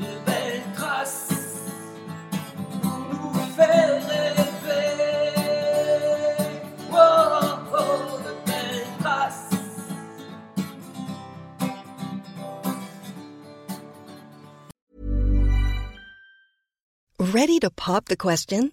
de 0.00 0.12
belles 0.26 0.62
traces 0.74 1.32
pour 2.82 2.98
nous 3.10 3.32
faire 3.56 4.06
rêver. 4.08 4.96
Oh, 6.92 7.58
oh, 7.72 8.18
de 8.24 8.32
belles 8.46 8.86
traces. 9.00 9.54
Ready 17.18 17.58
to 17.60 17.70
pop 17.70 18.06
the 18.06 18.16
question? 18.16 18.72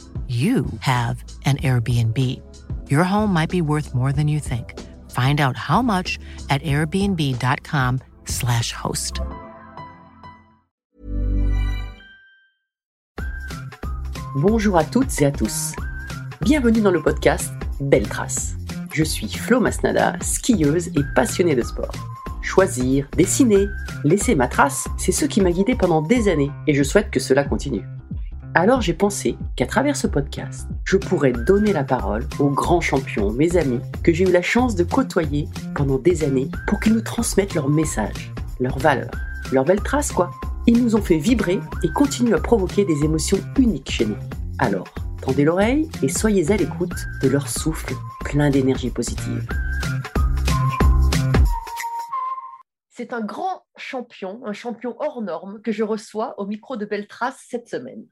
you 0.31 0.65
have 0.79 1.23
an 1.45 1.57
Airbnb. 1.57 2.17
Your 2.89 3.03
home 3.03 3.33
might 3.33 3.49
be 3.49 3.61
worth 3.61 3.93
more 3.93 4.13
than 4.13 4.29
you 4.29 4.39
think. 4.39 4.79
Find 5.11 5.41
out 5.41 5.57
how 5.57 5.81
much 5.81 6.17
at 6.49 6.61
airbnb.com/slash 6.61 8.71
host. 8.71 9.19
Bonjour 14.35 14.77
à 14.77 14.85
toutes 14.85 15.21
et 15.21 15.25
à 15.25 15.31
tous. 15.31 15.73
Bienvenue 16.39 16.79
dans 16.79 16.91
le 16.91 17.01
podcast 17.01 17.51
Belle 17.81 18.07
Trace. 18.07 18.55
Je 18.93 19.03
suis 19.03 19.27
Flo 19.27 19.59
Masnada, 19.59 20.15
skieuse 20.21 20.87
et 20.95 21.03
passionnée 21.13 21.55
de 21.55 21.63
sport. 21.63 21.91
Choisir, 22.41 23.05
dessiner, 23.17 23.67
laisser 24.05 24.35
ma 24.35 24.47
trace, 24.47 24.87
c'est 24.97 25.11
ce 25.11 25.25
qui 25.25 25.41
m'a 25.41 25.51
guidée 25.51 25.75
pendant 25.75 26.01
des 26.01 26.29
années 26.29 26.51
et 26.67 26.73
je 26.73 26.83
souhaite 26.83 27.11
que 27.11 27.19
cela 27.19 27.43
continue. 27.43 27.83
Alors 28.53 28.81
j'ai 28.81 28.93
pensé 28.93 29.37
qu'à 29.55 29.65
travers 29.65 29.95
ce 29.95 30.07
podcast, 30.07 30.67
je 30.83 30.97
pourrais 30.97 31.31
donner 31.31 31.71
la 31.71 31.85
parole 31.85 32.27
aux 32.37 32.49
grands 32.49 32.81
champions, 32.81 33.31
mes 33.31 33.55
amis, 33.55 33.79
que 34.03 34.11
j'ai 34.11 34.25
eu 34.25 34.31
la 34.31 34.41
chance 34.41 34.75
de 34.75 34.83
côtoyer 34.83 35.47
pendant 35.73 35.97
des 35.97 36.25
années 36.25 36.49
pour 36.67 36.81
qu'ils 36.81 36.93
nous 36.93 37.01
transmettent 37.01 37.55
leurs 37.55 37.69
messages, 37.69 38.33
leurs 38.59 38.77
valeurs, 38.77 39.11
leurs 39.53 39.63
belles 39.63 39.81
traces 39.81 40.11
quoi. 40.11 40.31
Ils 40.67 40.83
nous 40.83 40.97
ont 40.97 41.01
fait 41.01 41.17
vibrer 41.17 41.61
et 41.81 41.89
continuent 41.93 42.35
à 42.35 42.41
provoquer 42.41 42.83
des 42.83 43.05
émotions 43.05 43.37
uniques 43.57 43.89
chez 43.89 44.05
nous. 44.05 44.17
Alors, 44.59 44.93
tendez 45.21 45.45
l'oreille 45.45 45.89
et 46.03 46.09
soyez 46.09 46.51
à 46.51 46.57
l'écoute 46.57 47.07
de 47.23 47.29
leur 47.29 47.47
souffle 47.47 47.93
plein 48.25 48.49
d'énergie 48.49 48.89
positive. 48.89 49.47
C'est 52.89 53.13
un 53.13 53.21
grand 53.21 53.63
champion, 53.77 54.41
un 54.45 54.53
champion 54.53 54.97
hors 54.99 55.21
norme 55.21 55.61
que 55.61 55.71
je 55.71 55.83
reçois 55.83 56.37
au 56.37 56.45
micro 56.45 56.75
de 56.75 56.85
Beltrace 56.85 57.45
cette 57.47 57.69
semaine. 57.69 58.05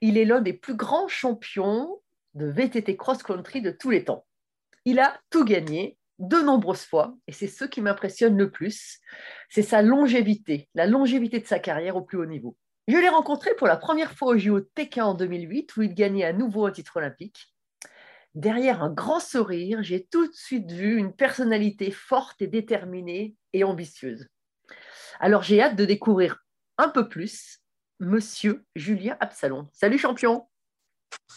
Il 0.00 0.16
est 0.16 0.24
l'un 0.24 0.40
des 0.40 0.52
plus 0.52 0.74
grands 0.74 1.08
champions 1.08 2.00
de 2.34 2.46
VTT 2.46 2.96
cross-country 2.96 3.62
de 3.62 3.70
tous 3.70 3.90
les 3.90 4.04
temps. 4.04 4.26
Il 4.84 5.00
a 5.00 5.20
tout 5.30 5.44
gagné 5.44 5.98
de 6.18 6.36
nombreuses 6.36 6.84
fois, 6.84 7.16
et 7.26 7.32
c'est 7.32 7.46
ce 7.46 7.64
qui 7.64 7.80
m'impressionne 7.80 8.36
le 8.36 8.50
plus, 8.50 8.98
c'est 9.48 9.62
sa 9.62 9.82
longévité, 9.82 10.68
la 10.74 10.86
longévité 10.86 11.38
de 11.38 11.46
sa 11.46 11.58
carrière 11.58 11.96
au 11.96 12.02
plus 12.02 12.18
haut 12.18 12.26
niveau. 12.26 12.56
Je 12.88 12.96
l'ai 12.96 13.08
rencontré 13.08 13.54
pour 13.54 13.66
la 13.66 13.76
première 13.76 14.12
fois 14.12 14.28
au 14.28 14.38
JO 14.38 14.60
de 14.60 14.70
Pékin 14.74 15.04
en 15.04 15.14
2008, 15.14 15.76
où 15.76 15.82
il 15.82 15.94
gagnait 15.94 16.24
à 16.24 16.32
nouveau 16.32 16.66
un 16.66 16.72
titre 16.72 16.96
olympique. 16.96 17.54
Derrière 18.34 18.82
un 18.82 18.90
grand 18.90 19.20
sourire, 19.20 19.82
j'ai 19.82 20.06
tout 20.06 20.26
de 20.26 20.34
suite 20.34 20.70
vu 20.70 20.96
une 20.96 21.12
personnalité 21.12 21.90
forte 21.90 22.40
et 22.40 22.46
déterminée 22.46 23.34
et 23.52 23.64
ambitieuse. 23.64 24.26
Alors 25.20 25.42
j'ai 25.42 25.60
hâte 25.60 25.76
de 25.76 25.84
découvrir 25.84 26.44
un 26.78 26.88
peu 26.88 27.08
plus 27.08 27.57
Monsieur 28.00 28.64
Julien 28.76 29.16
Absalon. 29.20 29.68
Salut 29.72 29.98
champion 29.98 30.46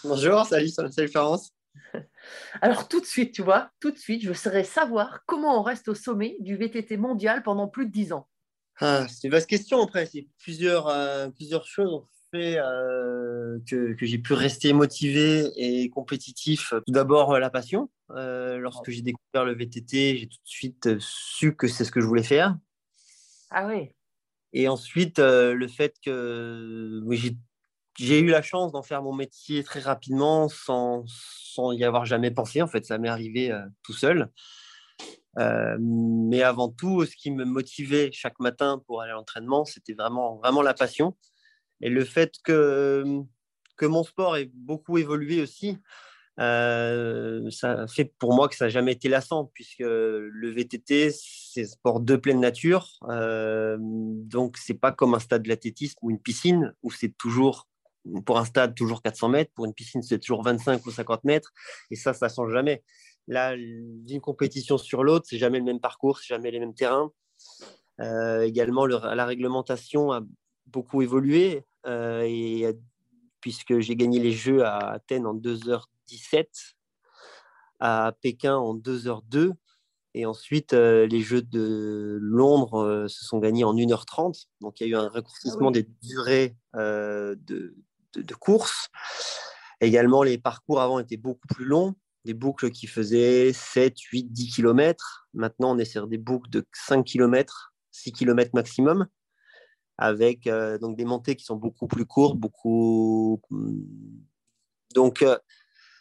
Bonjour, 0.03 0.45
salut, 0.45 0.69
salut 0.69 1.07
Florence. 1.07 1.51
Alors 2.61 2.88
tout 2.88 2.99
de 2.99 3.05
suite, 3.05 3.33
tu 3.33 3.41
vois, 3.41 3.72
tout 3.79 3.91
de 3.91 3.97
suite, 3.97 4.22
je 4.22 4.31
voudrais 4.31 4.63
savoir 4.63 5.23
comment 5.25 5.59
on 5.59 5.63
reste 5.63 5.88
au 5.88 5.95
sommet 5.95 6.38
du 6.39 6.57
VTT 6.57 6.97
mondial 6.97 7.44
pendant 7.44 7.67
plus 7.67 7.85
de 7.85 7.91
dix 7.91 8.13
ans. 8.13 8.27
Ah, 8.79 9.07
c'est 9.07 9.27
une 9.27 9.31
vaste 9.31 9.49
question 9.49 9.81
après. 9.81 10.05
C'est 10.05 10.27
plusieurs, 10.39 10.88
euh, 10.88 11.29
plusieurs 11.29 11.66
choses 11.66 11.94
ont 11.94 12.07
fait 12.31 12.57
euh, 12.57 13.59
que, 13.67 13.93
que 13.93 14.05
j'ai 14.05 14.17
pu 14.17 14.33
rester 14.33 14.73
motivé 14.73 15.51
et 15.55 15.89
compétitif. 15.89 16.73
Tout 16.85 16.93
d'abord, 16.93 17.33
euh, 17.33 17.39
la 17.39 17.49
passion. 17.49 17.89
Euh, 18.11 18.57
lorsque 18.57 18.89
j'ai 18.89 19.01
découvert 19.01 19.45
le 19.45 19.53
VTT, 19.53 20.17
j'ai 20.17 20.28
tout 20.28 20.38
de 20.38 20.49
suite 20.49 20.99
su 20.99 21.55
que 21.55 21.67
c'est 21.67 21.85
ce 21.85 21.91
que 21.91 22.01
je 22.01 22.05
voulais 22.05 22.23
faire. 22.23 22.57
Ah 23.49 23.67
oui, 23.67 23.91
Et 24.53 24.67
ensuite, 24.67 25.19
euh, 25.19 25.53
le 25.53 25.67
fait 25.67 25.95
que 26.03 27.01
j'ai 27.97 28.19
eu 28.19 28.28
la 28.28 28.41
chance 28.41 28.72
d'en 28.72 28.84
faire 28.84 29.01
mon 29.01 29.13
métier 29.13 29.63
très 29.63 29.79
rapidement 29.79 30.50
sans, 30.50 31.03
sans 31.07 31.72
y 31.72 31.84
avoir 31.84 32.06
jamais 32.06 32.31
pensé. 32.31 32.61
En 32.61 32.67
fait, 32.67 32.85
ça 32.85 32.97
m'est 32.97 33.09
arrivé 33.09 33.51
euh, 33.51 33.61
tout 33.84 33.94
seul. 33.94 34.29
Euh, 35.38 35.78
mais 35.79 36.41
avant 36.44 36.69
tout, 36.69 37.06
ce 37.06 37.16
qui 37.16 37.31
me 37.31 37.45
motivait 37.45 38.11
chaque 38.11 38.40
matin 38.40 38.81
pour 38.85 39.01
aller 39.01 39.11
à 39.11 39.16
l'entraînement, 39.16 39.63
c'était 39.66 39.94
vraiment, 39.94 40.38
vraiment 40.38 40.61
la 40.61 40.73
passion. 40.73 41.17
Et 41.81 41.90
le 41.90 42.03
fait 42.03 42.35
que, 42.44 43.03
que 43.78 43.85
mon 43.85 44.03
sport 44.03 44.38
ait 44.38 44.51
beaucoup 44.53 44.97
évolué 44.97 45.41
aussi, 45.41 45.78
euh, 46.40 47.50
ça 47.52 47.86
fait 47.88 48.05
pour 48.17 48.34
moi 48.34 48.47
que 48.47 48.55
ça 48.55 48.66
n'a 48.66 48.70
jamais 48.70 48.94
été 48.94 49.09
lassant, 49.09 49.52
puisque 49.53 49.79
le 49.79 50.52
VTT, 50.52 51.11
c'est 51.11 51.66
sport 51.66 52.00
de 52.00 52.16
pleine 52.16 52.40
nature. 52.40 52.88
Euh, 53.09 53.78
donc, 53.79 54.58
c'est 54.58 54.73
pas 54.73 54.91
comme 54.91 55.14
un 55.14 55.20
stade 55.20 55.44
de 55.44 55.50
l'athlétisme 55.50 55.97
ou 56.02 56.09
une 56.09 56.20
piscine, 56.20 56.73
où 56.84 56.91
c'est 56.91 57.16
toujours, 57.17 57.67
pour 58.26 58.40
un 58.40 58.46
stade, 58.46 58.76
toujours 58.76 59.02
400 59.02 59.29
mètres. 59.29 59.52
Pour 59.53 59.66
une 59.66 59.73
piscine, 59.73 60.02
c'est 60.02 60.20
toujours 60.20 60.44
25 60.44 60.85
ou 60.85 60.91
50 60.91 61.23
mètres. 61.26 61.52
Et 61.91 61.96
ça, 61.96 62.14
ça 62.14 62.29
change 62.29 62.52
jamais. 62.52 62.84
Là, 63.28 63.55
d'une 63.55 64.22
compétition 64.22 64.78
sur 64.78 65.03
l'autre, 65.03 65.26
c'est 65.29 65.38
jamais 65.38 65.59
le 65.59 65.66
même 65.66 65.79
parcours, 65.79 66.20
c'est 66.20 66.34
jamais 66.34 66.50
les 66.50 66.59
mêmes 66.59 66.73
terrains. 66.73 67.11
Euh, 68.00 68.41
également, 68.41 68.85
le- 68.85 69.00
la 69.16 69.26
réglementation 69.26 70.11
a 70.11 70.22
beaucoup 70.66 71.02
évolué. 71.02 71.64
euh, 71.88 72.72
puisque 73.41 73.79
j'ai 73.79 73.96
gagné 73.96 74.20
les 74.20 74.32
Jeux 74.32 74.64
à 74.64 74.78
Athènes 74.91 75.26
en 75.26 75.34
2h17, 76.11 76.46
à 77.79 78.13
Pékin 78.22 78.55
en 78.55 78.75
2h02, 78.75 79.53
et 80.13 80.25
ensuite 80.25 80.73
euh, 80.73 81.08
les 81.08 81.22
Jeux 81.22 81.41
de 81.41 82.17
Londres 82.22 82.79
euh, 82.79 83.08
se 83.08 83.25
sont 83.25 83.40
gagnés 83.40 83.63
en 83.63 83.73
1h30. 83.73 84.47
Donc 84.59 84.79
il 84.79 84.87
y 84.87 84.90
a 84.90 84.90
eu 84.90 84.96
un 85.02 85.08
raccourcissement 85.08 85.67
Ah 85.69 85.72
oui. 85.78 85.84
des 85.84 85.90
durées 86.02 86.55
euh, 86.75 87.35
de, 87.47 87.75
de, 88.13 88.22
de 88.22 88.34
course. 88.35 88.90
Également, 89.79 90.22
les 90.23 90.37
parcours 90.37 90.81
avant 90.81 90.99
étaient 90.99 91.17
beaucoup 91.17 91.47
plus 91.47 91.66
longs. 91.66 91.96
des 92.25 92.34
boucles 92.34 92.69
qui 92.72 92.87
faisaient 92.87 93.52
7, 93.53 93.97
8, 93.99 94.31
10 94.31 94.53
km. 94.53 95.29
Maintenant, 95.34 95.75
on 95.75 95.79
est 95.79 95.85
sur 95.85 96.07
des 96.07 96.17
boucles 96.19 96.49
de 96.49 96.66
5 96.73 97.03
km, 97.03 97.73
6 97.91 98.11
km 98.11 98.52
maximum, 98.53 99.07
avec 99.97 100.47
donc 100.81 100.97
des 100.97 101.05
montées 101.05 101.35
qui 101.35 101.46
sont 101.46 101.55
beaucoup 101.55 101.87
plus 101.87 102.05
courtes, 102.05 102.37
beaucoup. 102.37 103.41
Donc, 104.93 105.25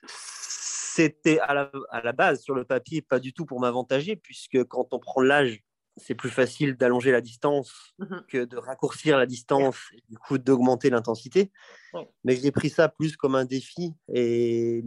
c'était 0.07 1.39
à 1.41 1.55
la, 1.55 1.71
à 1.91 2.03
la, 2.03 2.13
base, 2.13 2.41
sur 2.41 2.55
le 2.55 2.65
papier, 2.65 3.03
pas 3.03 3.21
du 3.21 3.33
tout 3.33 3.47
pour 3.47 3.61
m'avantager, 3.61 4.17
puisque 4.17 4.65
quand 4.65 4.93
on 4.93 4.99
prend 4.99 5.23
l'âge, 5.23 5.63
c'est 5.97 6.15
plus 6.15 6.31
facile 6.31 6.77
d'allonger 6.77 7.13
la 7.13 7.21
distance 7.21 7.95
mmh 7.99 8.17
que 8.29 8.45
de 8.45 8.57
raccourcir 8.57 9.19
la 9.19 9.27
distance 9.27 9.77
et 9.93 10.03
du 10.09 10.19
coup 10.19 10.39
d'augmenter 10.39 10.91
l'intensité. 10.91 11.51
Ouais. 11.93 12.09
Mais 12.25 12.37
j'ai 12.37 12.51
pris 12.51 12.71
ça 12.71 12.89
plus 12.89 13.17
comme 13.17 13.35
un 13.35 13.45
défi 13.45 13.95
et 14.13 14.83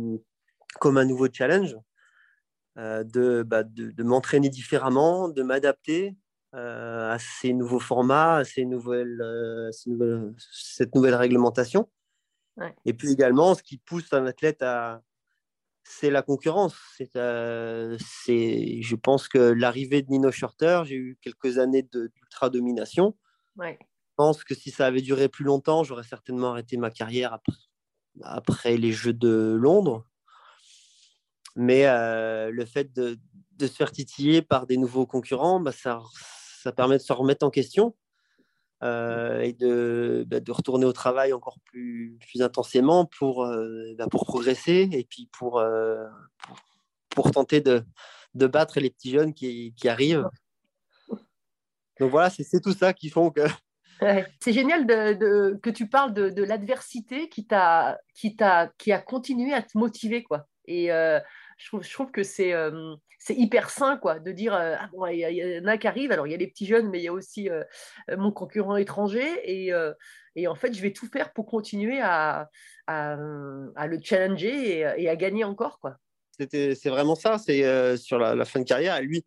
comme 0.79 0.97
un 0.97 1.05
nouveau 1.05 1.27
challenge 1.31 1.75
euh, 2.77 3.03
de, 3.03 3.43
bah, 3.43 3.63
de, 3.63 3.91
de 3.91 4.03
m'entraîner 4.03 4.49
différemment, 4.49 5.29
de 5.29 5.43
m'adapter 5.43 6.15
euh, 6.55 7.11
à 7.11 7.19
ces 7.19 7.53
nouveaux 7.53 7.79
formats, 7.79 8.37
à 8.37 8.43
ces 8.43 8.65
nouvelles, 8.65 9.21
euh, 9.21 9.71
ces 9.71 9.89
nouvelles 9.89 10.33
cette 10.51 10.95
nouvelle 10.95 11.15
réglementation. 11.15 11.89
Ouais. 12.57 12.75
Et 12.85 12.93
puis 12.93 13.11
également, 13.11 13.55
ce 13.55 13.63
qui 13.63 13.77
pousse 13.77 14.13
un 14.13 14.25
athlète 14.25 14.61
à, 14.61 15.01
c'est 15.83 16.09
la 16.09 16.21
concurrence. 16.21 16.75
C'est, 16.97 17.15
euh, 17.15 17.97
c'est, 17.99 18.81
je 18.81 18.95
pense 18.95 19.27
que 19.27 19.37
l'arrivée 19.37 20.01
de 20.01 20.09
Nino 20.09 20.31
Shorter, 20.31 20.83
j'ai 20.85 20.95
eu 20.95 21.17
quelques 21.21 21.57
années 21.57 21.83
d'ultra 21.83 22.49
domination. 22.49 23.15
Ouais. 23.57 23.77
Je 23.81 24.15
pense 24.15 24.43
que 24.43 24.55
si 24.55 24.71
ça 24.71 24.85
avait 24.85 25.01
duré 25.01 25.27
plus 25.27 25.45
longtemps, 25.45 25.83
j'aurais 25.83 26.03
certainement 26.03 26.51
arrêté 26.51 26.77
ma 26.77 26.91
carrière 26.91 27.33
après, 27.33 27.53
après 28.21 28.77
les 28.77 28.91
Jeux 28.91 29.13
de 29.13 29.57
Londres. 29.59 30.05
Mais 31.55 31.85
euh, 31.87 32.49
le 32.49 32.65
fait 32.65 32.93
de, 32.93 33.19
de, 33.57 33.67
se 33.67 33.73
faire 33.73 33.91
titiller 33.91 34.41
par 34.41 34.65
des 34.65 34.77
nouveaux 34.77 35.05
concurrents, 35.05 35.59
bah, 35.59 35.71
ça, 35.71 36.01
ça 36.61 36.71
permet 36.71 36.97
de 36.97 37.03
se 37.03 37.13
remettre 37.13 37.45
en 37.45 37.49
question. 37.49 37.95
Euh, 38.83 39.39
et 39.39 39.53
de, 39.53 40.25
bah, 40.27 40.41
de, 40.41 40.51
retourner 40.51 40.85
au 40.85 40.91
travail 40.91 41.31
encore 41.31 41.57
plus, 41.63 42.17
plus 42.19 42.41
intensément 42.41 43.05
pour, 43.05 43.45
euh, 43.45 43.93
bah, 43.97 44.07
pour 44.11 44.25
progresser 44.25 44.89
et 44.91 45.05
puis 45.05 45.29
pour, 45.31 45.59
euh, 45.59 46.05
pour, 46.39 46.57
pour, 47.09 47.31
tenter 47.31 47.61
de, 47.61 47.85
de 48.33 48.45
battre 48.47 48.81
les 48.81 48.89
petits 48.89 49.11
jeunes 49.11 49.33
qui, 49.33 49.73
qui 49.77 49.87
arrivent. 49.87 50.27
Donc 51.99 52.11
voilà, 52.11 52.29
c'est 52.29 52.59
tout 52.59 52.73
ça 52.73 52.91
qui 52.91 53.09
font 53.09 53.29
que. 53.29 53.41
Ouais. 54.01 54.27
C'est 54.41 54.51
génial 54.51 54.85
de, 54.85 55.13
de, 55.13 55.59
que 55.61 55.69
tu 55.69 55.87
parles 55.87 56.13
de, 56.13 56.29
de 56.29 56.43
l'adversité 56.43 57.29
qui, 57.29 57.47
t'a, 57.47 57.97
qui, 58.13 58.35
t'a, 58.35 58.69
qui 58.77 58.91
a 58.91 58.99
continué 58.99 59.53
à 59.53 59.61
te 59.61 59.77
motiver. 59.77 60.23
Quoi. 60.23 60.45
Et 60.65 60.91
je, 61.71 61.93
trouve, 61.93 62.11
que 62.11 62.23
c'est 62.23 62.53
c'est 63.23 63.35
hyper 63.35 63.69
sain 63.69 63.95
quoi, 63.97 64.19
de 64.19 64.31
dire 64.33 64.53
euh, 64.53 64.75
ah, 64.77 64.89
bon, 64.91 65.05
il 65.07 65.19
y, 65.19 65.59
en 65.59 65.67
a 65.67 65.77
qui 65.77 65.87
arrivent, 65.87 66.11
alors 66.11 66.27
il 66.27 66.31
y 66.31 66.33
a 66.33 66.37
les 66.37 66.47
petits 66.47 66.65
jeunes, 66.65 66.89
mais 66.89 66.99
il 66.99 67.03
y 67.03 67.07
a 67.07 67.13
aussi 67.13 67.49
euh, 67.49 67.63
mon 68.17 68.31
concurrent 68.31 68.75
étranger. 68.75 69.25
Et, 69.45 69.71
euh, 69.71 69.93
et, 70.35 70.47
en 70.47 70.55
fait, 70.55 70.73
je 70.73 70.81
vais 70.81 70.91
tout 70.91 71.07
faire 71.07 71.31
pour 71.31 71.45
continuer 71.45 72.01
à, 72.01 72.49
le 72.89 73.99
challenger 74.01 74.79
et, 74.79 75.03
et, 75.03 75.09
à 75.09 75.15
gagner 75.15 75.45
encore. 75.45 75.79
C'est 76.37 76.89
vraiment 76.89 77.15
ça, 77.15 77.37
c'est 77.37 77.95
sur 77.95 78.19
la, 78.19 78.43
fin 78.43 78.59
de 78.59 78.65
carrière. 78.65 78.97
Et 78.97 79.03
lui, 79.03 79.25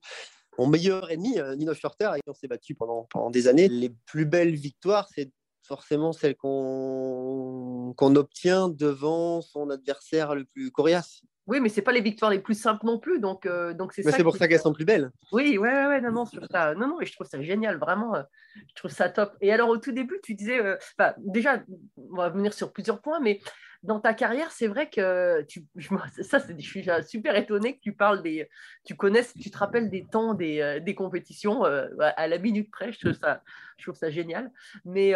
mon 0.58 0.66
meilleur 0.66 1.10
ennemi, 1.10 1.38
Nino 1.56 1.72
Schurter, 1.72 2.10
qui 2.16 2.28
on 2.28 2.34
s'est 2.34 2.48
battu 2.48 2.74
pendant, 2.74 3.30
des 3.30 3.48
années, 3.48 3.68
les 3.68 3.90
plus 4.04 4.26
belles 4.26 4.56
victoires, 4.56 5.08
c'est 5.14 5.30
forcément 5.62 6.12
celles 6.12 6.36
qu'on 6.36 7.94
qu 7.96 8.04
obtient 8.04 8.68
devant 8.68 9.40
son 9.40 9.70
adversaire 9.70 10.34
le 10.34 10.44
plus 10.44 10.70
coriace. 10.70 11.22
Oui, 11.46 11.60
mais 11.60 11.68
c'est 11.68 11.82
pas 11.82 11.92
les 11.92 12.00
victoires 12.00 12.30
les 12.30 12.40
plus 12.40 12.60
simples 12.60 12.84
non 12.86 12.98
plus, 12.98 13.20
donc 13.20 13.46
euh, 13.46 13.72
donc 13.72 13.92
c'est 13.92 14.02
ça. 14.02 14.10
c'est 14.10 14.24
pour 14.24 14.36
ça 14.36 14.48
qu'elles 14.48 14.60
sont 14.60 14.72
plus 14.72 14.84
belles. 14.84 15.12
Oui, 15.30 15.58
ouais, 15.58 15.70
ouais, 15.72 15.86
ouais, 15.86 16.00
non, 16.00 16.10
non, 16.10 16.26
sur 16.26 16.44
ça, 16.50 16.74
non, 16.74 16.88
non, 16.88 17.00
et 17.00 17.06
je 17.06 17.12
trouve 17.12 17.26
ça 17.26 17.40
génial, 17.40 17.78
vraiment, 17.78 18.16
euh, 18.16 18.22
je 18.68 18.74
trouve 18.74 18.90
ça 18.90 19.08
top. 19.08 19.36
Et 19.40 19.52
alors 19.52 19.68
au 19.68 19.78
tout 19.78 19.92
début, 19.92 20.18
tu 20.24 20.34
disais, 20.34 20.60
euh, 20.60 20.76
bah, 20.98 21.14
déjà, 21.18 21.62
on 21.96 22.16
va 22.16 22.30
venir 22.30 22.52
sur 22.52 22.72
plusieurs 22.72 23.00
points, 23.00 23.20
mais 23.20 23.40
dans 23.84 24.00
ta 24.00 24.12
carrière, 24.12 24.50
c'est 24.50 24.66
vrai 24.66 24.90
que 24.90 25.42
tu, 25.42 25.64
je, 25.76 25.88
ça, 26.22 26.40
je 26.48 26.60
suis 26.60 26.84
super 27.06 27.36
étonnée 27.36 27.76
que 27.76 27.80
tu 27.80 27.92
parles 27.92 28.22
des, 28.22 28.48
tu 28.84 28.96
connaisses, 28.96 29.32
tu 29.34 29.48
te 29.48 29.58
rappelles 29.58 29.88
des 29.88 30.04
temps 30.04 30.34
des, 30.34 30.60
euh, 30.60 30.80
des 30.80 30.96
compétitions 30.96 31.62
à 31.62 32.26
la 32.26 32.38
minute 32.38 32.72
près. 32.72 32.92
Je 32.92 32.98
trouve 32.98 33.12
ça, 33.12 33.42
je 33.76 33.84
trouve 33.84 33.94
ça 33.94 34.10
génial. 34.10 34.50
Mais, 34.84 35.14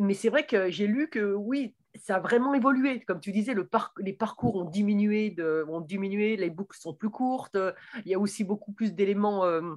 mais 0.00 0.14
c'est 0.14 0.30
vrai 0.30 0.46
que 0.46 0.70
j'ai 0.70 0.86
lu 0.86 1.10
que 1.10 1.34
oui, 1.34 1.74
ça 1.98 2.16
a 2.16 2.20
vraiment 2.20 2.54
évolué. 2.54 3.00
Comme 3.00 3.20
tu 3.20 3.32
disais, 3.32 3.54
les 3.98 4.12
parcours 4.12 4.56
ont 4.56 4.64
diminué, 4.64 5.36
ont 5.68 5.80
diminué, 5.80 6.36
les 6.36 6.50
boucles 6.50 6.78
sont 6.78 6.94
plus 6.94 7.10
courtes. 7.10 7.56
Il 8.04 8.10
y 8.10 8.14
a 8.14 8.18
aussi 8.18 8.44
beaucoup 8.44 8.72
plus 8.72 8.94
d'éléments 8.94 9.44
euh, 9.44 9.74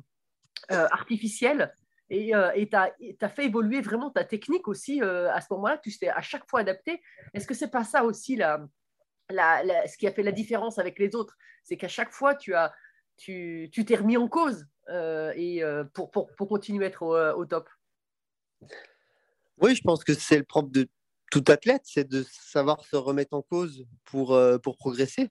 euh, 0.72 0.88
artificiels. 0.92 1.76
Et 2.10 2.36
euh, 2.36 2.52
tu 2.54 2.76
as, 2.76 3.30
fait 3.30 3.46
évoluer 3.46 3.82
vraiment 3.82 4.12
ta 4.12 4.24
technique 4.24 4.68
aussi 4.68 5.02
euh, 5.02 5.32
à 5.34 5.42
ce 5.42 5.48
moment-là. 5.52 5.80
Tu 5.80 5.92
t'es 5.98 6.10
à 6.10 6.22
chaque 6.22 6.48
fois 6.50 6.60
adapté. 6.60 7.02
Est-ce 7.34 7.48
que 7.48 7.54
c'est 7.54 7.72
pas 7.72 7.84
ça 7.84 8.04
aussi 8.04 8.36
la, 8.36 8.68
ce 9.30 9.98
qui 9.98 10.08
a 10.08 10.12
fait 10.12 10.24
la 10.24 10.32
différence 10.32 10.78
avec 10.78 11.00
les 11.00 11.16
autres? 11.16 11.36
C'est 11.64 11.78
qu'à 11.78 11.88
chaque 11.88 12.12
fois, 12.12 12.36
tu 12.36 12.54
t'es 13.18 13.96
remis 13.96 14.18
en 14.18 14.28
cause 14.28 14.68
et 14.90 15.64
pour, 15.94 16.12
continuer 16.38 16.86
à 16.86 16.88
être 16.90 17.34
au 17.36 17.46
top. 17.46 17.70
Oui, 19.58 19.76
je 19.76 19.82
pense 19.82 20.04
que 20.04 20.14
c'est 20.14 20.38
le 20.38 20.44
propre 20.44 20.70
de 20.70 20.88
tout 21.32 21.44
athlète, 21.48 21.82
c'est 21.86 22.08
de 22.08 22.24
savoir 22.30 22.86
se 22.86 22.96
remettre 22.96 23.34
en 23.34 23.42
cause 23.42 23.86
pour, 24.06 24.40
pour 24.62 24.78
progresser. 24.78 25.30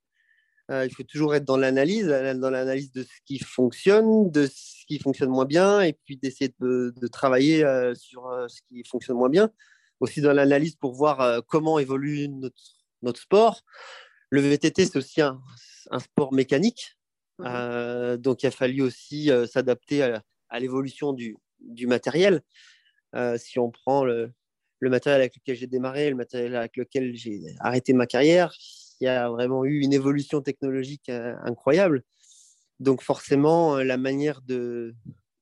Euh, 0.70 0.86
il 0.86 0.94
faut 0.94 1.02
toujours 1.02 1.34
être 1.34 1.44
dans 1.44 1.56
l'analyse, 1.56 2.06
dans 2.06 2.50
l'analyse 2.50 2.92
de 2.92 3.02
ce 3.02 3.08
qui 3.26 3.38
fonctionne, 3.40 4.30
de 4.30 4.46
ce 4.46 4.86
qui 4.86 5.00
fonctionne 5.00 5.30
moins 5.30 5.44
bien, 5.44 5.80
et 5.80 5.92
puis 5.92 6.16
d'essayer 6.16 6.54
de, 6.60 6.94
de, 6.96 7.06
travailler 7.08 7.64
euh, 7.64 7.94
sur 7.96 8.28
euh, 8.28 8.46
ce 8.46 8.60
qui 8.68 8.84
fonctionne 8.84 9.16
moins 9.16 9.28
bien. 9.28 9.50
Aussi 9.98 10.20
dans 10.20 10.32
l'analyse 10.32 10.76
pour 10.76 10.94
voir 10.94 11.20
euh, 11.20 11.40
comment 11.46 11.78
évolue 11.80 12.28
notre, 12.28 12.62
notre, 13.02 13.20
sport. 13.20 13.62
Le 14.30 14.40
VTT, 14.40 14.86
c'est 14.86 14.96
aussi 14.96 15.20
un, 15.20 15.40
un, 15.90 15.98
sport 15.98 16.32
mécanique. 16.32 16.96
Mmh. 17.38 18.16
donc, 18.18 18.42
il 18.42 18.48
a 18.48 18.50
fallu 18.50 18.82
aussi 18.82 19.30
s'adapter 19.50 20.02
à, 20.02 20.22
à 20.50 20.60
l'évolution 20.60 21.14
du, 21.14 21.38
du, 21.58 21.86
matériel. 21.86 22.42
si 23.38 23.58
on 23.58 23.70
prend 23.70 24.04
le, 24.04 24.30
le 24.80 24.90
matériel 24.90 25.20
avec 25.20 25.36
lequel 25.36 25.56
j'ai 25.56 25.66
démarré, 25.66 26.10
le 26.10 26.16
matériel 26.16 26.56
avec 26.56 26.76
lequel 26.76 27.14
j'ai 27.14 27.40
arrêté 27.60 27.92
ma 27.92 28.06
carrière, 28.06 28.52
il 29.00 29.04
y 29.04 29.08
a 29.08 29.28
vraiment 29.28 29.64
eu 29.64 29.80
une 29.80 29.92
évolution 29.92 30.40
technologique 30.40 31.08
euh, 31.08 31.34
incroyable. 31.44 32.02
Donc 32.80 33.02
forcément, 33.02 33.76
euh, 33.76 33.84
la 33.84 33.98
manière 33.98 34.40
de, 34.42 34.94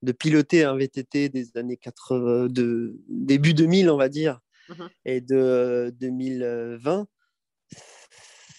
de 0.02 0.12
piloter 0.12 0.64
un 0.64 0.76
VTT 0.76 1.28
des 1.28 1.56
années 1.56 1.76
80, 1.76 2.48
de 2.48 3.00
début 3.08 3.54
2000, 3.54 3.90
on 3.90 3.96
va 3.96 4.08
dire, 4.08 4.40
mmh. 4.68 4.86
et 5.04 5.20
de 5.20 5.94
2020, 6.00 7.06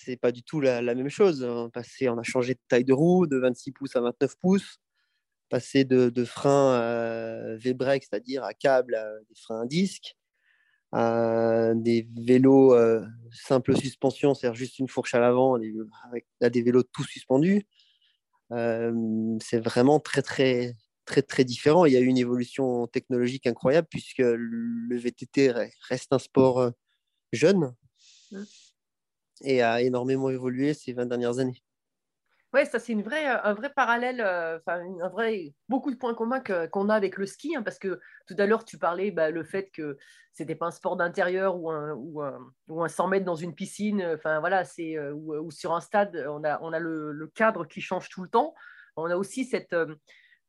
c'est 0.06 0.18
pas 0.18 0.32
du 0.32 0.44
tout 0.44 0.62
la, 0.62 0.82
la, 0.82 0.96
même 0.96 1.10
chose. 1.10 1.44
On, 1.44 1.70
passé, 1.70 2.10
on 2.10 2.18
a 2.18 2.24
changé 2.24 2.54
de 2.54 2.60
taille 2.70 2.86
de 2.86 2.94
roue 2.94 3.28
de 3.28 3.38
26 3.38 3.74
pouces 3.74 3.96
à 3.98 4.02
29 4.02 4.36
pouces, 4.38 4.80
passé 5.50 5.84
de, 5.84 6.10
de 6.10 6.26
frein 6.26 6.74
à 6.74 7.56
V-brake, 7.58 8.04
c'est-à-dire 8.04 8.44
à 8.44 8.54
câble, 8.54 8.96
à 8.96 9.10
des 9.30 9.36
freins 9.36 9.62
à 9.62 9.66
disque 9.66 10.16
à 10.92 11.74
des 11.76 12.08
vélos 12.16 12.74
euh, 12.74 13.06
simple 13.32 13.78
suspension, 13.78 14.34
c'est-à-dire 14.34 14.56
juste 14.56 14.80
une 14.80 14.88
fourche 14.88 15.14
à 15.14 15.20
l'avant, 15.20 15.56
avec 16.08 16.26
à 16.42 16.50
des 16.50 16.62
vélos 16.62 16.84
tout 16.84 17.04
suspendus. 17.04 17.68
Euh, 18.52 19.38
c'est 19.42 19.60
vraiment 19.60 20.00
très 20.00 20.22
très 20.22 20.76
très 21.06 21.22
très 21.22 21.44
différent. 21.44 21.86
Il 21.86 21.94
y 21.94 21.98
a 21.98 22.00
eu 22.00 22.06
une 22.06 22.18
évolution 22.18 22.88
technologique 22.88 23.48
incroyable 23.48 23.88
puisque 23.90 24.20
le 24.20 24.98
VTT 24.98 25.52
reste 25.90 26.14
un 26.14 26.20
sport 26.20 26.60
euh, 26.60 26.72
jeune 27.34 27.76
et 29.42 29.62
a 29.62 29.82
énormément 29.82 30.30
évolué 30.30 30.74
ces 30.74 30.94
20 30.94 31.06
dernières 31.06 31.40
années. 31.40 31.62
Oui, 32.52 32.66
ça 32.66 32.80
c'est 32.80 32.96
vraie, 32.96 33.28
un 33.28 33.54
vrai 33.54 33.72
parallèle, 33.72 34.22
euh, 34.22 34.58
un 34.66 35.10
vrai, 35.10 35.54
beaucoup 35.68 35.92
de 35.92 35.98
points 35.98 36.16
communs 36.16 36.42
qu'on 36.72 36.90
a 36.90 36.96
avec 36.96 37.18
le 37.18 37.28
ski, 37.28 37.56
hein, 37.56 37.62
parce 37.62 37.78
que 37.78 38.00
tout 38.26 38.34
à 38.40 38.48
l'heure 38.48 38.66
tu 38.66 38.80
parlais 38.80 39.12
bah, 39.12 39.30
le 39.30 39.44
fait 39.44 39.70
que 39.70 39.98
c'était 40.34 40.56
pas 40.56 40.66
un 40.66 40.72
sport 40.72 40.98
d'intérieur 40.98 41.58
ou 41.58 41.70
un, 41.70 41.94
ou, 41.94 42.24
un, 42.24 42.40
ou 42.68 42.84
un 42.84 42.88
100 42.88 43.08
mètres 43.08 43.26
dans 43.26 43.36
une 43.36 43.54
piscine, 43.54 44.04
enfin 44.16 44.40
voilà, 44.40 44.64
c'est 44.66 44.98
euh, 44.98 45.14
ou, 45.14 45.52
sur 45.52 45.76
un 45.76 45.80
stade, 45.80 46.26
on 46.28 46.44
a, 46.44 46.60
on 46.64 46.74
a 46.74 46.80
le, 46.80 47.32
cadre 47.36 47.66
qui 47.66 47.82
change 47.82 48.10
tout 48.10 48.24
le 48.24 48.30
temps. 48.30 48.56
On 48.96 49.12
a 49.12 49.16
aussi 49.16 49.46
cette, 49.46 49.74
euh, 49.74 49.96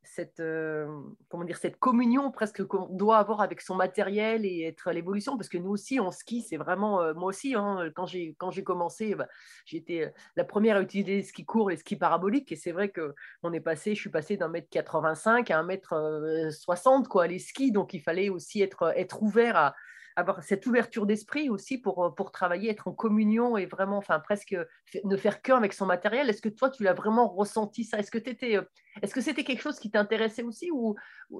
cette, 0.02 0.40
euh, 0.40 0.87
comment 1.28 1.45
dire, 1.45 1.59
cette 1.59 1.78
communion 1.78 2.30
presque 2.30 2.64
qu'on 2.64 2.87
doit 2.87 3.19
avoir 3.19 3.40
avec 3.40 3.61
son 3.61 3.75
matériel 3.75 4.45
et 4.45 4.62
être 4.62 4.88
à 4.88 4.92
l'évolution, 4.92 5.37
parce 5.37 5.49
que 5.49 5.59
nous 5.59 5.71
aussi, 5.71 6.00
on 6.00 6.11
ski, 6.11 6.42
c'est 6.42 6.57
vraiment, 6.57 7.02
euh, 7.02 7.14
moi 7.14 7.28
aussi, 7.28 7.54
hein, 7.54 7.90
quand 7.95 8.07
j'ai 8.07 8.64
commencé, 8.64 9.14
bah, 9.14 9.28
j'étais 9.64 10.12
la 10.37 10.45
première 10.45 10.76
à 10.76 10.83
utiliser 10.83 11.16
les 11.16 11.23
skis 11.23 11.45
courts, 11.45 11.71
les 11.71 11.76
skis 11.76 11.97
paraboliques, 11.97 12.50
et 12.52 12.57
c'est 12.57 12.73
vrai 12.73 12.90
qu'on 12.90 13.52
est 13.52 13.61
passé, 13.61 13.95
je 13.95 14.00
suis 14.00 14.11
passé 14.11 14.37
d'un 14.37 14.49
mètre 14.49 14.69
85 14.71 15.50
à 15.50 15.59
un 15.59 15.62
mètre 15.62 16.49
60, 16.50 17.09
quoi, 17.09 17.26
les 17.26 17.38
skis, 17.38 17.73
donc 17.73 17.95
il 17.95 18.00
fallait 18.00 18.28
aussi 18.28 18.62
être, 18.62 18.92
être 18.97 19.23
ouvert 19.23 19.57
à, 19.57 19.75
avoir 20.20 20.42
cette 20.42 20.66
ouverture 20.66 21.06
d'esprit 21.06 21.50
aussi 21.50 21.78
pour, 21.78 22.04
euh, 22.04 22.10
pour 22.10 22.30
travailler, 22.30 22.70
être 22.70 22.88
en 22.88 22.92
communion 22.92 23.56
et 23.56 23.66
vraiment, 23.66 23.96
enfin 23.96 24.20
presque 24.20 24.56
ne 25.04 25.16
faire 25.16 25.42
qu'un 25.42 25.56
avec 25.56 25.72
son 25.72 25.86
matériel. 25.86 26.28
Est-ce 26.30 26.42
que 26.42 26.48
toi, 26.48 26.70
tu 26.70 26.82
l'as 26.84 26.94
vraiment 26.94 27.28
ressenti 27.28 27.84
ça? 27.84 27.98
Est-ce 27.98 28.10
que 28.10 28.18
euh, 28.18 28.62
est-ce 29.02 29.14
que 29.14 29.20
c'était 29.20 29.44
quelque 29.44 29.62
chose 29.62 29.78
qui 29.78 29.90
t'intéressait 29.90 30.42
aussi 30.42 30.70
ou, 30.70 30.94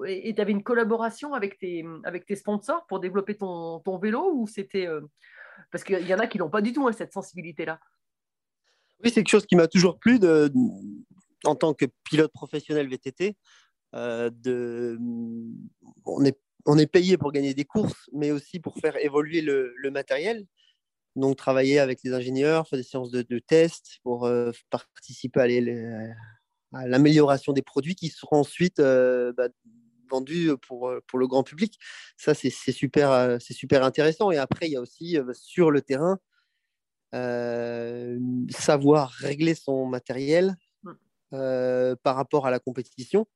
et 0.05 0.33
tu 0.33 0.41
avais 0.41 0.51
une 0.51 0.63
collaboration 0.63 1.33
avec 1.33 1.57
tes, 1.59 1.85
avec 2.03 2.25
tes 2.25 2.35
sponsors 2.35 2.85
pour 2.87 2.99
développer 2.99 3.35
ton, 3.35 3.79
ton 3.79 3.97
vélo 3.97 4.31
ou 4.33 4.47
c'était 4.47 4.87
euh, 4.87 5.01
parce 5.71 5.83
qu'il 5.83 6.05
y 6.05 6.13
en 6.13 6.19
a 6.19 6.27
qui 6.27 6.37
n'ont 6.37 6.49
pas 6.49 6.61
du 6.61 6.73
tout 6.73 6.87
hein, 6.87 6.91
cette 6.91 7.13
sensibilité-là. 7.13 7.79
Oui, 9.03 9.09
c'est 9.09 9.23
quelque 9.23 9.29
chose 9.29 9.45
qui 9.45 9.55
m'a 9.55 9.67
toujours 9.67 9.99
plu 9.99 10.19
en 11.43 11.55
tant 11.55 11.73
que 11.73 11.85
pilote 12.03 12.31
professionnel 12.31 12.87
VTT. 12.87 13.35
de, 13.93 14.99
on 16.05 16.23
est 16.23 16.37
on 16.65 16.77
est 16.77 16.87
payé 16.87 17.17
pour 17.17 17.31
gagner 17.31 17.53
des 17.53 17.65
courses, 17.65 18.09
mais 18.13 18.31
aussi 18.31 18.59
pour 18.59 18.77
faire 18.77 18.97
évoluer 18.97 19.41
le, 19.41 19.73
matériel. 19.91 20.45
Donc, 21.15 21.35
travailler 21.35 21.79
avec 21.79 21.99
les 22.03 22.13
ingénieurs, 22.13 22.67
faire 22.67 22.77
des 22.77 22.83
séances 22.83 23.11
de, 23.11 23.21
de 23.21 23.39
tests 23.39 23.99
pour 24.03 24.25
euh, 24.25 24.51
participer 24.69 25.41
à, 26.71 26.87
l'amélioration 26.87 27.51
des 27.51 27.61
produits 27.61 27.95
qui 27.95 28.07
seront 28.07 28.37
ensuite 28.37 28.79
euh, 28.79 29.33
bah, 29.35 29.49
vendus 30.09 30.51
pour, 30.67 30.93
pour 31.07 31.19
le 31.19 31.27
grand 31.27 31.43
public. 31.43 31.77
Ça, 32.17 32.33
c'est 32.33 32.49
super, 32.49 33.37
c'est 33.41 33.53
super 33.53 33.83
intéressant. 33.83 34.31
Et 34.31 34.37
après, 34.37 34.67
il 34.67 34.71
y 34.71 34.77
a 34.77 34.81
aussi 34.81 35.17
euh, 35.17 35.33
sur 35.33 35.71
le 35.71 35.81
terrain, 35.81 36.19
savoir 38.49 39.09
régler 39.09 39.53
son 39.53 39.85
matériel 39.85 40.55
mmh. 40.83 41.95
par 42.03 42.15
rapport 42.15 42.47
à 42.47 42.51
la 42.51 42.59
compétition. 42.59 43.27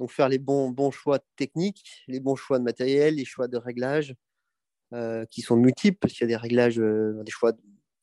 Donc 0.00 0.10
faire 0.10 0.30
les 0.30 0.38
bons, 0.38 0.70
bons 0.70 0.90
choix 0.90 1.18
techniques, 1.36 1.84
les 2.08 2.20
bons 2.20 2.34
choix 2.34 2.58
de 2.58 2.64
matériel, 2.64 3.16
les 3.16 3.26
choix 3.26 3.48
de 3.48 3.58
réglage 3.58 4.14
euh, 4.94 5.26
qui 5.26 5.42
sont 5.42 5.56
multiples, 5.56 5.98
parce 6.00 6.14
qu'il 6.14 6.22
y 6.22 6.24
a 6.24 6.28
des 6.28 6.40
réglages, 6.40 6.80
euh, 6.80 7.22
des 7.22 7.30
choix, 7.30 7.52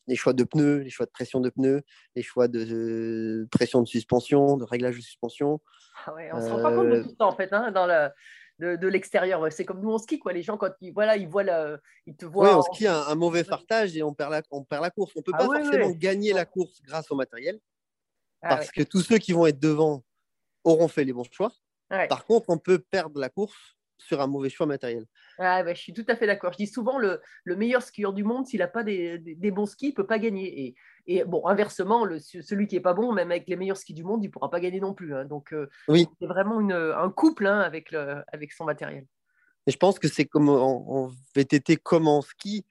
les 0.05 0.15
choix 0.15 0.33
de 0.33 0.43
pneus, 0.43 0.81
les 0.81 0.91
choix 0.91 1.07
de 1.07 1.11
pression 1.11 1.39
de 1.39 1.49
pneus, 1.49 1.81
les 2.15 2.21
choix 2.21 2.47
de 2.47 3.47
pression 3.49 3.81
de 3.81 3.87
suspension, 3.87 4.57
de 4.57 4.63
réglage 4.63 4.95
de 4.95 5.01
suspension. 5.01 5.59
Ah 6.05 6.13
on 6.33 6.37
ne 6.37 6.41
se 6.41 6.49
rend 6.49 6.61
pas 6.61 6.75
compte 6.75 6.89
de 6.89 6.97
euh, 6.97 7.03
tout 7.03 7.15
ça 7.19 7.25
en 7.25 7.35
fait, 7.35 7.51
hein, 7.51 7.71
dans 7.71 7.87
de, 8.59 8.87
l'extérieur. 8.87 9.51
C'est 9.51 9.65
comme 9.65 9.81
nous 9.81 9.91
en 9.91 9.97
ski, 9.97 10.19
quoi. 10.19 10.33
Les 10.33 10.43
gens, 10.43 10.55
quand 10.55 10.73
ils, 10.81 10.93
voilà, 10.93 11.17
ils, 11.17 11.27
voient 11.27 11.45
ils 12.05 12.15
te 12.15 12.25
voient. 12.25 12.47
Oui, 12.47 12.53
en 12.53 12.61
ski, 12.61 12.85
un, 12.85 13.15
mauvais 13.15 13.43
fartage 13.43 13.97
et 13.97 14.03
on 14.03 14.13
perd 14.13 14.31
la, 14.31 14.43
on 14.51 14.63
perd 14.63 14.83
la 14.83 14.91
course. 14.91 15.13
On 15.15 15.21
ne 15.21 15.23
peut 15.23 15.31
ah 15.33 15.39
pas 15.39 15.45
forcément 15.45 15.89
gagner 15.89 16.31
la 16.31 16.45
course 16.45 16.79
grâce 16.83 17.09
au 17.09 17.15
matériel, 17.15 17.59
ah 18.43 18.49
parce 18.49 18.69
que 18.69 18.83
tous 18.83 19.01
ceux 19.01 19.17
qui 19.17 19.31
vont 19.33 19.47
être 19.47 19.59
devant 19.59 20.03
auront 20.63 20.87
fait 20.87 21.03
les 21.03 21.13
bons 21.13 21.25
choix. 21.31 21.51
Par 21.89 22.25
contre, 22.25 22.49
on 22.49 22.57
peut 22.57 22.79
perdre 22.79 23.19
la 23.19 23.29
course 23.29 23.77
sur 23.97 24.21
un 24.21 24.27
mauvais 24.27 24.49
choix 24.49 24.65
matériel. 24.65 25.05
Ah, 25.39 25.63
je 25.67 25.79
suis 25.79 25.93
tout 25.93 26.05
à 26.07 26.15
fait 26.15 26.27
d'accord. 26.27 26.53
Je 26.53 26.57
dis 26.57 26.67
souvent 26.67 26.97
le, 26.97 27.21
le 27.43 27.55
meilleur 27.55 27.81
skieur 27.81 28.13
du 28.13 28.23
monde, 28.23 28.45
s'il 28.45 28.59
n'a 28.59 28.67
pas 28.67 28.83
des, 28.83 29.17
des, 29.17 29.51
bons 29.51 29.65
skis, 29.65 29.87
il 29.87 29.89
ne 29.89 29.95
peut 29.95 30.07
pas 30.07 30.19
gagner. 30.19 30.65
Et, 30.65 30.75
et 31.07 31.23
bon, 31.23 31.45
inversement, 31.47 32.05
le, 32.05 32.19
celui 32.19 32.67
qui 32.67 32.75
n'est 32.75 32.81
pas 32.81 32.93
bon, 32.93 33.11
même 33.11 33.31
avec 33.31 33.47
les 33.47 33.55
meilleurs 33.55 33.77
skis 33.77 33.93
du 33.93 34.03
monde, 34.03 34.23
il 34.23 34.27
ne 34.27 34.31
pourra 34.31 34.49
pas 34.49 34.59
gagner 34.59 34.79
non 34.79 34.93
plus. 34.93 35.15
Hein. 35.15 35.25
Donc, 35.25 35.53
euh, 35.53 35.69
oui. 35.87 36.07
c'est 36.19 36.27
vraiment 36.27 36.59
une, 36.59 36.73
un 36.73 37.09
couple 37.09 37.47
hein, 37.47 37.59
avec, 37.59 37.91
le, 37.91 38.23
avec 38.31 38.51
son 38.51 38.65
matériel. 38.65 39.05
Et 39.67 39.71
je 39.71 39.77
pense 39.77 39.99
que 39.99 40.07
c'est 40.07 40.25
comme 40.25 40.49
en, 40.49 41.11
VTT 41.35 41.77
comme 41.77 42.07
en 42.07 42.21
ski. 42.21 42.65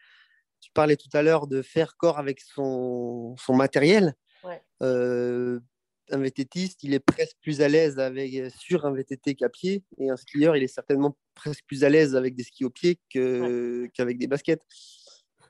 Tu 0.61 0.71
parlais 0.73 0.97
tout 0.97 1.11
à 1.13 1.23
l'heure 1.23 1.47
de 1.47 1.63
faire 1.63 1.97
corps 1.97 2.19
avec 2.19 2.41
son, 2.41 3.37
son 3.37 3.55
matériel. 3.55 4.15
Ouais. 4.43 4.63
Euh, 4.83 5.61
un 6.11 6.19
VTTiste, 6.19 6.83
il 6.85 6.95
est 6.95 7.01
presque 7.01 7.37
plus 7.43 7.61
à 7.63 7.69
l'aise 7.69 7.99
avec, 7.99 8.35
euh, 8.35 8.49
sur 8.57 8.87
un 8.87 8.93
VTT 8.93 9.35
qu'à 9.35 9.49
pied. 9.49 9.85
Et 9.99 10.11
un 10.11 10.17
skieur, 10.17 10.57
il 10.57 10.63
est 10.63 10.69
certainement 10.69 11.17
presque 11.35 11.65
plus 11.67 11.85
à 11.85 11.89
l'aise 11.89 12.17
avec 12.17 12.35
des 12.35 12.45
skis 12.45 12.65
au 12.65 12.71
pied 12.71 12.99
qu'avec 13.11 14.19
des 14.19 14.27
baskets. 14.27 14.63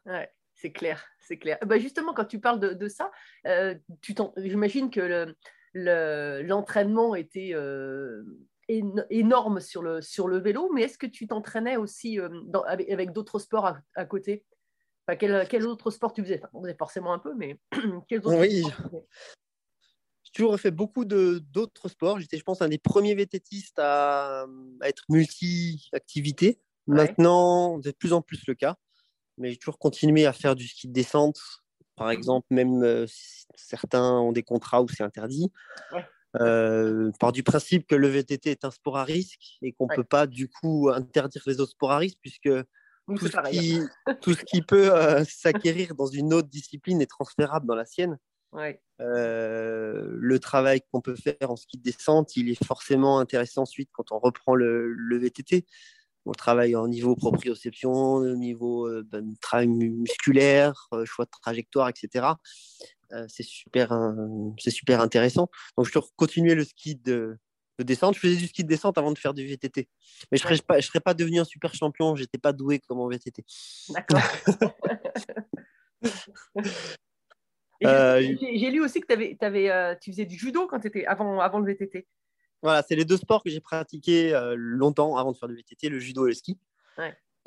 Ouais, 0.04 0.30
c'est 0.54 0.72
clair, 0.72 1.04
c'est 1.20 1.38
clair. 1.38 1.58
Bah 1.66 1.78
justement, 1.78 2.14
quand 2.14 2.24
tu 2.24 2.40
parles 2.40 2.60
de, 2.60 2.88
ça, 2.88 3.10
euh, 3.46 3.74
j'imagine 4.36 4.90
que 4.90 5.34
l'entraînement 5.74 7.14
était 7.14 7.50
euh, 7.54 8.22
énorme 8.68 9.60
sur 9.60 9.82
le, 9.82 10.00
sur 10.00 10.28
le 10.28 10.38
vélo, 10.38 10.70
mais 10.72 10.82
est-ce 10.82 10.98
que 10.98 11.06
tu 11.06 11.26
t'entraînais 11.26 11.76
aussi 11.76 12.18
avec, 12.66 13.12
d'autres 13.12 13.38
sports 13.38 13.76
à, 13.94 14.04
côté? 14.04 14.44
Quel, 15.18 15.46
quel, 15.48 15.66
autre 15.66 15.90
sport 15.90 16.12
tu 16.12 16.22
faisais? 16.22 16.42
On 16.52 16.62
faisait 16.62 16.76
forcément 16.76 17.12
un 17.12 17.20
peu, 17.20 17.34
mais 17.34 17.60
quels 18.08 18.20
autres 18.20 18.40
oui 18.40 18.64
toujours 20.36 20.60
fait 20.60 20.70
beaucoup 20.70 21.04
d'autres 21.04 21.88
sports. 21.88 22.20
J'étais, 22.20 22.36
je 22.36 22.42
pense, 22.42 22.60
un 22.60 22.68
des 22.68 22.78
premiers 22.78 23.14
vététistes 23.14 23.78
à, 23.78 24.46
être 24.82 25.04
multi-activité. 25.08 26.60
Maintenant, 26.86 27.80
c'est 27.82 27.92
de 27.92 27.96
plus 27.96 28.12
en 28.12 28.22
plus 28.22 28.42
le 28.46 28.54
cas. 28.54 28.76
Mais 29.38 29.50
j'ai 29.50 29.56
toujours 29.56 29.78
continué 29.78 30.26
à 30.26 30.32
faire 30.32 30.54
du 30.54 30.68
ski 30.68 30.88
de 30.88 30.92
descente. 30.92 31.38
Par 31.96 32.08
mmh. 32.08 32.12
exemple, 32.12 32.46
même 32.50 32.82
euh, 32.82 33.06
certains 33.54 34.12
ont 34.12 34.32
des 34.32 34.42
contrats 34.42 34.82
où 34.82 34.88
c'est 34.88 35.02
interdit. 35.02 35.50
Euh, 36.40 37.10
par 37.18 37.32
du 37.32 37.42
principe 37.42 37.86
que 37.86 37.94
le 37.94 38.08
VTT 38.08 38.50
est 38.50 38.64
un 38.66 38.70
sport 38.70 38.98
à 38.98 39.04
risque 39.04 39.56
et 39.62 39.72
qu'on 39.72 39.86
ne 39.86 39.96
peut 39.96 40.04
pas 40.04 40.26
du 40.26 40.50
coup 40.50 40.90
interdire 40.90 41.42
les 41.46 41.60
autres 41.60 41.72
sports 41.72 41.92
à 41.92 41.98
risque 41.98 42.18
puisque 42.20 42.50
tout, 43.08 43.26
ce 43.26 43.50
qui, 43.50 43.80
tout, 44.20 44.34
ce 44.34 44.44
qui, 44.44 44.60
peut 44.60 44.94
euh, 44.94 45.24
s'acquérir 45.24 45.94
dans 45.94 46.06
une 46.06 46.34
autre 46.34 46.48
discipline 46.48 47.00
est 47.00 47.06
transférable 47.06 47.66
dans 47.66 47.74
la 47.74 47.86
sienne. 47.86 48.18
Euh, 49.00 50.08
le 50.18 50.38
travail 50.38 50.80
qu'on 50.90 51.00
peut 51.00 51.16
faire 51.16 51.50
en 51.50 51.56
ski 51.56 51.78
de 51.78 51.82
descente, 51.82 52.36
il 52.36 52.50
est 52.50 52.64
forcément 52.64 53.18
intéressant 53.18 53.62
ensuite 53.62 53.90
quand 53.92 54.12
on 54.12 54.18
reprend 54.18 54.54
le, 54.54 55.18
VTT. 55.18 55.66
On 56.24 56.32
travaille 56.32 56.74
au 56.74 56.88
niveau 56.88 57.14
proprioception, 57.14 57.92
au 57.92 58.36
niveau 58.36 58.88
euh, 58.88 59.06
ben, 59.06 59.36
travail 59.40 59.68
musculaire, 59.68 60.88
euh, 60.92 61.04
choix 61.04 61.24
de 61.24 61.30
trajectoire, 61.30 61.88
etc. 61.88 62.26
c'est 63.28 63.44
super, 63.44 63.96
c'est 64.58 64.72
super 64.72 65.00
intéressant. 65.00 65.48
Donc, 65.76 65.86
je 65.86 65.98
continuer 66.16 66.56
le 66.56 66.64
ski 66.64 66.96
de, 66.96 67.38
descente. 67.78 68.16
Je 68.16 68.20
faisais 68.20 68.36
du 68.36 68.48
ski 68.48 68.64
de 68.64 68.68
descente 68.68 68.98
avant 68.98 69.12
de 69.12 69.18
faire 69.18 69.34
du 69.34 69.46
VTT. 69.46 69.88
Mais 70.32 70.38
je 70.38 70.44
ne 70.44 70.54
serais, 70.54 70.62
pas, 70.66 70.80
je 70.80 70.86
serais 70.86 71.00
pas 71.00 71.14
devenu 71.14 71.38
un 71.38 71.44
super 71.44 71.72
champion. 71.74 72.16
Je 72.16 72.22
n'étais 72.22 72.38
pas 72.38 72.52
doué 72.52 72.80
comme 72.80 72.98
en 72.98 73.08
VTT. 73.08 73.44
D'accord. 73.90 74.22
Euh, 77.84 78.20
j'ai 78.20 78.70
lu 78.70 78.82
aussi 78.82 79.00
que 79.00 79.12
avais, 79.12 79.36
avais, 79.40 79.70
euh, 79.70 79.94
tu 80.00 80.10
faisais 80.10 80.24
du 80.24 80.36
judo 80.36 80.66
quand 80.66 80.84
étais 80.84 81.04
avant, 81.06 81.40
avant 81.40 81.58
le 81.58 81.66
VTT. 81.72 82.06
Voilà, 82.62 82.82
c'est 82.82 82.96
les 82.96 83.04
deux 83.04 83.16
sports 83.16 83.42
que 83.42 83.50
j'ai 83.50 83.60
pratiqués 83.60 84.34
euh, 84.34 84.54
longtemps 84.56 85.16
avant 85.16 85.32
de 85.32 85.36
faire 85.36 85.48
du 85.48 85.56
VTT, 85.56 85.88
le 85.88 85.98
judo 85.98 86.26
et 86.26 86.30
le 86.30 86.34
ski. 86.34 86.58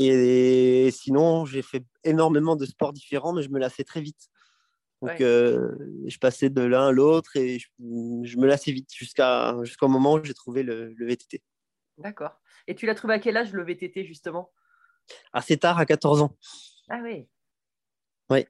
Et, 0.02 0.92
sinon, 0.92 1.46
j'ai 1.46 1.62
fait 1.62 1.84
énormément 2.06 2.56
de 2.56 2.66
sports 2.66 2.94
différents, 2.94 3.34
mais 3.34 3.42
je 3.42 3.50
me 3.50 3.60
lassais 3.60 3.84
très 3.84 4.02
vite. 4.02 4.30
Donc, 5.02 5.18
je 5.20 6.18
passais 6.20 6.50
de 6.50 6.62
l'un 6.62 6.88
à 6.88 6.92
l'autre 6.92 7.36
et 7.36 7.60
je, 7.60 7.68
me 8.38 8.46
lassais 8.46 8.72
vite 8.72 8.94
jusqu'à 8.94 9.56
jusqu'au 9.64 9.90
moment 9.90 10.14
où 10.14 10.24
j'ai 10.24 10.34
trouvé 10.34 10.64
le, 10.64 10.94
le 10.94 11.06
VTT. 11.06 11.42
D'accord. 11.98 12.40
Et 12.68 12.76
tu 12.76 12.86
l'as 12.86 12.96
trouvé 12.96 13.16
à 13.16 13.20
quel 13.20 13.36
âge 13.36 13.52
le 13.52 13.64
VTT 13.64 14.06
justement? 14.06 14.52
Assez 15.34 15.58
tard, 15.58 15.80
à 15.80 15.86
14 15.86 16.22
ans. 16.22 16.38
Ah 16.90 17.00
oui. 17.04 17.28
Oui. 18.30 18.46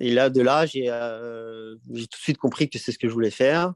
Et 0.00 0.12
là, 0.12 0.30
de 0.30 0.40
là, 0.40 0.64
euh, 0.64 1.76
j'ai 1.92 2.06
tout 2.06 2.18
de 2.18 2.22
suite 2.22 2.38
compris 2.38 2.70
que 2.70 2.78
c'est 2.78 2.92
ce 2.92 2.98
que 2.98 3.08
je 3.08 3.12
voulais 3.12 3.30
faire. 3.30 3.74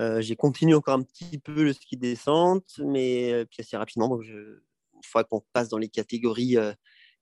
Euh, 0.00 0.20
j'ai 0.20 0.34
continué 0.34 0.74
encore 0.74 0.94
un 0.94 1.02
petit 1.02 1.38
peu 1.38 1.62
le 1.62 1.72
ski 1.72 1.96
descente, 1.96 2.80
mais 2.84 3.32
euh, 3.32 3.44
puis 3.44 3.58
assez 3.60 3.76
rapidement, 3.76 4.08
donc 4.08 4.24
une 4.24 4.60
fois 5.04 5.24
qu'on 5.24 5.42
passe 5.52 5.68
dans 5.68 5.78
les 5.78 5.88
catégories 5.88 6.56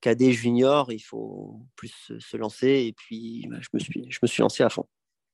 cadet, 0.01 0.33
junior, 0.33 0.93
il 0.93 1.01
faut 1.01 1.61
plus 1.77 2.13
se 2.19 2.37
lancer. 2.37 2.87
Et 2.87 2.93
puis, 2.93 3.47
bah, 3.51 3.59
je, 3.61 3.69
me 3.73 3.79
suis, 3.79 4.11
je 4.11 4.19
me 4.23 4.27
suis 4.27 4.43
lancé 4.43 4.63
à 4.63 4.69
fond. 4.69 4.87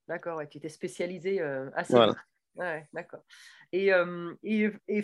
D'accord, 0.07 0.41
et 0.41 0.49
tu 0.49 0.57
étais 0.57 0.69
spécialisé 0.69 1.39
assez 1.41 1.93
voilà. 1.93 2.15
Ouais, 2.55 2.87
d'accord. 2.93 3.23
Et, 3.71 3.91
et, 4.43 4.71
et, 4.87 5.01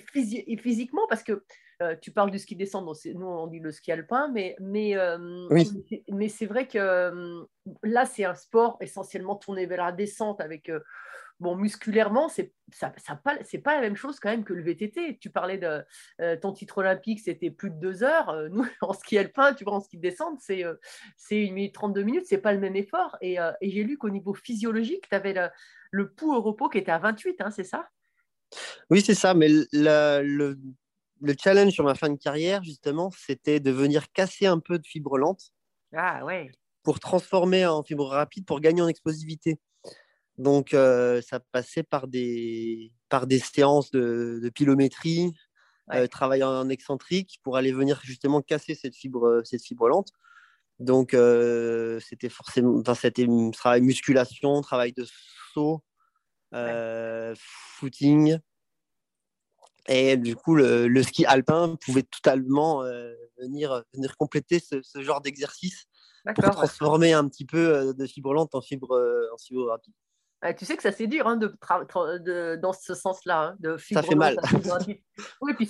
physiquement, 0.58 1.06
parce 1.10 1.24
que 1.24 1.44
euh, 1.82 1.96
tu 2.00 2.12
parles 2.12 2.30
du 2.30 2.38
ski 2.38 2.56
descente, 2.56 2.86
nous 3.16 3.26
on 3.26 3.48
dit 3.48 3.60
le 3.60 3.72
ski 3.72 3.92
alpin, 3.92 4.30
mais, 4.32 4.56
mais, 4.60 4.96
euh, 4.96 5.48
mais 6.10 6.30
c'est 6.30 6.46
vrai 6.46 6.68
que 6.68 6.78
euh, 6.78 7.44
là 7.84 8.06
c'est 8.06 8.24
un 8.24 8.36
sport 8.36 8.78
essentiellement 8.82 9.36
tourné 9.36 9.66
vers 9.66 9.84
la 9.84 9.92
descente 9.92 10.42
avec, 10.42 10.72
bon, 11.40 11.56
musculairement, 11.56 12.30
c'est 12.30 12.54
ça, 12.72 12.94
ça 12.98 13.16
pas, 13.16 13.36
pas 13.64 13.76
la 13.76 13.82
même 13.82 13.96
chose 13.96 14.20
quand 14.20 14.30
même 14.30 14.44
que 14.44 14.54
le 14.54 14.62
VTT. 14.62 15.18
Tu 15.20 15.32
parlais 15.32 15.58
de 15.58 16.36
ton 16.36 16.54
titre 16.54 16.80
olympique, 16.80 17.20
c'était 17.20 17.50
plus 17.50 17.72
de 17.72 17.80
deux 17.80 18.04
heures. 18.04 18.50
nous 18.52 18.66
en 18.82 18.94
ski 18.94 19.18
alpin, 19.18 19.56
tu 19.56 19.64
vois, 19.64 19.74
en 19.74 19.80
ski 19.80 19.98
de 19.98 20.04
descente, 20.04 20.40
c'est 20.40 20.64
c'est 21.18 21.42
une 21.42 21.56
minute 21.56 21.74
32 21.74 22.04
minutes, 22.04 22.26
c'est 22.28 22.38
pas 22.38 22.54
le 22.54 22.60
même 22.60 22.76
effort. 22.76 23.18
Et, 23.22 23.38
et 23.62 23.72
j'ai 23.72 23.84
lu 23.84 23.98
qu'au 23.98 24.12
niveau 24.12 24.36
physiologique, 24.36 25.10
tu 25.10 25.16
avais 25.16 25.34
le, 25.34 25.50
le 25.92 26.12
pouls 26.12 26.34
au 26.34 26.42
repos 26.42 26.70
qui 26.70 26.80
était 26.80 26.92
à 26.92 27.00
28, 27.00 27.42
hein, 27.42 27.52
c'est 27.52 27.64
ça? 27.64 27.88
Oui, 28.90 29.02
c'est 29.02 29.16
ça, 29.16 29.34
mais 29.34 29.48
le, 29.50 30.58
le 31.22 31.36
challenge 31.42 31.74
sur 31.74 31.84
ma 31.84 31.96
fin 31.96 32.10
de 32.10 32.18
carrière, 32.18 32.64
justement, 32.64 33.12
c'était 33.12 33.60
de 33.60 33.72
venir 33.72 34.12
casser 34.12 34.48
un 34.48 34.60
peu 34.60 34.80
de 34.80 34.86
fibre 34.86 35.18
lente. 35.18 35.52
Ah 35.96 36.26
ouais. 36.26 36.52
Pour 36.84 37.00
transformer 37.00 37.66
en 37.66 37.84
fibre 37.84 38.08
rapide, 38.08 38.46
pour 38.46 38.60
gagner 38.60 38.82
en 38.82 38.88
explosivité. 38.88 39.60
Donc, 40.38 40.74
euh, 40.74 41.22
ça 41.22 41.40
passait 41.40 41.84
par 41.84 42.08
des, 42.08 42.92
par 43.10 43.28
des 43.28 43.40
séances 43.40 43.92
de, 43.92 44.40
de 44.42 44.50
pilométrie, 44.50 45.34
euh, 45.94 46.08
travailler 46.08 46.44
en 46.44 46.70
excentrique 46.70 47.40
pour 47.44 47.58
aller 47.58 47.72
venir 47.72 48.00
justement 48.04 48.42
casser 48.42 48.74
cette 48.74 48.96
fibre, 48.96 49.42
cette 49.44 49.64
fibre 49.64 49.88
lente. 49.88 50.12
Donc, 50.80 51.14
euh, 51.14 52.00
c'était 52.00 52.30
forcément, 52.30 52.80
enfin, 52.80 52.96
c'était 52.96 53.28
travail 53.54 53.82
musculation, 53.82 54.62
travail 54.62 54.94
de 54.94 55.06
saut, 55.54 55.84
euh, 56.54 57.34
footing. 57.38 58.38
Et 59.88 60.16
du 60.18 60.36
coup, 60.36 60.56
le, 60.56 61.04
ski 61.04 61.26
alpin 61.26 61.76
pouvait 61.84 62.04
totalement 62.04 62.84
venir, 63.40 63.84
venir 63.94 64.16
compléter 64.16 64.60
ce, 64.60 65.02
genre 65.02 65.22
d'exercice 65.22 65.86
pour 66.36 66.52
transformer 66.52 67.14
un 67.14 67.28
petit 67.28 67.46
peu 67.46 67.94
de 67.94 68.06
fibre 68.06 68.34
lente 68.34 68.54
en 68.54 68.62
fibre, 68.62 68.96
en 69.34 69.38
fibre 69.40 69.70
rapide. 69.70 69.94
tu 70.56 70.66
sais 70.66 70.78
que 70.78 70.84
ça 70.84 70.92
c'est 70.92 71.08
dur 71.08 71.28
hein, 71.28 71.36
de, 71.36 71.48
de, 72.20 72.58
dans 72.58 72.74
ce 72.74 72.94
sens-là, 72.94 73.42
hein, 73.42 73.56
de 73.60 73.78
fibre 73.78 74.02
Ça 74.02 74.08
fait 74.08 74.16
mal. 74.16 74.38
oui, 75.42 75.54
puis 75.56 75.68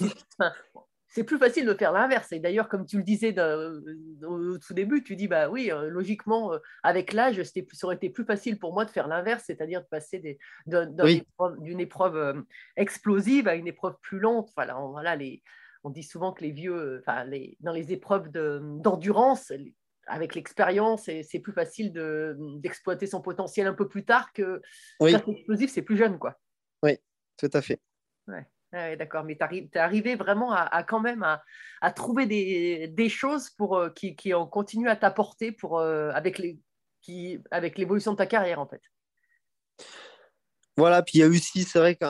c'est 1.11 1.25
plus 1.25 1.37
facile 1.37 1.65
de 1.65 1.73
faire 1.73 1.91
l'inverse. 1.91 2.31
Et 2.31 2.39
d'ailleurs, 2.39 2.69
comme 2.69 2.85
tu 2.85 2.97
le 2.97 3.03
disais 3.03 3.35
au 3.37 4.57
tout 4.57 4.73
début, 4.73 5.03
tu 5.03 5.17
dis, 5.17 5.27
bah 5.27 5.49
oui, 5.49 5.69
euh, 5.69 5.89
logiquement, 5.89 6.53
euh, 6.53 6.59
avec 6.83 7.11
l'âge, 7.11 7.43
ça 7.43 7.61
aurait 7.83 7.95
été 7.95 8.09
plus 8.09 8.23
facile 8.23 8.57
pour 8.57 8.73
moi 8.73 8.85
de 8.85 8.89
faire 8.89 9.09
l'inverse, 9.09 9.43
c'est-à-dire 9.45 9.81
de 9.81 9.87
passer 9.87 10.39
d'une 10.65 11.79
épreuve, 11.81 12.15
euh, 12.15 12.41
explosive 12.77 13.49
à 13.49 13.55
une 13.55 13.67
épreuve 13.67 13.95
plus 14.01 14.19
lente. 14.19 14.51
Voilà, 14.55 14.81
on, 14.81 14.91
voilà, 14.91 15.17
les, 15.17 15.43
on 15.83 15.89
dit 15.89 16.03
souvent 16.03 16.31
que 16.31 16.45
les 16.45 16.51
vieux, 16.51 17.01
enfin, 17.01 17.25
les, 17.25 17.57
dans 17.59 17.73
les 17.73 17.91
épreuves 17.91 18.29
d'endurance, 18.31 19.51
avec 20.07 20.33
l'expérience, 20.33 21.03
c'est 21.03 21.39
plus 21.39 21.53
facile 21.53 21.91
d'exploiter 22.61 23.05
son 23.05 23.21
potentiel 23.21 23.67
un 23.67 23.73
peu 23.73 23.89
plus 23.89 24.05
tard 24.05 24.31
que 24.31 24.61
oui. 25.01 25.13
explosif, 25.13 25.71
c'est 25.71 25.81
plus 25.81 25.97
jeune, 25.97 26.17
quoi. 26.17 26.39
Oui, 26.83 26.97
tout 27.37 27.49
à 27.51 27.61
fait. 27.61 27.81
Ouais. 28.27 28.47
D'accord, 28.73 29.25
mais 29.25 29.37
tu 29.37 29.69
es 29.73 29.77
arrivé 29.77 30.15
vraiment 30.15 30.53
à, 30.53 30.83
quand 30.83 31.01
même 31.01 31.23
à, 31.81 31.91
trouver 31.91 32.25
des, 32.25 33.09
choses 33.09 33.49
pour, 33.49 33.75
euh, 33.75 33.89
qui, 33.89 34.15
qui 34.15 34.33
ont 34.33 34.47
continué 34.47 34.89
à 34.89 34.95
t'apporter 34.95 35.51
pour, 35.51 35.79
euh, 35.79 36.09
avec, 36.13 36.39
l'évolution 37.77 38.13
de 38.13 38.17
ta 38.17 38.25
carrière 38.25 38.59
en 38.59 38.67
fait. 38.67 38.81
Voilà, 40.77 41.01
puis 41.03 41.17
il 41.17 41.21
y 41.21 41.23
a 41.23 41.27
aussi, 41.27 41.63
c'est 41.63 41.79
vrai 41.79 41.95
que 41.95 42.05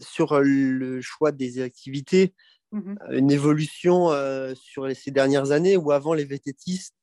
sur 0.00 0.40
le 0.40 1.00
choix 1.00 1.30
des 1.32 1.60
activités, 1.62 2.34
mmh 2.72 2.96
une 3.10 3.30
évolution 3.30 4.10
euh, 4.10 4.54
sur 4.54 4.94
ces 4.94 5.10
dernières 5.10 5.52
années 5.52 5.78
où 5.78 5.90
avant 5.90 6.12
les 6.12 6.26
vététistes 6.26 6.94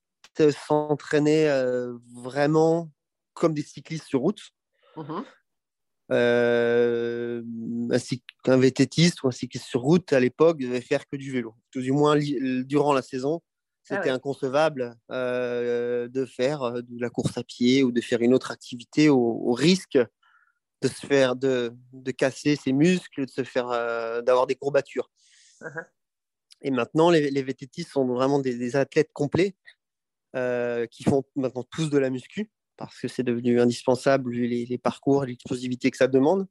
s'entraînaient 0.68 1.50
vraiment 2.14 2.92
comme 3.34 3.54
des 3.54 3.64
cyclistes 3.64 4.06
sur 4.06 4.20
route. 4.20 4.42
Mmh 4.98 5.22
euh, 6.12 7.42
ainsi 7.92 8.22
qu'un 8.44 8.58
vététiste 8.58 9.24
ou 9.24 9.28
un 9.28 9.32
cycliste 9.32 9.66
sur 9.66 9.82
route 9.82 10.14
à 10.14 10.20
l'époque 10.20 10.60
devait 10.60 10.82
faire 10.82 11.08
que 11.08 11.16
du 11.16 11.32
vélo. 11.32 11.56
Tout 11.72 11.82
du 11.82 11.92
moins 11.92 12.16
durant 12.18 12.94
la 12.94 13.02
saison, 13.02 13.42
ah 13.44 13.96
c'était 13.96 14.10
inconcevable 14.10 14.96
euh, 15.12 16.08
de 16.08 16.26
faire 16.26 16.62
euh, 16.62 16.82
de 16.82 17.02
la 17.02 17.10
course 17.10 17.38
à 17.38 17.44
pied 17.44 17.84
ou 17.84 17.92
de 17.92 18.02
faire 18.02 18.22
une 18.22 18.34
autre 18.34 18.52
activité 18.52 19.10
au, 19.10 19.54
risque 19.54 19.98
de 20.82 20.88
se 20.88 21.06
faire 21.06 21.36
de, 21.36 21.74
de, 21.94 22.12
casser 22.12 22.56
ses 22.56 22.74
muscles, 22.74 23.26
de 23.26 23.32
se 23.32 23.44
faire 23.44 23.68
d'avoir 24.24 24.46
des 24.46 24.56
courbatures. 24.56 25.10
Uh-huh. 25.62 25.86
Et 26.62 26.70
maintenant, 26.70 27.10
les, 27.10 27.32
les 27.32 27.44
vététistes 27.44 27.92
sont 27.92 28.06
vraiment 28.06 28.40
des, 28.40 28.56
des 28.56 28.76
athlètes 28.76 29.12
complets 29.14 29.56
qui 30.92 31.04
font 31.04 31.24
maintenant 31.38 31.64
tous 31.64 31.90
de 31.90 31.98
la 31.98 32.10
muscu 32.10 32.52
parce 32.78 33.00
que 33.00 33.08
c'est 33.08 33.24
devenu 33.24 33.60
indispensable 33.60 34.32
vu 34.32 34.48
les, 34.48 34.78
parcours 34.78 35.26
l'explosivité 35.26 35.92
que 35.92 35.98
ça 35.98 36.08
demande. 36.08 36.48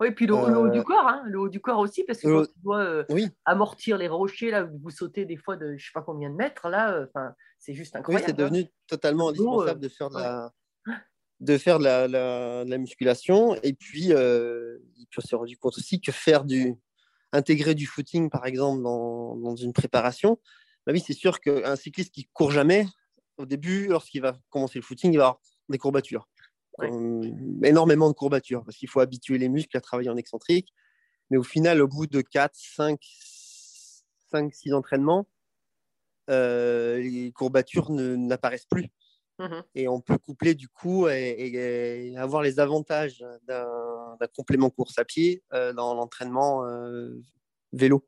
Oui, 0.00 0.12
puis 0.12 0.26
le, 0.26 0.34
haut 0.34 0.68
du 0.68 0.78
euh, 0.78 0.82
corps, 0.84 1.08
hein, 1.08 1.22
le 1.26 1.40
haut 1.40 1.48
du 1.48 1.58
corps 1.60 1.80
aussi, 1.80 2.04
parce 2.04 2.20
que 2.20 2.28
quand 2.28 2.44
tu 2.44 2.60
dois 2.62 2.84
euh, 2.84 3.04
amortir 3.44 3.98
les 3.98 4.06
rochers, 4.06 4.52
là, 4.52 4.62
vous 4.62 4.90
sautez 4.90 5.24
des 5.24 5.36
fois 5.36 5.56
de 5.56 5.70
je 5.70 5.72
ne 5.72 5.78
sais 5.78 5.90
pas 5.92 6.02
combien 6.02 6.30
de 6.30 6.36
mètres, 6.36 6.68
là, 6.68 6.92
euh, 6.92 7.06
enfin, 7.08 7.34
c'est 7.58 7.74
juste 7.74 7.96
incroyable. 7.96 8.24
Oui, 8.24 8.26
c'est 8.28 8.36
devenu 8.36 8.60
hein. 8.60 8.68
totalement 8.86 9.30
indispensable 9.30 9.80
de 9.80 9.88
faire 9.88 10.10
de 10.10 10.18
la, 10.18 10.52
de 11.40 11.58
faire 11.58 11.78
de 11.80 11.84
la, 11.84 12.64
la, 12.64 12.78
musculation. 12.78 13.56
Et 13.64 13.72
puis, 13.72 14.12
on 14.12 15.20
s'est 15.20 15.34
rendu 15.34 15.56
compte 15.56 15.76
aussi 15.76 16.00
que 16.00 16.12
faire 16.12 16.44
du, 16.44 16.76
intégrer 17.32 17.74
du 17.74 17.86
footing, 17.86 18.30
par 18.30 18.46
exemple, 18.46 18.84
dans, 18.84 19.34
dans 19.36 19.56
une 19.56 19.72
préparation, 19.72 20.38
bah 20.86 20.92
oui, 20.92 21.02
c'est 21.04 21.12
sûr 21.12 21.40
qu'un 21.40 21.74
cycliste 21.74 22.14
qui 22.14 22.28
court 22.32 22.52
jamais, 22.52 22.86
au 23.38 23.46
début, 23.46 23.86
lorsqu'il 23.86 24.20
va 24.20 24.38
commencer 24.50 24.78
le 24.78 24.84
footing, 24.84 25.12
il 25.12 25.18
va 25.18 25.24
avoir 25.24 25.40
des 25.68 25.78
courbatures. 25.78 26.28
énormément 26.82 28.08
de 28.08 28.14
courbatures, 28.14 28.64
parce 28.64 28.76
qu'il 28.76 28.88
faut 28.88 29.00
habituer 29.00 29.38
les 29.38 29.48
muscles 29.48 29.76
à 29.76 29.80
travailler 29.80 30.10
en 30.10 30.16
excentrique. 30.16 30.72
Mais 31.30 31.36
au 31.36 31.42
final, 31.42 31.80
au 31.80 31.88
bout 31.88 32.06
de 32.06 32.20
4, 32.20 32.54
5, 32.54 32.98
5 34.30 34.54
6 34.54 34.74
entraînements, 34.74 35.26
euh, 36.30 36.98
les 36.98 37.32
courbatures 37.32 37.90
n'apparaissent 37.90 38.66
plus. 38.66 38.90
Mmh 39.38 39.60
et 39.76 39.86
on 39.86 40.00
peut 40.00 40.18
coupler 40.18 40.56
du 40.56 40.68
coup 40.68 41.06
et, 41.06 42.12
avoir 42.16 42.42
les 42.42 42.58
avantages 42.58 43.24
d'un 43.46 44.16
complément 44.34 44.68
course 44.68 44.98
à 44.98 45.04
pied 45.04 45.44
euh, 45.52 45.72
dans 45.72 45.94
l'entraînement 45.94 46.66
euh, 46.66 47.14
vélo. 47.72 48.04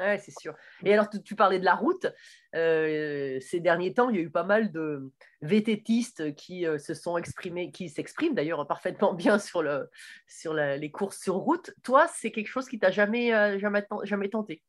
Ouais, 0.00 0.16
c'est 0.16 0.32
sûr. 0.40 0.54
Et 0.82 0.94
alors, 0.94 1.08
tu, 1.10 1.36
parlais 1.36 1.58
de 1.58 1.64
la 1.64 1.74
route. 1.74 2.06
Euh, 2.54 3.38
ces 3.40 3.60
derniers 3.60 3.92
temps, 3.92 4.08
il 4.08 4.16
y 4.16 4.18
a 4.18 4.22
eu 4.22 4.30
pas 4.30 4.44
mal 4.44 4.72
de 4.72 5.12
vététistes 5.42 6.34
qui 6.36 6.66
euh, 6.66 6.78
se 6.78 6.94
sont 6.94 7.18
exprimés, 7.18 7.70
qui 7.70 7.90
s'expriment 7.90 8.34
d'ailleurs 8.34 8.66
parfaitement 8.66 9.12
bien 9.14 9.38
sur, 9.38 9.62
le, 9.62 9.90
sur 10.26 10.54
les 10.54 10.90
courses 10.90 11.20
sur 11.20 11.34
route. 11.34 11.72
Toi, 11.82 12.06
c'est 12.08 12.30
quelque 12.30 12.48
chose 12.48 12.66
qui 12.66 12.78
t'a 12.78 12.90
jamais, 12.90 13.34
euh, 13.34 13.58
jamais, 13.58 14.28
tenté? 14.30 14.62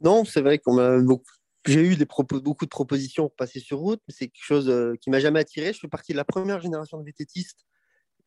Non, 0.00 0.24
c'est 0.24 0.40
vrai 0.40 0.58
qu'on 0.58 0.74
m'a 0.74 0.98
beaucoup. 0.98 1.30
J'ai 1.66 1.80
eu 1.80 1.96
beaucoup 1.96 2.64
de 2.66 2.70
propositions 2.70 3.28
pour 3.28 3.36
passer 3.36 3.58
sur 3.60 3.78
route, 3.78 4.02
mais 4.06 4.12
c'est 4.12 4.26
quelque 4.26 4.44
chose 4.44 4.98
qui 5.00 5.08
m'a 5.08 5.18
jamais 5.18 5.40
attiré. 5.40 5.72
Je 5.72 5.78
fais 5.78 5.88
partie 5.88 6.12
de 6.12 6.18
la 6.18 6.24
première 6.24 6.60
génération 6.60 6.98
de 6.98 7.04
vététistes 7.04 7.64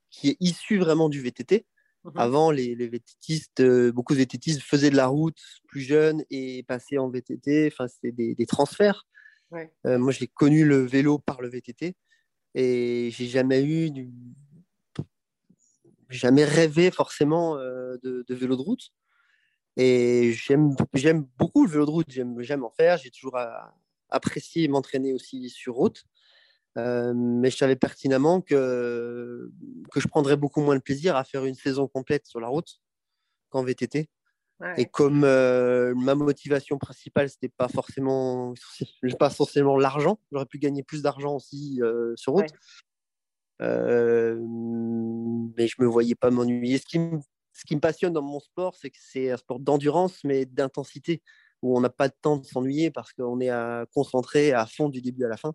qui 0.09 0.29
est 0.29 0.37
issue 0.39 0.79
vraiment 0.79 1.07
du 1.07 1.21
VTT. 1.21 1.67
Mmh 2.07 2.19
Avant, 2.19 2.51
les, 2.51 2.73
les 2.75 2.87
vététistes, 2.87 3.59
euh, 3.59 3.91
beaucoup 3.91 4.13
de 4.13 4.19
vététistes 4.19 4.61
faisaient 4.61 4.89
de 4.89 4.95
la 4.95 5.07
route 5.07 5.37
plus 5.67 5.81
jeunes 5.81 6.23
et 6.29 6.63
passaient 6.63 6.97
en 6.97 7.09
VTT. 7.09 7.67
Enfin, 7.67 7.87
c'était 7.87 8.13
des, 8.13 8.33
des, 8.33 8.45
transferts. 8.45 9.05
Euh, 9.85 9.97
moi, 9.97 10.13
j'ai 10.13 10.27
connu 10.27 10.65
le 10.65 10.85
vélo 10.85 11.19
par 11.19 11.41
le 11.41 11.49
VTT 11.49 11.95
et 12.55 13.09
j'ai 13.11 13.27
jamais 13.27 13.61
eu, 13.61 13.91
du... 13.91 14.09
jamais 16.09 16.45
rêvé 16.45 16.91
forcément 16.91 17.57
euh, 17.57 17.97
de, 18.03 18.23
de, 18.25 18.35
vélo 18.35 18.55
de 18.55 18.61
route. 18.61 18.89
Et 19.75 20.31
j'aime, 20.31 20.75
j'aime 20.93 21.27
beaucoup 21.37 21.65
le 21.65 21.71
vélo 21.71 21.85
de 21.85 21.91
route. 21.91 22.09
J'aime, 22.09 22.41
j'aime 22.41 22.63
en 22.63 22.71
faire. 22.71 22.97
J'ai 22.97 23.11
toujours 23.11 23.37
apprécié 24.09 24.69
m'entraîner 24.69 25.13
aussi 25.13 25.49
sur 25.49 25.75
route. 25.75 26.05
Euh, 26.77 27.13
mais 27.15 27.49
je 27.49 27.57
savais 27.57 27.75
pertinemment 27.75 28.41
que, 28.41 29.51
que 29.91 29.99
je 29.99 30.07
prendrais 30.07 30.37
beaucoup 30.37 30.61
moins 30.61 30.75
de 30.75 30.81
plaisir 30.81 31.15
à 31.15 31.23
faire 31.23 31.45
une 31.45 31.55
saison 31.55 31.87
complète 31.87 32.27
sur 32.27 32.39
la 32.39 32.47
route 32.47 32.79
qu'en 33.49 33.63
VTT. 33.63 34.09
Et 34.75 34.85
comme 34.85 35.23
euh, 35.23 35.93
ma 35.95 36.15
motivation 36.15 36.79
principale, 36.79 37.29
c'était 37.29 37.47
pas 37.47 37.67
forcément, 37.67 38.55
pas 39.19 39.29
forcément 39.29 39.77
l'argent, 39.77 40.19
j'aurais 40.31 40.47
pu 40.47 40.57
gagner 40.57 40.81
plus 40.81 41.03
d'argent 41.03 41.35
aussi 41.35 41.79
euh, 41.83 42.15
sur 42.15 42.33
route. 42.33 42.51
mais 43.59 43.67
je 45.67 45.75
me 45.79 45.85
voyais 45.85 46.15
pas 46.15 46.31
m'ennuyer. 46.31 46.79
Ce 46.79 46.87
qui, 46.87 46.97
me, 46.97 47.19
ce 47.53 47.65
qui 47.65 47.75
me 47.75 47.79
passionne 47.79 48.13
dans 48.13 48.23
mon 48.23 48.39
sport, 48.39 48.75
c'est 48.75 48.89
que 48.89 48.97
c'est 48.99 49.29
un 49.29 49.37
sport 49.37 49.59
d'endurance, 49.59 50.23
mais 50.23 50.45
d'intensité, 50.45 51.21
où 51.61 51.77
on 51.77 51.81
n'a 51.81 51.91
pas 51.91 52.07
de 52.07 52.15
temps 52.19 52.37
de 52.37 52.45
s'ennuyer 52.45 52.89
parce 52.89 53.13
qu'on 53.13 53.39
est 53.39 53.49
à, 53.49 53.85
concentré 53.93 54.53
à 54.53 54.65
fond 54.65 54.89
du 54.89 55.03
début 55.03 55.23
à 55.23 55.27
la 55.27 55.37
fin 55.37 55.53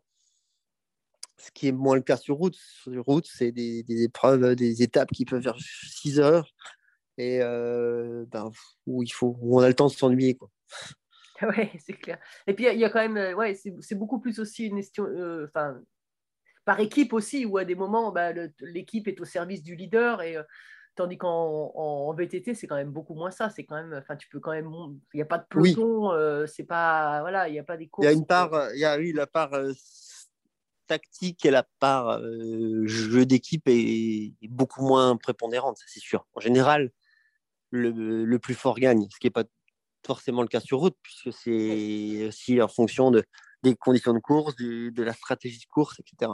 ce 1.43 1.51
qui 1.51 1.69
est 1.69 1.73
moins 1.73 1.97
le 1.97 2.03
cas 2.03 2.17
sur 2.17 2.37
route. 2.37 2.55
Sur 2.57 3.05
route, 3.05 3.27
c'est 3.27 3.51
des, 3.51 3.85
épreuves, 3.89 4.55
des 4.55 4.83
étapes 4.83 5.11
qui 5.11 5.25
peuvent 5.25 5.43
faire 5.43 5.59
6 5.59 6.21
heures 6.21 6.49
et 7.19 7.41
euh, 7.43 8.25
ben, 8.29 8.51
où, 8.87 9.03
il 9.03 9.13
faut, 9.13 9.37
où 9.41 9.59
on 9.59 9.63
a 9.63 9.69
le 9.69 9.75
temps 9.75 9.89
de 9.89 9.93
s'ennuyer. 9.93 10.37
Quoi. 10.37 10.49
Oui, 11.45 11.71
c'est 11.85 11.95
clair. 11.95 12.19
Et 12.47 12.55
puis, 12.55 12.69
il 12.73 12.79
y 12.79 12.85
a 12.85 12.89
quand 12.89 13.01
même, 13.01 13.17
euh, 13.17 13.35
ouais, 13.35 13.59
c'est 13.81 13.97
beaucoup 13.97 14.21
plus 14.21 14.39
aussi 14.39 14.67
une 14.67 14.77
question, 14.77 15.07
euh, 15.07 15.47
enfin, 15.49 15.77
par 16.65 16.79
équipe 16.79 17.13
aussi, 17.13 17.45
où 17.45 17.59
à 17.59 17.65
des 17.65 17.75
moments, 17.75 18.13
bah, 18.13 18.33
l'équipe 18.61 19.09
est 19.09 19.21
au 19.21 19.25
service 19.25 19.63
du 19.63 19.75
leader 19.75 20.23
et. 20.23 20.37
Tandis 20.95 21.17
qu'en 21.17 22.13
VTT, 22.13 22.53
c'est 22.53 22.67
quand 22.67 22.77
même 22.77 22.91
beaucoup 22.91 23.15
moins 23.15 23.31
ça. 23.31 23.49
C'est 23.49 23.65
quand 23.65 23.77
même, 23.77 23.95
enfin, 23.95 24.15
tu 24.15 24.29
peux 24.29 24.41
quand 24.41 24.51
même, 24.51 24.71
il 25.15 25.17
n'y 25.17 25.23
a 25.23 25.25
pas 25.25 25.39
de 25.39 25.47
peloton, 25.49 26.11
c'est 26.47 26.65
pas, 26.65 27.23
voilà, 27.23 27.49
il 27.49 27.53
n'y 27.53 27.59
a 27.59 27.65
pas 27.65 27.79
des 27.79 27.89
courses. 27.89 28.05
Il 28.05 28.11
y 28.11 28.13
a 28.13 28.17
une 28.17 28.27
part, 28.27 28.75
il 28.75 28.79
y 28.79 28.85
a 28.85 28.99
eu 28.99 29.15
la 29.15 29.27
part 29.27 29.55
tactique 30.87 31.45
et 31.45 31.51
la 31.51 31.65
part 31.79 32.19
euh, 32.21 32.87
jeu 32.87 33.27
d'équipe 33.27 33.65
est, 33.67 34.35
beaucoup 34.49 34.83
moins 34.87 35.17
prépondérante, 35.17 35.79
ça 35.79 35.85
c'est 35.87 36.01
sûr. 36.01 36.27
En 36.35 36.41
général, 36.41 36.91
le, 37.71 38.37
plus 38.39 38.55
fort 38.55 38.79
gagne, 38.79 39.07
ce 39.11 39.19
qui 39.19 39.27
n'est 39.27 39.31
pas 39.33 39.45
forcément 40.07 40.43
le 40.43 40.49
cas 40.49 40.61
sur 40.61 40.79
route, 40.79 40.97
puisque 41.03 41.33
c'est 41.33 42.27
aussi 42.27 42.61
en 42.61 42.69
fonction 42.69 43.11
de, 43.11 43.25
des 43.63 43.75
conditions 43.75 44.13
de 44.13 44.19
course, 44.19 44.55
de, 44.57 45.03
la 45.03 45.13
stratégie 45.13 45.61
de 45.61 45.71
course, 45.71 46.01
etc. 46.01 46.33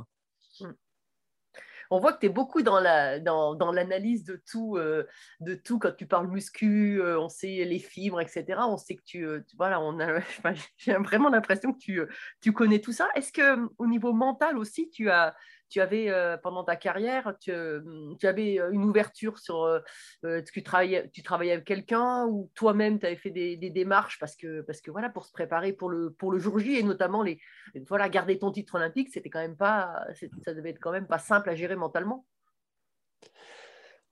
On 1.90 2.00
voit 2.00 2.12
que 2.12 2.20
tu 2.20 2.26
es 2.26 2.28
beaucoup 2.28 2.62
dans 2.62 2.80
l'analyse 2.80 4.24
euh, 4.30 5.04
de 5.40 5.54
tout. 5.54 5.78
Quand 5.78 5.96
tu 5.96 6.06
parles 6.06 6.28
muscu, 6.28 7.00
euh, 7.00 7.18
on 7.18 7.28
sait 7.28 7.64
les 7.64 7.78
fibres, 7.78 8.20
etc. 8.20 8.60
On 8.68 8.76
sait 8.76 8.96
que 8.96 9.02
tu. 9.04 9.26
Euh, 9.26 9.40
voilà, 9.56 9.80
on 9.80 9.98
j'ai 10.76 10.94
vraiment 10.94 11.30
l'impression 11.30 11.72
que 11.72 11.78
tu, 11.78 12.02
tu 12.40 12.52
connais 12.52 12.80
tout 12.80 12.92
ça. 12.92 13.08
Est-ce 13.14 13.32
que 13.32 13.68
au 13.78 13.86
niveau 13.86 14.12
mental 14.12 14.58
aussi, 14.58 14.90
tu 14.90 15.10
as, 15.10 15.34
tu 15.68 15.80
avais, 15.80 16.10
euh, 16.10 16.36
pendant 16.36 16.64
ta 16.64 16.76
carrière, 16.76 17.34
tu, 17.40 17.52
avais 17.52 18.58
euh, 18.58 18.70
une 18.70 18.84
ouverture 18.84 19.38
sur. 19.38 19.62
Euh, 19.62 20.42
tu, 20.52 20.62
travaillais, 20.62 21.08
tu 21.10 21.22
travaillais 21.22 21.52
avec 21.52 21.64
quelqu'un 21.64 22.26
ou 22.26 22.50
toi-même, 22.54 22.98
tu 22.98 23.06
avais 23.06 23.16
fait 23.16 23.30
des, 23.30 23.56
démarches 23.70 24.18
parce 24.18 24.34
que, 24.34 24.62
parce 24.62 24.80
que, 24.80 24.90
voilà, 24.90 25.10
pour 25.10 25.24
se 25.24 25.32
préparer 25.32 25.72
pour 25.72 25.90
le, 25.90 26.10
pour 26.10 26.32
le 26.32 26.38
jour 26.38 26.58
J 26.58 26.76
et 26.76 26.82
notamment 26.82 27.22
les, 27.22 27.40
voilà, 27.88 28.08
garder 28.08 28.38
ton 28.38 28.50
titre 28.50 28.76
olympique, 28.76 29.10
c'était 29.12 29.30
quand 29.30 29.40
même 29.40 29.56
pas. 29.56 30.04
Ça 30.44 30.54
devait 30.54 30.70
être 30.70 30.80
quand 30.80 30.92
même 30.92 31.06
pas 31.06 31.18
simple 31.18 31.50
à 31.50 31.54
gérer 31.54 31.76
mentalement. 31.76 32.26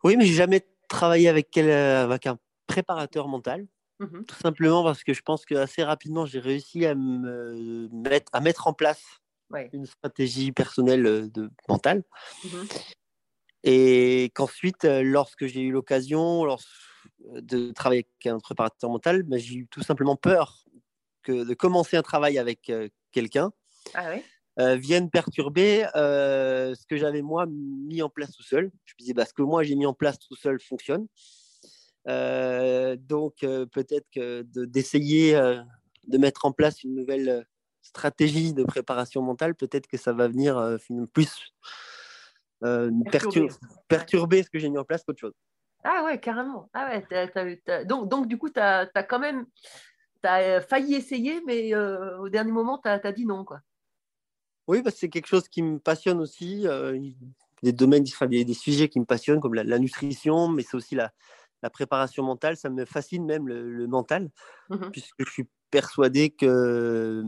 Oui, 0.04 0.16
mais 0.16 0.24
j'ai 0.26 0.34
jamais 0.34 0.66
travaillé 0.88 1.28
avec, 1.28 1.56
avec 1.56 2.26
un 2.26 2.38
préparateur 2.66 3.28
mental. 3.28 3.66
Mmh 3.98 4.24
Tout 4.24 4.36
simplement 4.36 4.84
parce 4.84 5.02
que 5.04 5.14
je 5.14 5.22
pense 5.22 5.46
que 5.46 5.54
assez 5.54 5.82
rapidement, 5.82 6.26
j'ai 6.26 6.38
réussi 6.38 6.84
à, 6.84 6.94
me 6.94 7.88
mettre, 7.90 8.30
à 8.34 8.40
mettre 8.40 8.66
en 8.66 8.74
place 8.74 9.22
une 9.72 9.86
stratégie 9.86 10.52
personnelle 10.52 11.06
euh, 11.06 11.28
de, 11.28 11.50
mentale. 11.68 12.02
Mmh 12.44 12.48
Et 13.64 14.30
qu'ensuite, 14.34 14.84
euh, 14.84 15.02
lorsque 15.02 15.46
j'ai 15.46 15.60
eu 15.60 15.70
l'occasion 15.70 16.46
de 17.20 17.72
travailler 17.72 18.06
avec 18.06 18.26
un 18.26 18.38
préparateur 18.38 18.90
mental, 18.90 19.22
ben, 19.22 19.38
j'ai 19.38 19.56
eu 19.56 19.66
tout 19.68 19.82
simplement 19.82 20.16
peur 20.16 20.64
que 21.22 21.44
de 21.44 21.54
commencer 21.54 21.96
un 21.96 22.02
travail 22.02 22.38
avec 22.38 22.70
euh, 22.70 22.88
quelqu'un 23.12 23.52
ah 23.94 24.14
vienne 24.76 25.10
perturber 25.10 25.86
ce 25.94 26.86
que 26.86 26.96
j'avais 26.96 27.20
moi 27.20 27.44
mis 27.46 28.00
en 28.00 28.08
place 28.08 28.32
tout 28.32 28.42
seul. 28.42 28.72
Je 28.86 28.94
me 28.94 28.98
disais, 29.00 29.12
bah, 29.12 29.26
ce 29.26 29.34
que 29.34 29.42
moi 29.42 29.62
j'ai 29.62 29.74
mis 29.74 29.84
en 29.84 29.92
place 29.92 30.18
tout 30.18 30.34
seul 30.34 30.58
fonctionne. 30.60 31.06
donc 32.06 33.34
peut-être 33.40 34.06
que 34.10 34.42
d'essayer 34.64 35.34
de, 36.08 36.18
mettre 36.18 36.46
en 36.46 36.52
place 36.52 36.82
une 36.84 36.94
nouvelle 36.94 37.46
stratégie 37.86 38.52
de 38.52 38.64
préparation 38.64 39.22
mentale, 39.22 39.54
peut-être 39.54 39.86
que 39.86 39.96
ça 39.96 40.12
va 40.12 40.28
venir 40.28 40.58
euh, 40.58 40.76
plus 41.12 41.54
euh, 42.64 42.90
perturber. 43.88 44.42
ce 44.42 44.50
que 44.50 44.58
j'ai 44.58 44.68
mis 44.68 44.78
en 44.78 44.84
place 44.84 45.04
qu'autre 45.04 45.20
chose. 45.20 45.34
Ah 45.84 46.02
ouais, 46.04 46.18
carrément. 46.18 46.68
Ah 46.74 46.90
ouais, 46.90 47.84
Donc, 47.84 48.08
donc, 48.08 48.26
du 48.26 48.38
coup, 48.38 48.50
tu 48.50 48.60
as, 48.60 48.86
quand 49.08 49.20
même 49.20 49.46
as 50.24 50.40
euh, 50.40 50.60
failli 50.60 50.94
essayer, 50.94 51.40
mais 51.46 51.74
au 51.74 52.28
dernier 52.28 52.52
moment, 52.52 52.78
tu 52.78 52.88
as, 52.88 53.12
dit 53.12 53.24
non. 53.24 53.44
Quoi. 53.44 53.60
Oui, 54.66 54.82
bah, 54.82 54.90
c'est 54.94 55.08
quelque 55.08 55.28
chose 55.28 55.48
qui 55.48 55.62
me 55.62 55.78
passionne 55.78 56.20
aussi. 56.20 56.66
des 57.62 57.72
domaines, 57.72 58.04
des, 58.22 58.44
des, 58.44 58.54
sujets 58.54 58.88
qui 58.88 58.98
me 58.98 59.04
passionnent, 59.04 59.40
comme 59.40 59.54
la, 59.54 59.78
nutrition, 59.78 60.48
mais 60.48 60.64
c'est 60.64 60.76
aussi 60.76 60.96
la, 60.96 61.12
la, 61.62 61.70
préparation 61.70 62.24
mentale. 62.24 62.56
Ça 62.56 62.68
me 62.68 62.84
fascine 62.84 63.24
même 63.24 63.46
le, 63.46 63.86
mental, 63.86 64.28
mmh 64.70 64.90
puisque 64.90 65.24
je 65.24 65.30
suis 65.30 65.48
persuadé 65.70 66.30
que, 66.30 67.22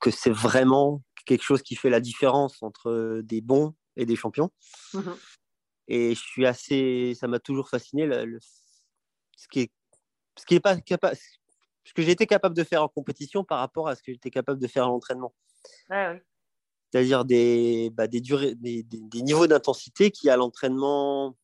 que 0.00 0.10
c'est 0.10 0.30
vraiment 0.30 1.02
quelque 1.26 1.42
chose 1.42 1.62
qui 1.62 1.76
fait 1.76 1.90
la 1.90 2.00
différence 2.00 2.62
entre 2.62 3.20
des 3.22 3.40
bons 3.40 3.74
et 3.96 4.06
des 4.06 4.16
champions. 4.16 4.50
Mmh 4.92 5.12
et 5.88 6.14
je 6.14 6.20
suis 6.20 6.46
assez, 6.46 7.14
ça 7.14 7.28
m'a 7.28 7.38
toujours 7.38 7.68
fasciné 7.68 8.06
le, 8.06 8.38
ce 9.36 9.48
qui 9.48 9.60
est, 9.60 9.72
ce 10.38 10.46
qui 10.46 10.54
est 10.54 10.60
pas 10.60 10.80
capable, 10.80 11.16
ce 11.84 11.92
que 11.92 12.02
j'étais 12.02 12.26
capable 12.26 12.56
de 12.56 12.64
faire 12.64 12.82
en 12.82 12.88
compétition 12.88 13.44
par 13.44 13.58
rapport 13.58 13.88
à 13.88 13.94
ce 13.94 14.02
que 14.02 14.12
j'étais 14.12 14.30
capable 14.30 14.60
de 14.60 14.66
faire 14.66 14.84
à 14.84 14.88
l'entraînement. 14.88 15.34
C'est-à-dire 16.90 17.24
des, 17.24 17.90
bah, 17.90 18.06
des, 18.06 18.20
durées, 18.20 18.54
des, 18.54 18.82
des, 18.82 19.22
niveaux 19.22 19.46
d'intensité 19.46 20.10
qui 20.10 20.30
à 20.30 20.36
l'entraînement, 20.36 21.36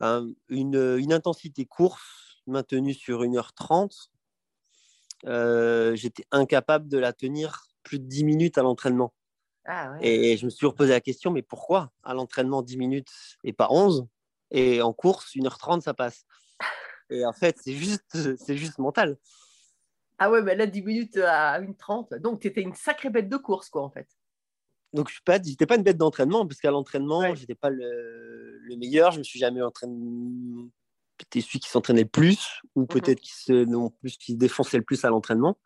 une, 0.00 0.96
une 0.98 1.12
intensité 1.12 1.64
course 1.64 2.31
maintenue 2.46 2.94
sur 2.94 3.22
1h30, 3.22 4.08
euh, 5.26 5.94
j'étais 5.94 6.24
incapable 6.30 6.88
de 6.88 6.98
la 6.98 7.12
tenir 7.12 7.66
plus 7.82 7.98
de 7.98 8.06
10 8.06 8.24
minutes 8.24 8.58
à 8.58 8.62
l'entraînement. 8.62 9.12
Ah 9.64 9.96
et 10.00 10.36
je 10.36 10.44
me 10.44 10.50
suis 10.50 10.58
toujours 10.58 10.74
posé 10.74 10.90
la 10.90 11.00
question, 11.00 11.30
mais 11.30 11.42
pourquoi 11.42 11.92
à 12.02 12.14
l'entraînement 12.14 12.62
10 12.62 12.76
minutes 12.78 13.12
et 13.44 13.52
pas 13.52 13.68
11 13.70 14.08
Et 14.50 14.82
en 14.82 14.92
course, 14.92 15.36
1h30, 15.36 15.82
ça 15.82 15.94
passe. 15.94 16.26
Et 17.10 17.24
en 17.24 17.32
fait, 17.32 17.58
c'est 17.62 17.74
juste, 17.74 18.36
c'est 18.38 18.56
juste 18.56 18.78
mental. 18.78 19.18
Ah 20.18 20.30
ouais, 20.30 20.42
mais 20.42 20.56
là, 20.56 20.66
10 20.66 20.82
minutes 20.82 21.16
à 21.18 21.60
1h30. 21.60 22.18
Donc, 22.18 22.40
tu 22.40 22.48
étais 22.48 22.62
une 22.62 22.74
sacrée 22.74 23.10
bête 23.10 23.28
de 23.28 23.36
course, 23.36 23.68
quoi, 23.68 23.82
en 23.82 23.90
fait. 23.90 24.08
Donc, 24.92 25.08
je 25.10 25.18
n'étais 25.32 25.66
pas, 25.66 25.74
pas 25.74 25.76
une 25.76 25.82
bête 25.84 25.96
d'entraînement, 25.96 26.46
parce 26.46 26.60
qu'à 26.60 26.70
l'entraînement, 26.70 27.34
je 27.34 27.40
n'étais 27.40 27.54
pas 27.54 27.70
le, 27.70 28.58
le, 28.58 28.76
meilleur. 28.76 29.12
Je 29.12 29.18
me 29.18 29.24
suis 29.24 29.38
jamais 29.38 29.62
entraîné 29.62 29.94
c'était 31.22 31.40
celui 31.40 31.60
qui 31.60 31.68
s'entraînait 31.68 32.02
le 32.02 32.08
plus, 32.08 32.60
ou 32.74 32.82
mmh 32.82 32.86
peut-être 32.86 33.20
qui 33.20 33.32
se, 33.32 33.64
non 33.64 33.90
plus, 33.90 34.16
qui 34.16 34.32
se 34.32 34.36
défonçait 34.36 34.78
le 34.78 34.82
plus 34.82 35.04
à 35.04 35.10
l'entraînement. 35.10 35.58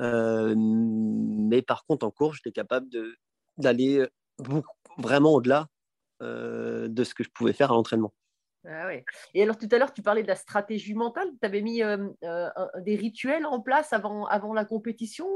Euh, 0.00 0.54
mais 0.56 1.62
par 1.62 1.84
contre, 1.84 2.06
en 2.06 2.10
cours, 2.10 2.34
j'étais 2.34 2.52
capable 2.52 2.88
d'aller 3.58 4.06
vraiment 4.98 5.34
au-delà 5.34 5.66
euh, 6.22 6.88
de 6.88 7.04
ce 7.04 7.14
que 7.14 7.24
je 7.24 7.30
pouvais 7.30 7.52
faire 7.52 7.70
à 7.72 7.74
l'entraînement. 7.74 8.14
Ah 8.64 8.86
ouais. 8.86 9.04
Et 9.34 9.42
alors 9.42 9.58
tout 9.58 9.66
à 9.72 9.78
l'heure, 9.78 9.92
tu 9.92 10.02
parlais 10.02 10.22
de 10.22 10.28
la 10.28 10.36
stratégie 10.36 10.94
mentale. 10.94 11.28
Tu 11.40 11.46
avais 11.46 11.62
mis 11.62 11.82
euh, 11.82 12.08
des 12.78 12.94
rituels 12.94 13.44
en 13.44 13.60
place 13.60 13.92
avant, 13.92 14.24
avant 14.26 14.54
la 14.54 14.64
compétition 14.64 15.26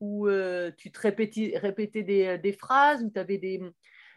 où 0.00 0.28
tu 0.78 0.92
te 0.92 1.00
répétais, 1.00 1.58
répétais 1.58 2.04
des, 2.04 2.38
des, 2.38 2.52
phrases, 2.52 3.02
où 3.02 3.10
tu 3.10 3.18
avais 3.18 3.38
des, 3.38 3.60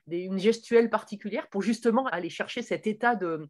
des, 0.06 0.20
une 0.20 0.38
gestuelle 0.38 0.92
particulière 0.92 1.48
pour 1.50 1.64
justement 1.64 2.06
aller 2.08 2.30
chercher 2.30 2.62
cet 2.62 2.86
état 2.86 3.16
de, 3.16 3.26
euh, 3.28 3.48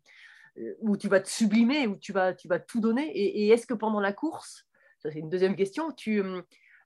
où 0.81 0.97
tu 0.97 1.07
vas 1.07 1.19
te 1.19 1.29
sublimer, 1.29 1.87
où 1.87 1.95
tu 1.95 2.11
vas, 2.11 2.33
tu 2.33 2.47
vas 2.47 2.59
tout 2.59 2.79
donner 2.79 3.09
Et, 3.15 3.49
est-ce 3.49 3.67
que 3.67 3.73
pendant 3.73 3.99
la 3.99 4.13
course, 4.13 4.65
ça 4.99 5.11
c'est 5.11 5.19
une 5.19 5.29
deuxième 5.29 5.55
question, 5.55 5.91
tu 5.91 6.21
euh, 6.21 6.41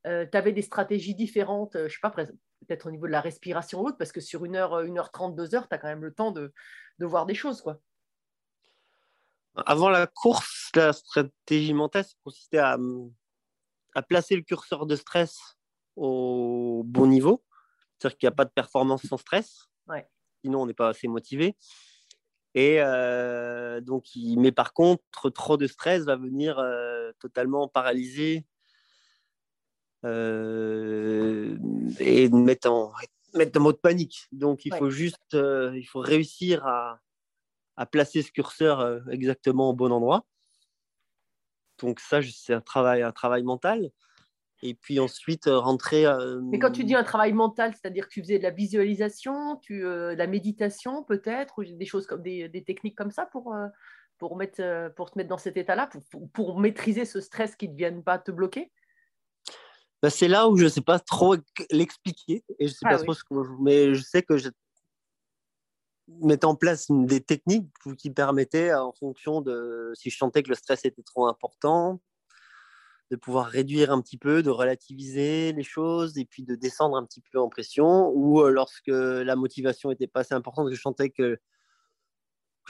euh, 0.06 0.26
avais 0.34 0.52
des 0.52 0.62
stratégies 0.62 1.16
différentes, 1.16 1.76
je 1.76 1.94
sais 1.94 2.00
pas, 2.02 2.12
peut-être 2.12 2.88
au 2.88 2.92
niveau 2.92 3.08
de 3.08 3.12
la 3.12 3.22
respiration 3.22 3.82
ou 3.82 3.88
autre, 3.88 3.98
parce 3.98 4.12
que 4.12 4.22
sur 4.22 4.46
une 4.46 4.56
heure, 4.56 4.82
une 4.82 4.98
heure 4.98 5.12
trente, 5.12 5.36
deux 5.36 5.56
heures, 5.56 5.68
tu 5.68 5.76
as 5.76 5.78
quand 5.78 5.88
même 5.88 6.04
le 6.04 6.14
temps 6.14 6.32
de, 6.32 6.54
de 7.00 7.06
voir 7.06 7.26
des 7.26 7.36
choses, 7.36 7.62
quoi. 7.62 7.80
Avant 9.56 9.90
la 9.90 10.08
course, 10.08 10.72
la 10.76 10.94
stratégie 10.94 11.76
mentale 11.76 12.06
consistait 12.24 12.58
à, 12.58 12.78
à 13.94 14.02
placer 14.02 14.36
le 14.36 14.42
curseur 14.42 14.88
de 14.88 14.96
stress 14.96 15.40
au 15.96 16.82
bon 16.86 17.06
niveau, 17.06 17.44
c'est-à-dire 18.00 18.18
qu'il 18.18 18.28
n'y 18.28 18.34
a 18.34 18.36
pas 18.36 18.46
de 18.46 18.52
performance 18.52 19.06
sans 19.06 19.18
stress. 19.18 19.68
Sinon, 20.44 20.64
on 20.64 20.66
n'est 20.66 20.74
pas 20.74 20.90
assez 20.90 21.08
motivé. 21.08 21.56
Et 22.56 22.78
euh, 22.80 23.82
donc, 23.82 24.06
mais 24.16 24.52
par 24.52 24.74
contre, 24.74 25.30
trop 25.32 25.58
de 25.58 25.68
stress 25.68 26.04
va 26.04 26.16
venir 26.16 26.60
euh, 26.60 27.12
totalement 27.20 27.68
paralyser 27.68 28.46
euh, 30.06 31.58
et 32.00 32.30
mettre 32.30 32.70
en, 32.70 32.94
mettre 33.34 33.60
en 33.60 33.64
mode 33.64 33.82
panique. 33.82 34.28
Donc, 34.32 34.66
il 34.66 34.74
faut 34.76 34.92
juste, 34.92 35.34
il 35.34 35.86
faut 35.90 36.02
réussir 36.02 36.66
à, 36.68 37.00
à, 37.76 37.86
placer 37.88 38.22
ce 38.22 38.32
curseur 38.32 39.02
exactement 39.10 39.70
au 39.70 39.74
bon 39.74 39.92
endroit. 39.92 40.26
Donc, 41.80 42.00
ça, 42.00 42.22
c'est 42.22 42.54
un 42.54 42.62
travail, 42.62 43.02
un 43.02 43.12
travail 43.12 43.42
mental 43.42 43.90
et 44.64 44.74
puis 44.74 45.00
ensuite 45.00 45.48
euh, 45.48 45.60
rentrer. 45.60 46.06
Euh, 46.06 46.40
Mais 46.42 46.58
quand 46.58 46.72
tu 46.72 46.86
dis 46.86 46.96
un 46.96 47.04
travail 47.04 47.34
mental, 47.34 47.74
c'est-à-dire 47.74 48.08
que 48.08 48.14
tu 48.14 48.22
faisais 48.22 48.38
de 48.38 48.44
la 48.44 48.50
visualisation, 48.50 49.58
tu, 49.58 49.86
euh, 49.86 50.14
de 50.14 50.18
la 50.18 50.28
méditation 50.28 51.04
peut-être, 51.04 51.60
ou 51.60 51.66
des 51.66 51.86
choses 51.86 52.08
comme 52.08 52.24
des, 52.24 52.48
des 52.48 52.64
techniques 52.64 52.98
comme 52.98 53.12
ça 53.12 53.26
pour, 53.26 53.54
pour, 54.18 54.38
mettre, 54.38 54.90
pour 54.96 55.12
te 55.12 55.18
mettre 55.18 55.30
dans 55.30 55.38
cet 55.38 55.58
état-là, 55.58 55.88
pour, 55.88 56.30
pour, 56.32 56.60
maîtriser 56.60 57.04
ce 57.04 57.20
stress 57.20 57.56
qui 57.56 57.68
ne 57.68 57.76
vienne 57.76 58.04
pas 58.04 58.18
te 58.18 58.32
bloquer? 58.32 58.72
Bah, 60.02 60.10
C'est 60.10 60.30
là 60.30 60.48
où 60.48 60.56
je 60.56 60.64
ne 60.64 60.70
sais 60.70 60.82
pas 60.82 61.00
trop 61.00 61.36
l'expliquer, 61.70 62.44
et 62.58 62.68
je 62.68 62.74
sais 62.74 62.86
ah 62.86 62.92
pas 62.92 63.04
trop 63.04 63.14
ce 63.14 63.24
que 63.24 63.34
mais 63.62 63.94
je 63.94 64.02
sais 64.02 64.24
que 64.24 64.38
je 64.38 64.50
mettais 66.22 66.46
en 66.46 66.56
place 66.56 66.88
des 66.90 67.22
techniques 67.22 67.68
qui 67.98 68.12
permettaient, 68.12 68.74
en 68.74 68.94
fonction 68.94 69.42
de 69.42 69.92
si 69.94 70.10
je 70.10 70.18
sentais 70.18 70.42
que 70.42 70.50
le 70.50 70.56
stress 70.56 70.86
était 70.86 71.04
trop 71.04 71.28
important, 71.28 72.00
de 73.14 73.18
pouvoir 73.20 73.46
réduire 73.46 73.92
un 73.92 74.02
petit 74.02 74.18
peu, 74.18 74.42
de 74.42 74.50
relativiser 74.50 75.54
les 75.54 75.64
choses 75.64 76.18
et 76.18 76.26
puis 76.26 76.42
de 76.42 76.56
descendre 76.56 76.98
un 76.98 77.06
petit 77.06 77.22
peu 77.22 77.40
en 77.40 77.48
pression. 77.48 78.10
Ou 78.16 78.42
lorsque 78.48 78.88
la 78.88 79.36
motivation 79.36 79.92
était 79.92 80.08
pas 80.08 80.22
assez 80.22 80.34
importante, 80.34 80.68
que 80.68 80.76
je 80.76 80.82
sentais 80.82 81.12
que, 81.12 81.36
que 81.36 81.40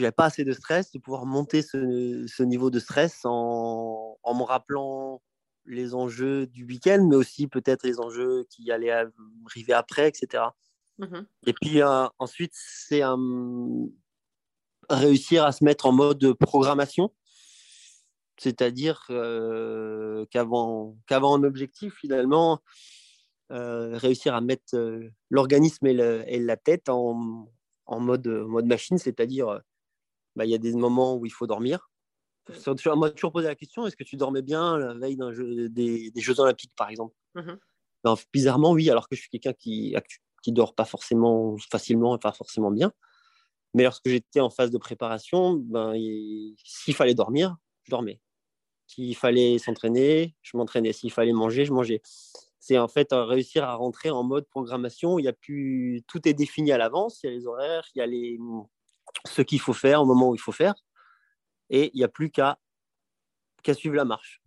j'avais 0.04 0.12
pas 0.12 0.26
assez 0.26 0.44
de 0.44 0.52
stress, 0.52 0.92
de 0.92 1.00
pouvoir 1.00 1.26
monter 1.26 1.62
ce, 1.62 2.44
niveau 2.44 2.70
de 2.70 2.80
stress 2.80 3.22
en, 3.24 4.18
en, 4.22 4.36
me 4.36 4.44
rappelant 4.44 5.22
les 5.66 5.96
enjeux 5.96 6.46
du 6.46 6.66
week-end, 6.66 7.08
mais 7.10 7.16
aussi 7.16 7.48
peut-être 7.48 7.86
les 7.86 8.02
enjeux 8.02 8.46
qui 8.50 8.70
allaient 8.70 8.92
arriver 8.92 9.72
après, 9.72 10.10
etc. 10.10 10.44
Mmh 10.98 11.22
et 11.48 11.54
puis 11.54 11.82
euh, 11.82 12.06
ensuite, 12.20 12.52
c'est 12.54 13.02
réussir 14.90 15.46
à 15.46 15.54
se 15.54 15.64
mettre 15.64 15.86
en 15.86 15.94
mode 15.94 16.34
programmation 16.34 17.14
c'est-à-dire 18.38 19.06
qu'avant 20.32 20.98
qu'avant 21.08 21.36
un 21.38 21.43
objectif, 21.43 21.93
finalement, 21.96 22.62
euh, 23.52 23.98
réussir 23.98 24.34
à 24.36 24.41
mettre 24.41 24.76
euh, 24.76 25.10
l'organisme 25.30 25.86
et, 25.88 25.93
le- 25.93 26.24
et 26.28 26.39
la 26.39 26.58
tête 26.58 26.89
en, 26.89 27.48
en 27.86 28.00
mode, 28.00 28.28
mode 28.28 28.65
machine, 28.65 28.98
c'est-à-dire, 28.98 29.50
euh, 29.50 29.60
bah, 30.36 30.46
il 30.46 30.52
y 30.52 30.56
a 30.56 30.60
des 30.60 30.74
moments 30.74 31.15
où 31.17 31.26
il 31.26 31.32
faut 31.32 31.48
dormir. 31.48 31.89
On 32.88 32.96
m'a 32.98 33.10
toujours 33.10 33.32
posé 33.32 33.48
la 33.48 33.56
question 33.56 33.88
est-ce 33.88 33.96
que 33.96 34.04
tu 34.04 34.17
dormais 34.17 34.41
bien 34.41 34.78
la 34.78 34.93
veille 34.93 35.15
d'un 35.15 35.32
jeu- 35.32 35.69
des, 35.69 36.12
des 36.12 36.22
Jeux 36.22 36.39
Olympiques, 36.39 36.74
par 36.76 36.89
exemple? 36.89 37.15
Mhm. 37.36 37.58
Ben, 38.04 38.15
Bizarrement, 38.34 38.72
oui, 38.72 38.89
alors 38.89 39.08
que 39.08 39.15
je 39.15 39.22
suis 39.22 39.30
quelqu'un 39.30 39.54
qui, 39.54 39.96
qui 40.43 40.52
dort 40.52 40.76
pas 40.76 40.86
forcément 40.86 41.56
facilement 41.72 42.15
et 42.15 42.19
pas 42.19 42.34
forcément 42.34 42.72
bien. 42.72 42.91
Mais 43.74 43.84
lorsque 43.84 44.08
j'étais 44.10 44.39
en 44.41 44.50
phase 44.50 44.72
de 44.72 44.78
préparation, 44.78 45.54
ben, 45.56 45.96
il- 45.96 46.56
s'il 46.63 46.93
fallait 46.96 47.15
dormir, 47.15 47.56
je 47.84 47.89
dormais. 47.89 48.19
S'il 48.88 49.15
fallait 49.15 49.58
s'entraîner, 49.58 50.36
je 50.41 50.58
m'entraînais. 50.58 50.93
S'il 50.93 51.12
fallait 51.12 51.34
manger, 51.34 51.65
je 51.65 51.74
mangeais. 51.74 52.02
C'est 52.60 52.78
en 52.78 52.88
fait 52.88 53.13
euh, 53.13 53.24
réussir 53.24 53.63
à 53.63 53.76
rentrer 53.76 54.10
en 54.10 54.24
mode 54.24 54.48
programmation. 54.48 55.19
Il 55.19 55.26
y 55.26 55.28
a 55.28 55.34
plus... 55.34 56.04
Tout 56.08 56.28
est 56.28 56.34
défini 56.34 56.72
à 56.72 56.78
l'avance. 56.78 57.24
Il 57.24 57.28
y 57.28 57.30
a 57.30 57.36
les 57.36 57.48
horaires, 57.48 57.88
il 57.96 58.00
y 58.00 58.02
a 58.02 58.06
les... 58.06 58.39
ce 59.26 59.41
qu'il 59.41 59.60
faut 59.60 59.74
faire 59.74 60.02
au 60.02 60.06
moment 60.06 60.30
où 60.30 60.36
il 60.36 60.41
faut 60.41 60.52
faire. 60.52 60.76
Et 61.69 61.91
il 61.93 61.98
n'y 61.98 62.04
a 62.04 62.10
plus 62.10 62.30
qu'à 62.30 62.60
qu'à 63.63 63.74
suivre 63.74 63.96
la 63.96 64.06
marche. 64.06 64.41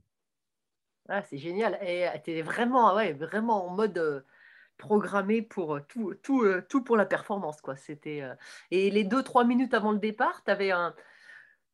Ah, 1.09 1.22
c'est 1.22 1.38
génial. 1.38 1.79
Et 1.83 2.07
tu 2.22 2.33
es 2.33 2.42
vraiment, 2.42 2.94
ouais, 2.94 3.14
vraiment 3.14 3.66
en 3.66 3.70
mode 3.70 3.96
euh, 3.99 4.20
programmé 4.77 5.40
pour 5.40 5.77
euh, 5.77 5.81
tout, 5.88 6.14
tout, 6.22 6.42
euh, 6.42 6.64
tout 6.68 6.85
pour 6.85 6.96
la 6.96 7.07
performance. 7.07 7.61
Quoi. 7.61 7.75
Euh, 8.07 8.35
Et 8.70 8.90
les 8.90 9.05
deux, 9.05 9.22
trois 9.22 9.44
minutes 9.44 9.75
avant 9.75 9.92
le 9.92 9.99
départ, 9.99 10.44
tu 10.44 10.51
avais 10.51 10.70
un. 10.70 10.94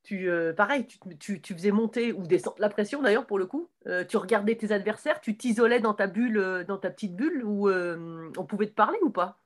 Tu, 0.02 0.28
euh, 0.28 0.52
pareil, 0.52 0.86
tu, 0.86 0.98
tu- 1.16 1.40
tu 1.40 1.54
faisais 1.54 1.70
monter 1.70 2.12
ou 2.12 2.22
descendre 2.26 2.56
la 2.58 2.68
pression 2.68 3.02
d'ailleurs 3.02 3.26
pour 3.26 3.38
le 3.38 3.46
coup. 3.46 3.68
Euh, 3.86 4.04
tu 4.04 4.16
regardais 4.16 4.56
tes 4.56 4.72
adversaires, 4.72 5.20
tu 5.20 5.36
t'isolais 5.36 5.78
dans 5.78 5.94
ta 5.94 6.08
bulle, 6.08 6.38
euh, 6.38 6.64
dans 6.64 6.78
ta 6.78 6.90
petite 6.90 7.14
bulle 7.14 7.44
où 7.44 7.68
euh, 7.68 8.30
on 8.36 8.44
pouvait 8.44 8.66
te 8.66 8.74
parler 8.74 8.98
ou 9.02 9.10
pas? 9.10 9.38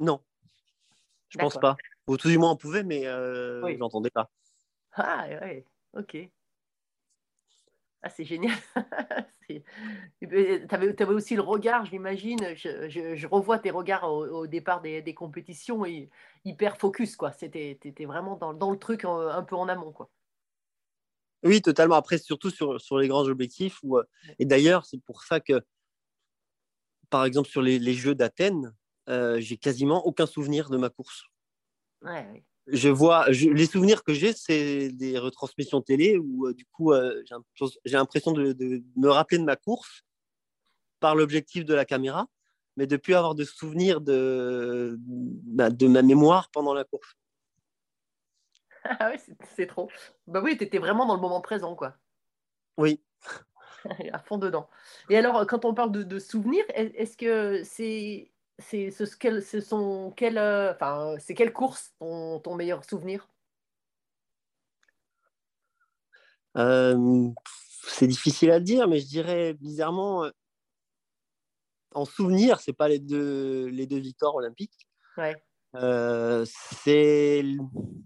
Non, 0.00 0.20
je 1.28 1.38
pense 1.38 1.58
pas. 1.58 1.76
Ou 2.06 2.16
tout 2.16 2.28
du 2.28 2.38
moins 2.38 2.52
on 2.52 2.56
pouvait, 2.56 2.82
mais 2.82 3.00
Oui. 3.62 3.74
je 3.74 3.78
n'entendais 3.78 4.10
pas. 4.10 4.30
Ah 4.94 5.26
ouais, 5.28 5.64
ok. 5.92 6.16
Ah, 8.02 8.10
c'est 8.10 8.24
génial. 8.24 8.56
tu 9.48 9.62
avais, 10.70 11.04
aussi 11.08 11.34
le 11.34 11.42
regard, 11.42 11.84
j'imagine. 11.86 12.54
Je, 12.54 12.88
je- 12.88 13.16
je 13.16 13.26
revois 13.26 13.58
tes 13.58 13.70
regards 13.70 14.04
au, 14.04 14.24
au 14.26 14.46
départ 14.46 14.80
des, 14.80 15.02
des 15.02 15.14
compétitions, 15.14 15.84
et 15.84 16.08
hyper 16.44 16.76
focus, 16.76 17.16
quoi. 17.16 17.32
C'était, 17.32 17.70
étais 17.70 18.04
vraiment 18.04 18.36
dans, 18.36 18.54
dans 18.54 18.70
le 18.70 18.78
truc 18.78 19.04
un 19.04 19.42
peu 19.42 19.56
en 19.56 19.68
amont, 19.68 19.92
quoi. 19.92 20.10
Oui, 21.44 21.62
totalement. 21.62 21.94
Après, 21.94 22.18
surtout 22.18 22.50
sur, 22.50 22.80
sur 22.80 22.98
les 22.98 23.08
grands 23.08 23.26
objectifs. 23.26 23.78
Où, 23.82 23.98
euh, 23.98 24.04
et 24.38 24.44
d'ailleurs, 24.44 24.86
c'est 24.86 25.00
pour 25.02 25.22
ça 25.22 25.40
que, 25.40 25.64
par 27.10 27.24
exemple, 27.24 27.48
sur 27.48 27.62
les, 27.62 27.78
les 27.78 27.94
Jeux 27.94 28.14
d'Athènes, 28.14 28.74
euh, 29.08 29.40
j'ai 29.40 29.56
quasiment 29.56 30.06
aucun 30.06 30.26
souvenir 30.26 30.68
de 30.70 30.76
ma 30.76 30.90
course. 30.90 31.24
Ouais. 32.02 32.44
Je 32.70 32.88
vois, 32.88 33.30
je- 33.32 33.48
les 33.48 33.66
souvenirs 33.66 34.04
que 34.04 34.12
j'ai, 34.12 34.32
c'est 34.32 34.90
des 34.90 35.18
retransmissions 35.18 35.80
télé 35.80 36.18
où, 36.18 36.46
euh, 36.46 36.52
du 36.54 36.66
coup, 36.66 36.92
euh, 36.92 37.22
j'ai 37.84 37.96
l'impression- 37.96 38.32
de, 38.32 38.52
de 38.52 38.82
me 38.96 39.08
rappeler 39.08 39.38
de 39.38 39.44
ma 39.44 39.56
course 39.56 40.02
par 41.00 41.14
l'objectif 41.14 41.64
de 41.64 41.74
la 41.74 41.84
caméra, 41.84 42.26
mais 42.76 42.86
de 42.86 42.96
plus 42.96 43.14
avoir 43.14 43.34
de 43.34 43.44
souvenirs 43.44 44.00
de, 44.00 44.96
bah, 45.00 45.70
de 45.70 45.86
ma 45.88 46.02
mémoire 46.02 46.50
pendant 46.50 46.74
la 46.74 46.84
course. 46.84 47.14
Ah 49.00 49.10
ouais, 49.10 49.20
c'est, 49.56 49.66
trop. 49.66 49.90
Bah 50.26 50.40
oui, 50.42 50.56
tu 50.56 50.64
étais 50.64 50.78
vraiment 50.78 51.04
dans 51.04 51.14
le 51.14 51.20
moment 51.20 51.40
présent, 51.40 51.74
quoi. 51.74 51.96
Oui. 52.76 53.02
à 54.12 54.18
fond 54.20 54.38
dedans. 54.38 54.68
Et 55.10 55.16
alors, 55.16 55.46
quand 55.46 55.64
on 55.64 55.74
parle 55.74 55.92
de, 55.92 56.02
de 56.02 56.18
souvenirs, 56.18 56.64
est- 56.74 56.94
est-ce 56.94 57.16
que 57.16 57.62
c'est, 57.64 58.30
c'est, 58.58 58.90
ce, 58.90 59.04
quel- 59.16 59.42
ce 59.42 59.60
sont 59.60 60.12
quelle, 60.16 60.38
euh, 60.38 60.72
enfin, 60.72 61.16
c'est 61.18 61.34
quelle 61.34 61.52
course 61.52 61.92
ton, 61.98 62.40
ton 62.40 62.54
meilleur 62.54 62.84
souvenir? 62.84 63.28
Euh, 66.56 67.28
c'est 67.86 68.06
difficile 68.06 68.50
à 68.50 68.60
dire, 68.60 68.88
mais 68.88 69.00
je 69.00 69.06
dirais 69.06 69.54
bizarrement, 69.54 70.24
euh, 70.24 70.30
en 71.94 72.04
souvenir, 72.04 72.60
c'est 72.60 72.72
pas 72.72 72.88
les 72.88 72.98
deux, 72.98 73.66
les 73.66 73.86
deux 73.86 73.98
victoires 73.98 74.34
olympiques. 74.34 74.88
Ouais. 75.16 75.42
Euh, 75.74 76.44
c'est 76.46 77.44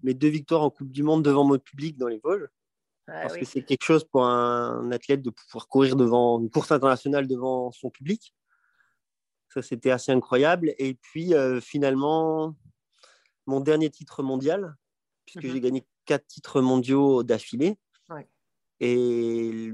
mes 0.02 0.14
deux 0.14 0.28
victoires 0.28 0.62
en 0.62 0.70
Coupe 0.70 0.90
du 0.90 1.02
Monde 1.02 1.24
devant 1.24 1.44
mon 1.44 1.58
public 1.58 1.96
dans 1.96 2.08
les 2.08 2.18
Vosges. 2.18 2.48
Ah 3.08 3.22
parce 3.22 3.34
oui. 3.34 3.40
que 3.40 3.46
c'est 3.46 3.62
quelque 3.62 3.84
chose 3.84 4.04
pour 4.04 4.24
un 4.24 4.90
athlète 4.92 5.22
de 5.22 5.30
pouvoir 5.30 5.66
courir 5.68 5.96
devant 5.96 6.40
une 6.40 6.50
course 6.50 6.70
internationale 6.72 7.26
devant 7.26 7.72
son 7.72 7.90
public. 7.90 8.34
Ça, 9.52 9.62
c'était 9.62 9.90
assez 9.90 10.12
incroyable. 10.12 10.74
Et 10.78 10.94
puis, 10.94 11.34
euh, 11.34 11.60
finalement, 11.60 12.54
mon 13.46 13.60
dernier 13.60 13.90
titre 13.90 14.22
mondial, 14.22 14.76
puisque 15.26 15.44
Mhm. 15.44 15.52
j'ai 15.52 15.60
gagné 15.60 15.86
quatre 16.06 16.26
titres 16.26 16.60
mondiaux 16.60 17.22
d'affilée. 17.22 17.76
Ouais. 18.08 18.26
Et 18.80 19.72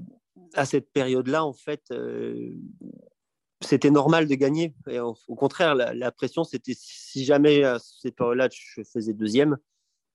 à 0.54 0.64
cette 0.64 0.90
période-là, 0.92 1.44
en 1.44 1.52
fait, 1.52 1.82
euh, 1.90 2.54
c'était 3.60 3.90
normal 3.90 4.26
de 4.26 4.34
gagner. 4.34 4.74
Et 4.88 5.00
au, 5.00 5.16
au 5.28 5.34
contraire, 5.36 5.74
la, 5.74 5.94
la 5.94 6.10
pression, 6.12 6.44
c'était 6.44 6.74
si 6.76 7.24
jamais 7.24 7.62
à 7.64 7.78
cette 7.78 8.16
période-là, 8.16 8.48
je 8.52 8.82
faisais 8.82 9.12
deuxième, 9.12 9.58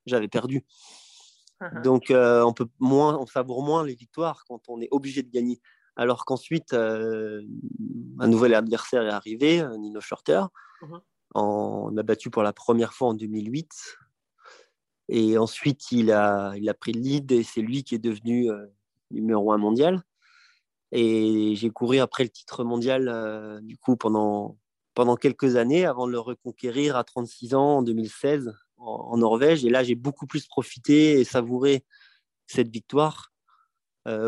j'avais 0.06 0.28
perdu. 0.28 0.66
Uh-huh. 1.62 1.82
Donc, 1.84 2.12
euh, 2.12 2.44
on 2.44 2.54
peut 2.54 2.68
moins, 2.80 3.18
on 3.18 3.26
savoure 3.26 3.64
moins 3.64 3.86
les 3.86 3.96
victoires 3.96 4.44
quand 4.46 4.68
on 4.68 4.82
est 4.82 4.90
obligé 4.92 5.24
de 5.24 5.30
gagner. 5.30 5.62
Alors 5.96 6.26
qu'ensuite, 6.26 6.74
euh, 6.74 7.42
un 8.20 8.28
nouvel 8.28 8.56
adversaire 8.56 9.04
est 9.04 9.12
arrivé, 9.12 9.62
euh, 9.62 9.78
Nino 9.78 10.02
Shorter. 10.02 10.44
Mhm. 10.82 11.02
En, 11.36 11.90
il 11.90 11.96
m'a 11.96 12.04
battu 12.04 12.30
pour 12.30 12.44
la 12.44 12.54
première 12.54 12.94
fois 12.94 13.10
en 13.10 13.14
2008. 13.14 13.98
Et 15.10 15.38
ensuite, 15.38 15.92
il 15.92 16.12
a, 16.12 16.54
il 16.56 16.70
a 16.70 16.74
pris 16.74 16.94
le 16.94 17.02
lead 17.02 17.32
et 17.32 17.44
c'est 17.44 17.62
lui 17.62 17.84
qui 17.84 17.96
est 17.96 18.00
devenu 18.00 18.50
euh, 18.50 18.66
numéro 19.12 19.52
un 19.52 19.58
mondial. 19.58 20.04
Et 20.92 21.56
j'ai 21.56 21.70
couru 21.70 22.00
après 22.00 22.24
le 22.24 22.30
titre 22.30 22.64
mondial, 22.64 23.10
euh, 23.10 23.60
du 23.62 23.78
coup, 23.78 23.98
pendant, 23.98 24.58
pendant 24.94 25.16
quelques 25.16 25.56
années 25.56 25.86
avant 25.86 26.08
de 26.08 26.12
le 26.12 26.20
reconquérir 26.20 26.96
à 26.96 27.04
36 27.04 27.56
ans 27.56 27.78
en 27.78 27.82
2016 27.84 28.54
en, 28.78 28.86
en 28.86 29.18
Norvège. 29.18 29.66
Et 29.66 29.70
là, 29.70 29.84
j'ai 29.84 29.96
beaucoup 29.96 30.28
plus 30.28 30.48
profité 30.48 31.20
et 31.20 31.24
savouré 31.24 31.84
cette 32.48 32.70
victoire 32.70 33.33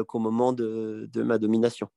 qu'au 0.07 0.19
moment 0.19 0.53
de, 0.53 1.09
de 1.11 1.23
ma 1.23 1.37
domination. 1.37 1.89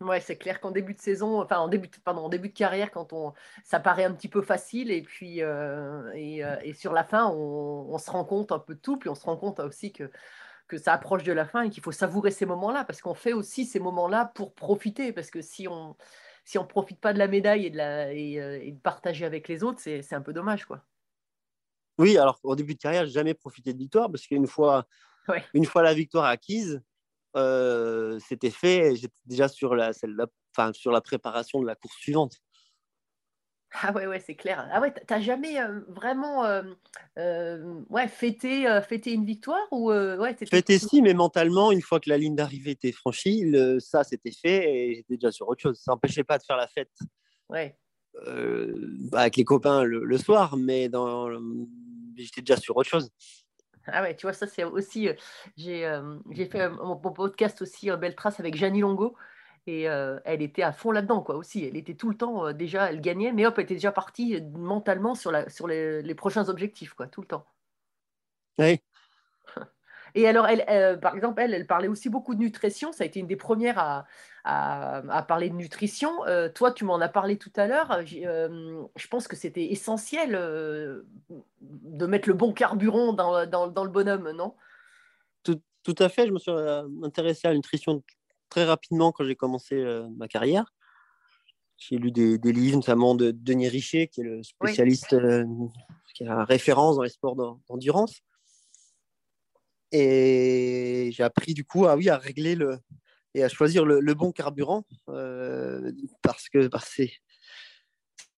Ouais, 0.00 0.20
c'est 0.20 0.36
clair 0.36 0.60
qu'en 0.60 0.70
début 0.70 0.94
de 0.94 1.00
saison, 1.00 1.42
enfin 1.42 1.58
en 1.58 1.66
début, 1.66 1.88
de, 1.88 1.96
pardon, 2.04 2.22
en 2.22 2.28
début 2.28 2.48
de 2.50 2.54
carrière, 2.54 2.92
quand 2.92 3.12
on, 3.12 3.32
ça 3.64 3.80
paraît 3.80 4.04
un 4.04 4.14
petit 4.14 4.28
peu 4.28 4.42
facile, 4.42 4.92
et 4.92 5.02
puis 5.02 5.42
euh, 5.42 6.12
et, 6.14 6.44
euh, 6.44 6.54
et, 6.62 6.72
sur 6.72 6.92
la 6.92 7.02
fin, 7.02 7.26
on, 7.26 7.92
on, 7.92 7.98
se 7.98 8.08
rend 8.08 8.24
compte 8.24 8.52
un 8.52 8.60
peu 8.60 8.76
de 8.76 8.80
tout, 8.80 8.96
puis 8.96 9.08
on 9.08 9.16
se 9.16 9.24
rend 9.24 9.36
compte 9.36 9.58
aussi 9.58 9.92
que, 9.92 10.08
que 10.68 10.78
ça 10.78 10.92
approche 10.92 11.24
de 11.24 11.32
la 11.32 11.44
fin 11.44 11.62
et 11.62 11.70
qu'il 11.70 11.82
faut 11.82 11.90
savourer 11.90 12.30
ces 12.30 12.46
moments-là, 12.46 12.84
parce 12.84 13.00
qu'on 13.00 13.14
fait 13.14 13.32
aussi 13.32 13.64
ces 13.64 13.80
moments-là 13.80 14.30
pour 14.36 14.54
profiter, 14.54 15.12
parce 15.12 15.30
que 15.30 15.42
si 15.42 15.66
on 15.66 15.96
si 16.44 16.58
on 16.58 16.64
profite 16.64 17.00
pas 17.00 17.12
de 17.12 17.18
la 17.18 17.28
médaille 17.28 17.66
et 17.66 17.70
de, 17.70 17.76
la, 17.76 18.12
et, 18.12 18.40
euh, 18.40 18.58
et 18.62 18.72
de 18.72 18.78
partager 18.78 19.26
avec 19.26 19.48
les 19.48 19.64
autres, 19.64 19.80
c'est 19.80 20.14
un 20.14 20.22
peu 20.22 20.32
dommage, 20.32 20.64
quoi. 20.64 20.82
Oui, 21.98 22.16
alors 22.16 22.38
au 22.44 22.54
début 22.54 22.74
de 22.74 22.78
carrière, 22.78 23.04
j'ai 23.04 23.12
jamais 23.12 23.34
profité 23.34 23.72
de 23.72 23.78
victoire, 23.78 24.08
parce 24.10 24.24
qu'une 24.28 24.46
fois, 24.46 24.86
ouais. 25.26 25.44
une 25.54 25.64
fois 25.64 25.82
la 25.82 25.92
victoire 25.92 26.24
acquise, 26.24 26.80
euh, 27.36 28.18
c'était 28.26 28.50
fait, 28.50 28.96
j'étais 28.96 29.14
déjà 29.26 29.48
sur 29.48 29.74
la, 29.74 29.92
celle 29.92 30.14
-là, 30.14 30.26
enfin, 30.56 30.72
sur 30.72 30.90
la 30.90 31.00
préparation 31.00 31.60
de 31.60 31.66
la 31.66 31.74
course 31.74 31.96
suivante. 31.96 32.36
Ah 33.82 33.92
ouais, 33.92 34.06
ouais 34.06 34.18
c'est 34.18 34.34
clair. 34.34 34.66
Ah 34.72 34.80
ouais, 34.80 34.94
t'as 35.06 35.20
jamais 35.20 35.60
euh, 35.60 35.80
vraiment 35.88 36.46
euh, 36.46 37.82
ouais, 37.90 38.08
fêté, 38.08 38.66
fêté 38.88 39.12
une 39.12 39.26
victoire 39.26 39.66
ou 39.70 39.92
ouais, 39.92 40.36
Fêté 40.50 40.78
si, 40.78 41.02
mais 41.02 41.12
mentalement, 41.12 41.70
une 41.70 41.82
fois 41.82 42.00
que 42.00 42.08
la 42.08 42.16
ligne 42.16 42.34
d'arrivée 42.34 42.70
était 42.70 42.92
franchie, 42.92 43.44
le, 43.44 43.78
ça 43.78 44.04
c'était 44.04 44.32
fait 44.32 44.72
et 44.72 44.94
j'étais 44.94 45.16
déjà 45.16 45.30
sur 45.30 45.48
autre 45.48 45.60
chose. 45.60 45.78
Ça 45.78 45.92
n'empêchait 45.92 46.24
pas 46.24 46.38
de 46.38 46.44
faire 46.44 46.56
la 46.56 46.66
fête 46.66 46.90
ouais. 47.50 47.78
avec 49.12 49.36
les 49.36 49.44
copains 49.44 49.84
le, 49.84 50.02
le 50.02 50.18
soir, 50.18 50.56
mais 50.56 50.88
dans, 50.88 51.28
j'étais 52.16 52.40
déjà 52.40 52.56
sur 52.56 52.74
autre 52.74 52.88
chose. 52.88 53.10
Ah 53.92 54.02
ouais, 54.02 54.16
tu 54.16 54.26
vois, 54.26 54.32
ça 54.32 54.46
c'est 54.46 54.64
aussi. 54.64 55.08
Euh, 55.08 55.14
j'ai 55.56 55.86
euh, 55.86 56.18
fait 56.50 56.68
mon, 56.70 57.00
mon, 57.02 57.12
podcast 57.12 57.62
aussi, 57.62 57.90
Belle 57.98 58.14
Trace, 58.14 58.40
avec 58.40 58.56
Janie 58.56 58.80
Longo. 58.80 59.16
Et 59.68 59.86
euh, 59.86 60.18
elle 60.24 60.40
était 60.40 60.62
à 60.62 60.72
fond 60.72 60.92
là-dedans, 60.92 61.20
quoi, 61.20 61.36
aussi. 61.36 61.62
Elle 61.62 61.76
était 61.76 61.94
tout 61.94 62.08
le 62.08 62.16
temps, 62.16 62.46
euh, 62.46 62.52
déjà, 62.54 62.88
elle 62.90 63.02
gagnait, 63.02 63.32
mais 63.32 63.44
hop, 63.44 63.52
elle 63.58 63.64
était 63.64 63.74
déjà 63.74 63.92
partie 63.92 64.40
mentalement 64.54 65.14
sur, 65.14 65.30
la, 65.30 65.46
sur 65.50 65.68
les, 65.68 66.00
les, 66.00 66.14
prochains 66.14 66.48
objectifs, 66.48 66.94
quoi, 66.94 67.06
tout 67.06 67.20
le 67.20 67.26
temps. 67.26 67.44
Oui. 68.58 68.80
Et 70.14 70.26
alors, 70.26 70.46
elle, 70.46 70.64
euh, 70.68 70.96
par 70.96 71.14
exemple, 71.14 71.40
elle, 71.40 71.54
elle 71.54 71.66
parlait 71.66 71.88
aussi 71.88 72.08
beaucoup 72.08 72.34
de 72.34 72.40
nutrition. 72.40 72.92
Ça 72.92 73.04
a 73.04 73.06
été 73.06 73.20
une 73.20 73.26
des 73.26 73.36
premières 73.36 73.78
à, 73.78 74.06
à, 74.44 74.98
à 75.08 75.22
parler 75.22 75.50
de 75.50 75.54
nutrition. 75.54 76.24
Euh, 76.26 76.48
toi, 76.48 76.72
tu 76.72 76.84
m'en 76.84 77.00
as 77.00 77.08
parlé 77.08 77.36
tout 77.36 77.52
à 77.56 77.66
l'heure. 77.66 77.90
Euh, 77.92 78.82
je 78.96 79.08
pense 79.08 79.28
que 79.28 79.36
c'était 79.36 79.70
essentiel 79.70 80.34
euh, 80.34 81.02
de 81.60 82.06
mettre 82.06 82.28
le 82.28 82.34
bon 82.34 82.52
carburant 82.52 83.12
dans, 83.12 83.46
dans, 83.46 83.68
dans 83.68 83.84
le 83.84 83.90
bonhomme, 83.90 84.30
non? 84.32 84.54
Tout, 85.42 85.60
tout, 85.82 85.96
à 85.98 86.08
fait. 86.08 86.26
Je 86.26 86.32
me 86.32 86.38
suis 86.38 86.52
intéressé 87.02 87.48
à 87.48 87.50
la 87.50 87.56
nutrition 87.56 88.02
très 88.48 88.64
rapidement 88.64 89.12
quand 89.12 89.24
j'ai 89.24 89.36
commencé 89.36 89.84
ma 90.16 90.28
carrière. 90.28 90.72
J'ai 91.76 91.96
lu 91.96 92.10
des, 92.10 92.38
des 92.38 92.52
livres, 92.52 92.78
notamment 92.78 93.14
de 93.14 93.30
Denis 93.30 93.68
Richer, 93.68 94.08
qui 94.08 94.22
est 94.22 94.24
le 94.24 94.42
spécialiste, 94.42 95.12
euh, 95.12 95.44
qui 96.12 96.24
est 96.24 96.26
la 96.26 96.44
référence 96.44 96.96
dans 96.96 97.04
les 97.04 97.08
sports 97.08 97.36
d'en- 97.36 97.60
d'endurance. 97.68 98.20
Et 99.92 101.10
j'ai 101.12 101.22
appris 101.22 101.54
du 101.54 101.64
coup 101.64 101.86
à, 101.86 101.96
oui, 101.96 102.08
à 102.10 102.18
régler 102.18 102.54
le, 102.54 102.78
et 103.34 103.42
à 103.42 103.48
choisir 103.48 103.84
le, 103.84 104.00
le 104.00 104.14
bon 104.14 104.32
carburant 104.32 104.84
euh, 105.08 105.92
parce 106.22 106.48
que 106.48 106.66
que 106.68 106.78
c'est 106.84 107.12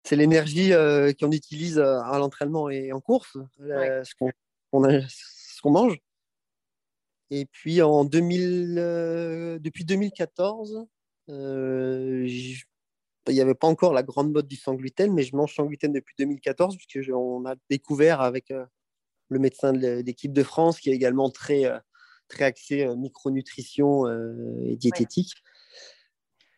c'est 0.03 0.15
l'énergie 0.15 0.73
euh, 0.73 1.11
qu'on 1.19 1.31
utilise 1.31 1.77
euh, 1.77 1.99
à 2.01 2.17
l'entraînement 2.19 2.69
et 2.69 2.91
en 2.93 3.01
course, 3.01 3.37
euh, 3.59 3.77
Ouais. 3.99 4.03
ce 4.05 4.15
qu'on 4.15 4.31
qu'on 4.71 4.83
a- 4.83 5.07
ce 5.07 5.61
qu'on 5.61 5.71
mange. 5.71 5.97
Et 7.31 7.45
puis 7.45 7.81
en 7.81 8.05
2000, 8.05 8.75
euh, 8.79 9.59
depuis 9.59 9.85
2014, 9.85 10.85
euh, 11.29 12.25
j- 12.25 12.63
il 13.27 13.33
n'y 13.35 13.41
avait 13.41 13.53
pas 13.55 13.67
encore 13.67 13.93
la 13.93 14.01
grande 14.01 14.31
mode 14.31 14.47
du 14.47 14.55
sans 14.55 14.73
gluten, 14.73 15.13
mais 15.13 15.21
je 15.23 15.35
mange 15.35 15.53
sans 15.53 15.65
gluten 15.65 15.91
depuis 15.93 16.15
2014 16.17 16.75
puisque 16.77 17.01
je- 17.05 17.11
on 17.11 17.45
a 17.45 17.55
découvert 17.69 18.21
avec 18.21 18.49
euh, 18.51 18.65
le 19.29 19.39
médecin 19.39 19.71
de 19.73 19.79
l'é- 19.79 20.03
l'équipe 20.03 20.33
de 20.33 20.43
France 20.43 20.79
qui 20.79 20.89
est 20.89 20.93
également 20.93 21.29
très 21.29 21.65
euh, 21.65 21.79
très 22.27 22.43
axé 22.45 22.85
euh, 22.85 22.95
micronutrition 22.95 24.05
euh, 24.07 24.35
et 24.63 24.75
diététique. 24.75 25.33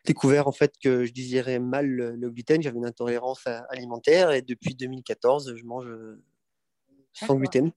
Découvert 0.04 0.48
en 0.48 0.52
fait 0.52 0.74
que 0.82 1.04
je 1.04 1.12
digérais 1.12 1.58
mal 1.60 1.86
le, 1.86 2.16
le 2.16 2.30
gluten, 2.30 2.60
j'avais 2.60 2.78
une 2.78 2.86
intolérance 2.86 3.46
à- 3.46 3.60
alimentaire 3.70 4.32
et 4.32 4.42
depuis 4.42 4.74
2014, 4.74 5.54
je 5.56 5.64
mange 5.64 5.88
sans 7.12 7.36
gluten. 7.36 7.70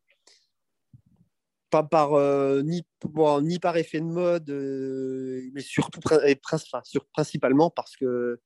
Pas 1.70 1.84
par, 1.84 2.14
euh, 2.14 2.62
ni, 2.62 2.86
bon, 3.04 3.42
ni 3.42 3.60
par 3.60 3.76
effet 3.76 4.00
de 4.00 4.06
mode, 4.06 4.50
euh, 4.50 5.50
mais 5.54 5.62
surtout 5.62 6.00
pri- 6.00 6.26
et 6.26 6.36
prin- 6.36 6.58
enfin, 6.58 6.82
sur- 6.84 7.06
principalement 7.08 7.70
parce 7.70 7.98
que, 7.98 8.40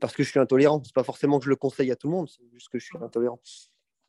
parce 0.00 0.14
que 0.14 0.22
je 0.22 0.30
suis 0.30 0.40
intolérant. 0.40 0.82
C'est 0.84 0.94
pas 0.94 1.04
forcément 1.04 1.38
que 1.38 1.44
je 1.44 1.50
le 1.50 1.56
conseille 1.56 1.90
à 1.90 1.96
tout 1.96 2.06
le 2.08 2.12
monde, 2.14 2.28
c'est 2.28 2.48
juste 2.52 2.68
que 2.70 2.78
je 2.78 2.84
suis 2.86 2.96
intolérant. 2.98 3.40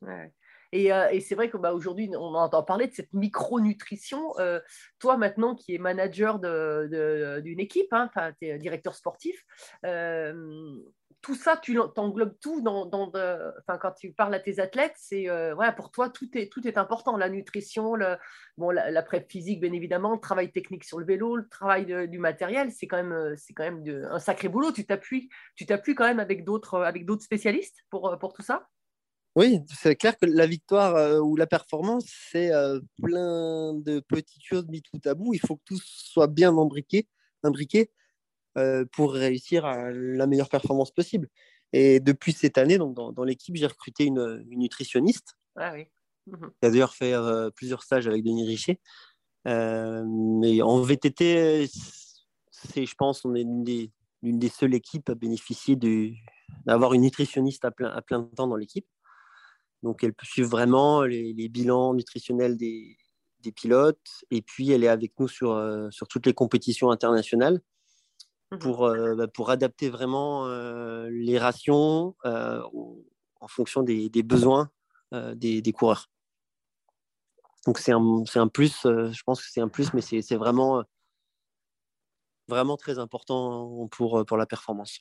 Ouais. 0.02 0.32
Et, 0.76 0.92
euh, 0.92 1.08
et 1.10 1.20
c'est 1.20 1.34
vrai 1.34 1.48
qu'aujourd'hui, 1.48 2.10
on 2.14 2.34
entend 2.34 2.62
parler 2.62 2.86
de 2.86 2.92
cette 2.92 3.14
micronutrition. 3.14 4.38
Euh, 4.38 4.60
toi, 4.98 5.16
maintenant, 5.16 5.54
qui 5.54 5.74
es 5.74 5.78
manager 5.78 6.38
d'une 6.38 7.60
équipe, 7.60 7.92
hein, 7.92 8.10
tu 8.38 8.46
es 8.46 8.58
directeur 8.58 8.94
sportif, 8.94 9.42
euh, 9.86 10.76
tout 11.22 11.34
ça, 11.34 11.56
tu 11.56 11.78
t'englobes 11.94 12.36
tout 12.40 12.60
dans, 12.60 12.90
quand 12.90 13.92
tu 13.98 14.12
parles 14.12 14.34
à 14.34 14.38
tes 14.38 14.60
athlètes, 14.60 14.94
c'est 14.96 15.30
euh, 15.30 15.56
pour 15.72 15.90
toi, 15.90 16.10
tout 16.10 16.28
est, 16.36 16.78
important. 16.78 17.16
La 17.16 17.30
nutrition, 17.30 17.94
bon, 18.58 18.70
la, 18.70 18.90
la 18.90 19.02
prep 19.02 19.30
physique, 19.30 19.60
bien 19.60 19.72
évidemment, 19.72 20.12
le 20.12 20.20
travail 20.20 20.52
technique 20.52 20.84
sur 20.84 20.98
le 20.98 21.06
vélo, 21.06 21.36
le 21.36 21.48
travail 21.48 22.06
du 22.08 22.18
matériel, 22.18 22.70
c'est 22.70 22.86
quand 22.86 22.98
même, 22.98 23.12
euh, 23.12 23.34
quand 23.56 23.64
même 23.64 23.82
un 24.10 24.18
sacré 24.18 24.48
boulot. 24.48 24.72
Tu 24.72 24.84
t'appuies, 24.84 25.30
quand 25.96 26.06
même 26.06 26.20
avec 26.20 26.44
d'autres, 26.44 26.82
avec 26.82 27.06
d'autres 27.06 27.24
spécialistes 27.24 27.78
euh, 27.94 28.16
pour 28.16 28.34
tout 28.34 28.42
ça? 28.42 28.68
Oui, 29.36 29.60
c'est 29.68 29.96
clair 29.96 30.16
que 30.16 30.24
la 30.24 30.46
victoire 30.46 30.96
euh, 30.96 31.20
ou 31.20 31.36
la 31.36 31.46
performance, 31.46 32.06
c'est 32.30 32.54
euh, 32.54 32.80
plein 33.02 33.74
de 33.74 34.00
petites 34.00 34.42
choses 34.42 34.66
mises 34.68 34.80
tout 34.82 35.00
à 35.04 35.12
bout. 35.12 35.34
Il 35.34 35.40
faut 35.40 35.56
que 35.56 35.62
tout 35.66 35.78
soit 35.84 36.26
bien 36.26 36.56
imbriqué, 36.56 37.06
imbriqué 37.42 37.90
euh, 38.56 38.86
pour 38.92 39.12
réussir 39.12 39.66
à 39.66 39.90
la 39.90 40.26
meilleure 40.26 40.48
performance 40.48 40.90
possible. 40.90 41.28
Et 41.74 42.00
depuis 42.00 42.32
cette 42.32 42.56
année, 42.56 42.78
donc 42.78 42.96
dans, 42.96 43.12
dans 43.12 43.24
l'équipe, 43.24 43.54
j'ai 43.56 43.66
recruté 43.66 44.04
une, 44.04 44.42
une 44.48 44.60
nutritionniste 44.60 45.36
Ah 45.56 45.72
oui. 45.74 45.86
Mhm. 46.26 46.50
qui 46.58 46.66
a 46.66 46.70
d'ailleurs 46.70 46.94
fait 46.94 47.14
plusieurs 47.54 47.82
stages 47.82 48.08
avec 48.08 48.24
Denis 48.24 48.46
Richer. 48.46 48.80
Mais 49.44 50.62
en 50.62 50.80
VTT, 50.80 51.68
c'est, 52.50 52.86
je 52.86 52.94
pense, 52.94 53.24
on 53.26 53.34
est 53.34 53.44
l'une 53.44 54.38
des, 54.38 54.48
seules 54.48 54.74
équipes 54.74 55.10
à 55.10 55.14
bénéficier 55.14 55.76
d'avoir 56.64 56.94
une 56.94 57.02
nutritionniste 57.02 57.66
à 57.66 57.70
plein, 57.70 57.90
à 57.90 58.00
plein 58.00 58.22
temps 58.22 58.48
dans 58.48 58.56
l'équipe. 58.56 58.86
Donc, 59.82 60.02
elle 60.02 60.14
peut 60.14 60.26
suivre 60.26 60.48
vraiment 60.48 61.02
les, 61.02 61.32
les 61.32 61.48
bilans 61.48 61.94
nutritionnels 61.94 62.56
des, 62.56 62.96
des 63.40 63.52
pilotes. 63.52 64.24
Et 64.30 64.42
puis, 64.42 64.70
elle 64.70 64.84
est 64.84 64.88
avec 64.88 65.12
nous 65.18 65.28
sur, 65.28 65.52
euh, 65.52 65.88
sur 65.90 66.08
toutes 66.08 66.26
les 66.26 66.34
compétitions 66.34 66.90
internationales 66.90 67.60
Mhm. 68.52 68.58
pour, 68.60 68.84
euh, 68.84 69.14
bah, 69.16 69.26
pour 69.26 69.50
adapter 69.50 69.90
vraiment 69.90 70.46
euh, 70.46 71.08
les 71.10 71.38
rations 71.38 72.14
en 72.24 73.48
fonction 73.48 73.82
des, 73.82 74.08
des 74.08 74.22
besoins 74.22 74.70
des, 75.12 75.62
des 75.62 75.72
coureurs. 75.72 76.10
Donc 77.64 77.78
c'est 77.78 77.92
un, 77.92 78.48
plus, 78.48 78.82
je 78.84 79.22
pense 79.24 79.42
que 79.42 79.48
c'est 79.50 79.60
un 79.60 79.68
plus, 79.68 79.92
mais 79.94 80.00
c'est 80.00 80.36
vraiment, 80.36 80.84
vraiment 82.48 82.76
très 82.76 82.98
important 82.98 83.88
pour, 83.88 84.24
pour 84.24 84.36
la 84.36 84.46
performance. 84.46 85.00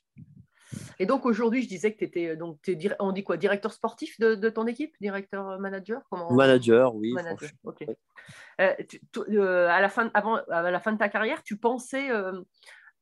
Et 0.99 1.05
donc 1.05 1.25
aujourd'hui, 1.25 1.61
je 1.61 1.67
disais 1.67 1.93
que 1.93 1.97
tu 1.99 2.05
étais 2.05 2.35
donc 2.35 2.61
t'es 2.61 2.75
dir- 2.75 2.95
on 2.99 3.11
dit 3.11 3.23
quoi, 3.23 3.37
directeur 3.37 3.73
sportif 3.73 4.19
de, 4.19 4.35
de 4.35 4.49
ton 4.49 4.65
équipe, 4.67 4.95
directeur 5.01 5.49
euh, 5.49 5.57
manager, 5.57 6.01
comment 6.09 6.31
Manager, 6.33 6.95
oui. 6.95 7.11
Manager, 7.13 7.49
franchement. 7.49 7.57
ok. 7.71 7.85
oui. 7.87 7.95
Euh, 8.61 8.73
tu- 8.87 9.01
tu- 9.11 9.39
euh, 9.39 9.69
à 9.69 9.81
la 9.81 9.89
fin, 9.89 10.09
avant, 10.13 10.35
à 10.49 10.71
la 10.71 10.79
fin 10.79 10.93
de 10.93 10.97
ta 10.97 11.09
carrière, 11.09 11.43
tu 11.43 11.57
pensais 11.57 12.09
euh, 12.09 12.41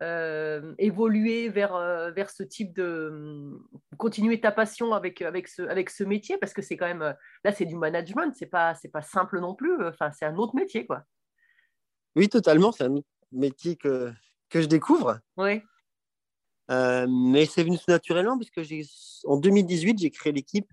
euh, 0.01 0.73
évoluer 0.79 1.49
vers, 1.49 1.75
euh, 1.75 2.11
vers 2.11 2.29
ce 2.29 2.43
type 2.43 2.73
de 2.73 3.51
continuer 3.97 4.41
ta 4.41 4.51
passion 4.51 4.93
avec, 4.93 5.21
avec, 5.21 5.47
ce, 5.47 5.61
avec 5.61 5.89
ce 5.89 6.03
métier? 6.03 6.37
Parce 6.37 6.53
que 6.53 6.61
c'est 6.61 6.75
quand 6.75 6.87
même 6.87 7.03
euh, 7.03 7.13
là 7.43 7.51
c'est 7.51 7.65
du 7.65 7.75
management, 7.75 8.33
c'est 8.35 8.47
pas 8.47 8.73
pas 8.91 9.01
simple 9.01 9.39
non 9.39 9.53
plus. 9.55 9.85
Enfin, 9.85 10.11
c'est 10.11 10.25
un 10.25 10.35
autre 10.37 10.55
métier 10.55 10.85
quoi. 10.85 11.03
Oui, 12.15 12.27
totalement. 12.27 12.71
C'est 12.71 12.83
un 12.85 12.95
métier 13.31 13.75
que, 13.75 14.11
que 14.49 14.61
je 14.61 14.67
découvre. 14.67 15.19
Oui. 15.37 15.61
Euh, 16.71 17.07
mais 17.09 17.45
c'est 17.45 17.63
venu 17.63 17.77
naturellement 17.87 18.37
parce 18.37 18.49
que 18.49 18.63
j'ai, 18.63 18.85
en 19.25 19.37
2018, 19.37 19.99
j'ai 19.99 20.11
créé 20.11 20.31
l'équipe 20.31 20.71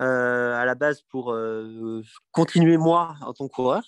euh, 0.00 0.54
à 0.54 0.64
la 0.64 0.74
base 0.74 1.02
pour 1.08 1.32
euh, 1.32 2.02
continuer 2.32 2.76
moi 2.76 3.16
en 3.22 3.32
tant 3.32 3.48
que 3.48 3.52
coureur. 3.54 3.82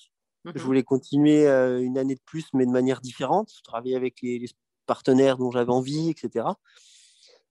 Mhm. 0.44 0.52
Je 0.56 0.62
voulais 0.62 0.82
continuer 0.82 1.46
une 1.46 1.98
année 1.98 2.14
de 2.14 2.20
plus, 2.24 2.46
mais 2.52 2.66
de 2.66 2.70
manière 2.70 3.00
différente, 3.00 3.52
travailler 3.64 3.96
avec 3.96 4.20
les, 4.22 4.38
les 4.38 4.48
partenaires 4.86 5.38
dont 5.38 5.50
j'avais 5.50 5.72
envie, 5.72 6.10
etc. 6.10 6.46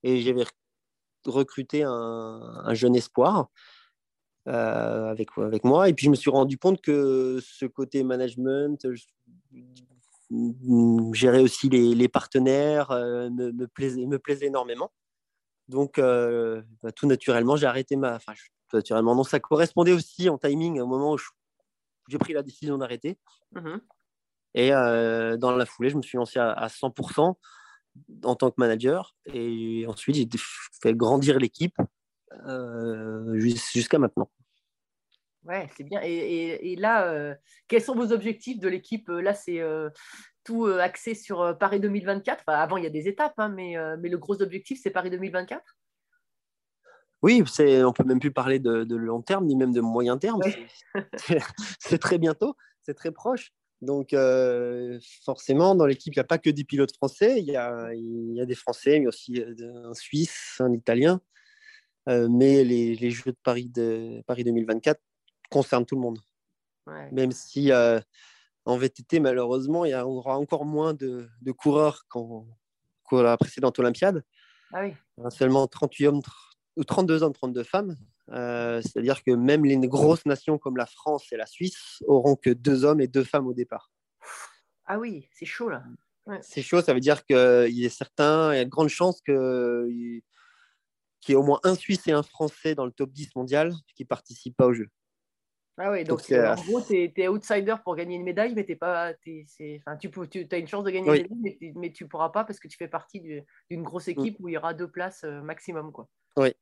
Et 0.04 0.22
j'avais 0.22 0.46
recruté 1.26 1.84
un, 1.84 1.92
un 1.92 2.74
jeune 2.74 2.96
espoir 2.96 3.50
avec, 4.46 5.30
avec 5.38 5.64
moi. 5.64 5.90
Et 5.90 5.94
puis 5.94 6.06
je 6.06 6.12
me 6.12 6.16
suis 6.16 6.30
rendu 6.30 6.58
compte 6.58 6.82
que 6.82 7.40
ce 7.42 7.66
côté 7.66 8.04
management, 8.04 8.92
je- 8.92 9.06
gérer 11.14 11.40
aussi 11.42 11.70
les, 11.70 11.96
les 11.96 12.08
partenaires, 12.08 12.92
euh, 12.92 13.30
me, 13.30 13.52
me, 13.52 13.68
plaisait, 13.68 14.06
me 14.06 14.20
plaisait 14.20 14.48
énormément. 14.48 14.92
Donc, 15.68 15.98
euh, 15.98 16.62
bah, 16.82 16.92
tout 16.92 17.08
naturellement, 17.08 17.56
j'ai 17.56 17.68
arrêté 17.68 17.96
ma. 17.96 18.16
Enfin, 18.16 18.34
je- 18.36 18.44
tout 18.70 18.78
naturellement, 18.78 19.16
non, 19.16 19.24
ça 19.24 19.40
correspondait 19.40 19.94
aussi 19.94 20.30
en 20.30 20.38
timing 20.38 20.80
au 20.82 20.88
moment 20.88 21.14
où 21.14 21.18
je- 21.18 21.30
j'ai 22.10 22.18
pris 22.18 22.34
la 22.34 22.44
décision 22.44 22.78
d'arrêter. 22.78 23.18
Mhm. 23.54 23.80
Et 24.56 24.74
euh, 24.74 25.38
dans 25.38 25.52
la 25.56 25.66
foulée, 25.66 25.90
je 25.90 25.98
me 25.98 26.02
suis 26.02 26.18
lancé 26.18 26.40
à, 26.40 26.52
à 26.52 26.68
100% 26.70 27.38
en 28.24 28.36
tant 28.36 28.50
que 28.52 28.56
manager. 28.58 29.16
Et 29.26 29.86
ensuite, 29.88 30.16
j'ai 30.16 30.28
fait 30.82 30.94
grandir 30.94 31.40
l'équipe 31.40 31.76
euh, 32.48 33.38
jus- 33.40 33.72
jusqu'à 33.74 34.00
maintenant. 34.00 34.30
Ouais, 35.46 35.68
c'est 35.76 35.84
bien. 35.84 36.02
Et, 36.04 36.14
et- 36.14 36.72
et 36.72 36.76
là, 36.76 37.08
euh, 37.12 37.36
quels 37.68 37.82
sont 37.82 37.96
vos 37.96 38.12
objectifs 38.12 38.60
de 38.60 38.68
l'équipe? 38.68 39.10
Là, 39.10 39.34
c'est 39.34 39.60
euh, 39.60 39.90
tout 40.44 40.66
euh, 40.66 40.80
axé 40.80 41.16
sur 41.16 41.42
euh, 41.42 41.54
Paris 41.54 41.80
2024. 41.80 42.44
Enfin, 42.48 42.58
avant, 42.58 42.78
il 42.78 42.84
y 42.84 42.88
a 42.88 42.92
des 42.92 43.08
étapes, 43.08 43.34
hein, 43.38 43.50
mais, 43.50 43.78
euh, 43.78 43.98
mais 44.00 44.10
le 44.10 44.18
gros 44.18 44.42
objectif, 44.42 44.80
c'est 44.82 44.92
Paris 44.92 45.10
2024. 45.10 45.62
Oui, 47.22 47.42
c'est, 47.46 47.84
on 47.84 47.94
peut 47.94 48.04
même 48.04 48.20
plus 48.20 48.32
parler 48.32 48.60
de, 48.60 48.84
de 48.84 48.96
long 48.96 49.22
terme, 49.22 49.46
ni 49.46 49.56
même 49.56 49.72
de 49.74 49.82
moyen 49.82 50.18
terme. 50.18 50.42
C'est, 51.16 51.40
c'est 51.80 51.98
très 51.98 52.18
bientôt, 52.18 52.56
c'est 52.82 52.94
très 52.96 53.12
proche. 53.12 53.52
Donc, 53.82 54.14
euh, 54.14 55.00
forcément, 55.26 55.76
dans 55.76 55.86
l'équipe, 55.86 56.14
il 56.14 56.18
n'y 56.18 56.22
a 56.22 56.26
pas 56.26 56.38
que 56.38 56.50
des 56.50 56.64
pilotes 56.64 56.96
français. 56.96 57.40
Il 57.40 57.46
y 57.46 57.56
a, 57.58 57.94
il 57.94 58.34
y 58.34 58.42
a 58.42 58.46
des 58.46 58.56
Français, 58.56 59.00
mais 59.00 59.08
aussi 59.08 59.42
euh, 59.42 59.90
un 59.90 59.94
Suisse, 59.94 60.56
un 60.60 60.72
Italien. 60.72 61.20
Euh, 62.10 62.28
mais 62.30 62.64
les, 62.64 62.96
les 62.96 63.12
Jeux 63.12 63.32
de 63.32 63.38
Paris, 63.44 63.70
de 63.70 64.22
Paris 64.26 64.44
2024 64.44 65.00
concernent 65.54 65.86
tout 65.86 65.96
le 65.96 66.02
monde. 66.02 66.20
Ouais. 66.88 67.10
Même 67.12 67.32
si 67.32 67.72
euh, 67.72 68.00
en 68.66 68.78
VTT, 68.78 69.20
malheureusement, 69.20 69.86
il 69.86 69.92
y 69.92 69.96
aura 69.96 70.38
encore 70.38 70.66
moins 70.66 70.94
de, 70.94 71.30
de 71.42 71.52
coureurs 71.52 72.06
qu'en, 72.10 72.46
qu'à 73.10 73.22
la 73.24 73.38
précédente 73.38 73.78
Olympiade. 73.80 74.24
Ah 74.74 74.82
oui. 74.84 74.94
Seulement 75.30 75.68
38 75.68 76.08
hommes, 76.08 76.22
ou 76.78 76.84
32 76.84 77.24
hommes, 77.24 77.34
32 77.34 77.64
femmes. 77.64 77.98
Euh, 78.30 78.82
c'est-à-dire 78.82 79.22
que 79.24 79.32
même 79.32 79.66
les 79.66 79.78
grosses 79.88 80.26
nations 80.26 80.58
comme 80.58 80.78
la 80.78 80.86
France 80.86 81.32
et 81.32 81.38
la 81.38 81.46
Suisse 81.46 82.02
auront 82.08 82.36
que 82.36 82.50
deux 82.50 82.84
hommes 82.86 83.02
et 83.02 83.08
deux 83.08 83.24
femmes 83.24 83.48
au 83.48 83.54
départ. 83.54 83.92
Ah 84.86 84.98
oui, 84.98 85.28
c'est 85.34 85.46
chaud 85.46 85.70
là. 85.70 85.84
C'est 86.42 86.62
chaud, 86.62 86.82
ça 86.82 86.94
veut 86.94 87.02
dire 87.02 87.26
qu'il 87.26 87.84
est 87.84 87.90
certain, 87.90 88.54
il 88.54 88.58
y 88.58 88.62
a 88.62 88.66
de 88.66 88.70
grandes 88.70 88.88
chances 88.90 89.22
que- 89.22 89.86
qu'il 91.20 91.30
y 91.30 91.34
ait 91.34 91.36
au 91.36 91.44
moins 91.44 91.60
un 91.64 91.76
Suisse 91.76 92.08
et 92.08 92.14
un 92.14 92.24
Français 92.24 92.76
dans 92.76 92.86
le 92.86 92.92
top 92.92 93.12
10 93.12 93.36
mondial 93.36 93.74
qui 93.96 94.04
ne 94.04 94.08
participent 94.08 94.56
pas 94.56 94.68
au 94.68 94.74
jeu. 94.74 94.88
Ah 95.78 95.92
oui, 95.92 96.04
donc, 96.04 96.32
euh, 96.32 96.54
en 96.54 96.56
gros, 96.56 96.82
tu 96.82 97.12
es, 97.16 97.28
outsider 97.28 97.76
pour 97.84 97.96
gagner 97.96 98.16
une 98.16 98.24
médaille, 98.24 98.54
mais 98.54 98.64
t'es 98.64 98.76
pas, 98.76 99.14
c'est- 99.24 99.82
enfin, 99.86 99.98
tu, 99.98 100.10
peux, 100.10 100.28
tu 100.28 100.48
as 100.52 100.58
une 100.58 100.68
chance 100.68 100.84
de 100.84 100.92
gagner 100.92 101.10
Oui. 101.10 101.18
une 101.18 101.24
médaille, 101.24 101.40
mais, 101.42 101.58
tu- 101.60 101.74
mais 101.80 101.92
tu 101.92 102.08
pourras 102.08 102.30
pas 102.30 102.44
parce 102.44 102.60
que 102.60 102.68
tu 102.68 102.78
fais 102.78 102.88
partie 102.88 103.22
du- 103.22 103.44
d'une 103.72 103.82
Mm. 103.82 103.84
grosse 103.84 104.08
équipe 104.08 104.38
où 104.40 104.50
il 104.50 104.54
y 104.54 104.58
aura 104.58 104.76
deux 104.76 104.88
places 104.88 105.24
euh, 105.24 105.42
maximum. 105.42 105.92
Quoi. 105.92 106.08
Oui. 106.38 106.54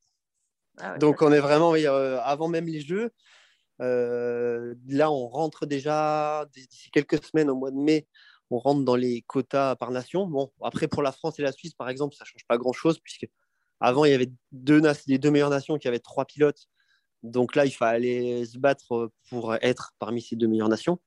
Ah 0.78 0.93
ouais, 0.93 0.99
Donc 0.99 1.22
on 1.22 1.32
est 1.34 1.41
vraiment, 1.41 1.72
oui, 1.72 1.86
euh, 1.86 2.22
avant 2.22 2.47
même 2.47 2.68
les 2.68 2.80
Jeux, 2.80 3.12
euh, 3.82 4.76
là 4.88 5.12
on 5.12 5.28
rentre 5.28 5.66
déjà, 5.66 6.45
d'ici 6.53 6.89
quelques 6.91 7.22
semaines, 7.24 7.49
au 7.49 7.55
mois 7.55 7.72
de 7.72 7.78
mai, 7.78 8.07
on 8.49 8.59
rentre 8.59 8.84
dans 8.86 8.95
les 8.95 9.24
quotas 9.24 9.76
par 9.76 9.91
nation. 9.91 10.26
Bon, 10.26 10.51
après 10.62 10.88
pour 10.88 11.03
la 11.03 11.12
France 11.12 11.38
et 11.39 11.41
la 11.41 11.51
Suisse, 11.51 11.74
par 11.74 11.89
exemple, 11.89 12.16
ça 12.16 12.24
change 12.24 12.45
pas 12.47 12.57
grand-chose, 12.57 12.99
puisque 12.99 13.28
avant 13.82 14.05
il 14.05 14.12
y 14.12 14.14
avait 14.14 14.32
deux, 14.53 14.82
les 15.07 15.18
deux 15.18 15.32
meilleures 15.32 15.49
nations 15.49 15.78
qui 15.78 15.89
avaient 15.89 15.99
trois 15.99 16.24
pilotes. 16.24 16.68
Donc 17.24 17.55
là, 17.55 17.65
il 17.65 17.72
fallait 17.72 18.45
se 18.45 18.57
battre 18.57 19.11
pour 19.30 19.55
être 19.55 19.93
parmi 19.99 20.22
ces 20.22 20.36
deux 20.36 20.47
meilleures 20.47 20.69
nations. 20.69 20.99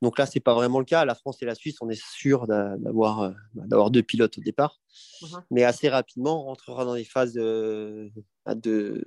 Donc 0.00 0.18
là, 0.18 0.26
c'est 0.26 0.40
pas 0.40 0.54
vraiment 0.54 0.78
le 0.78 0.84
cas. 0.84 1.04
La 1.04 1.14
France 1.14 1.42
et 1.42 1.44
la 1.44 1.54
Suisse, 1.56 1.76
on 1.80 1.88
est 1.88 2.00
sûr 2.00 2.46
d'a- 2.46 2.76
d'avoir 2.76 3.22
euh, 3.22 3.30
d'avoir 3.54 3.90
deux 3.90 4.02
pilotes 4.02 4.38
au 4.38 4.40
départ. 4.40 4.80
Mhm. 5.22 5.42
Mais 5.50 5.64
assez 5.64 5.88
rapidement, 5.88 6.42
on 6.42 6.44
rentrera 6.44 6.84
dans 6.84 6.94
les 6.94 7.04
phases 7.04 7.36
euh, 7.36 8.08
de, 8.46 9.04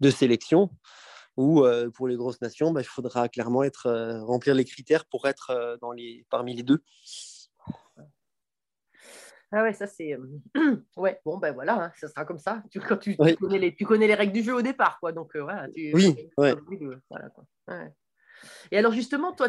de 0.00 0.10
sélection 0.10 0.70
où, 1.36 1.64
euh, 1.64 1.90
pour 1.90 2.08
les 2.08 2.16
grosses 2.16 2.40
nations, 2.40 2.72
bah, 2.72 2.80
il 2.80 2.86
faudra 2.86 3.28
clairement 3.28 3.62
être, 3.62 4.20
remplir 4.22 4.54
les 4.54 4.64
critères 4.64 5.04
pour 5.04 5.26
être 5.26 5.78
dans 5.80 5.92
les, 5.92 6.24
parmi 6.30 6.54
les 6.54 6.62
deux. 6.62 6.82
Ah 9.56 9.62
ouais, 9.62 9.72
ça 9.72 9.86
c'est. 9.86 10.14
euh, 10.14 10.74
ouais, 10.96 11.20
bon, 11.24 11.38
ben 11.38 11.52
voilà, 11.54 11.84
hein, 11.84 11.92
ça 11.96 12.08
sera 12.08 12.24
comme 12.24 12.38
ça. 12.40 12.62
Tu, 12.70 12.80
quand 12.80 12.96
tu, 12.96 13.12
tu 13.16 13.22
Oui. 13.22 13.36
connais 13.36 13.58
les, 13.60 13.74
tu 13.74 13.84
connais 13.84 14.08
les 14.08 14.14
règles 14.14 14.32
du 14.32 14.42
jeu 14.42 14.52
au 14.54 14.62
départ, 14.62 14.98
quoi. 14.98 15.12
Donc 15.12 15.36
euh, 15.36 15.42
voilà. 15.42 15.68
Tu, 15.68 15.92
Oui, 15.94 16.14
tu- 16.16 16.28
ouais. 16.38 16.56
tu- 16.56 16.88
voilà, 17.08 17.28
quoi. 17.30 17.44
Ouais. 17.68 17.92
Et 18.72 18.78
alors 18.78 18.92
justement, 18.92 19.32
toi, 19.32 19.48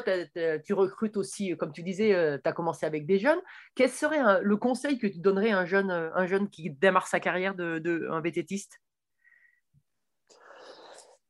tu 0.64 0.74
recrutes 0.74 1.18
aussi, 1.18 1.51
euh, 1.51 1.56
comme 1.56 1.72
tu 1.72 1.82
disais, 1.82 2.39
tu 2.43 2.47
as 2.47 2.53
commencé 2.53 2.86
avec 2.86 3.08
des 3.08 3.18
jeunes. 3.18 3.39
Quel 3.74 3.89
serait 3.89 4.20
un- 4.20 4.39
le 4.41 4.58
conseil 4.58 4.99
que 4.99 5.08
tu 5.08 5.18
donnerais 5.18 5.49
à 5.49 5.58
un 5.58 5.66
jeune, 5.66 5.89
euh, 5.89 6.12
un 6.14 6.28
jeune 6.28 6.49
qui 6.49 6.70
démarre 6.70 7.08
sa 7.08 7.20
carrière 7.20 7.56
de, 7.56 7.80
de 7.80 8.08
un 8.12 8.22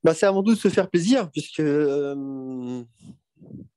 Bah, 0.04 0.14
c'est 0.14 0.26
avant 0.26 0.44
tout 0.44 0.54
de 0.54 0.60
se 0.60 0.68
faire 0.68 0.90
plaisir, 0.90 1.32
puisque 1.32 1.62
euh, 1.62 2.84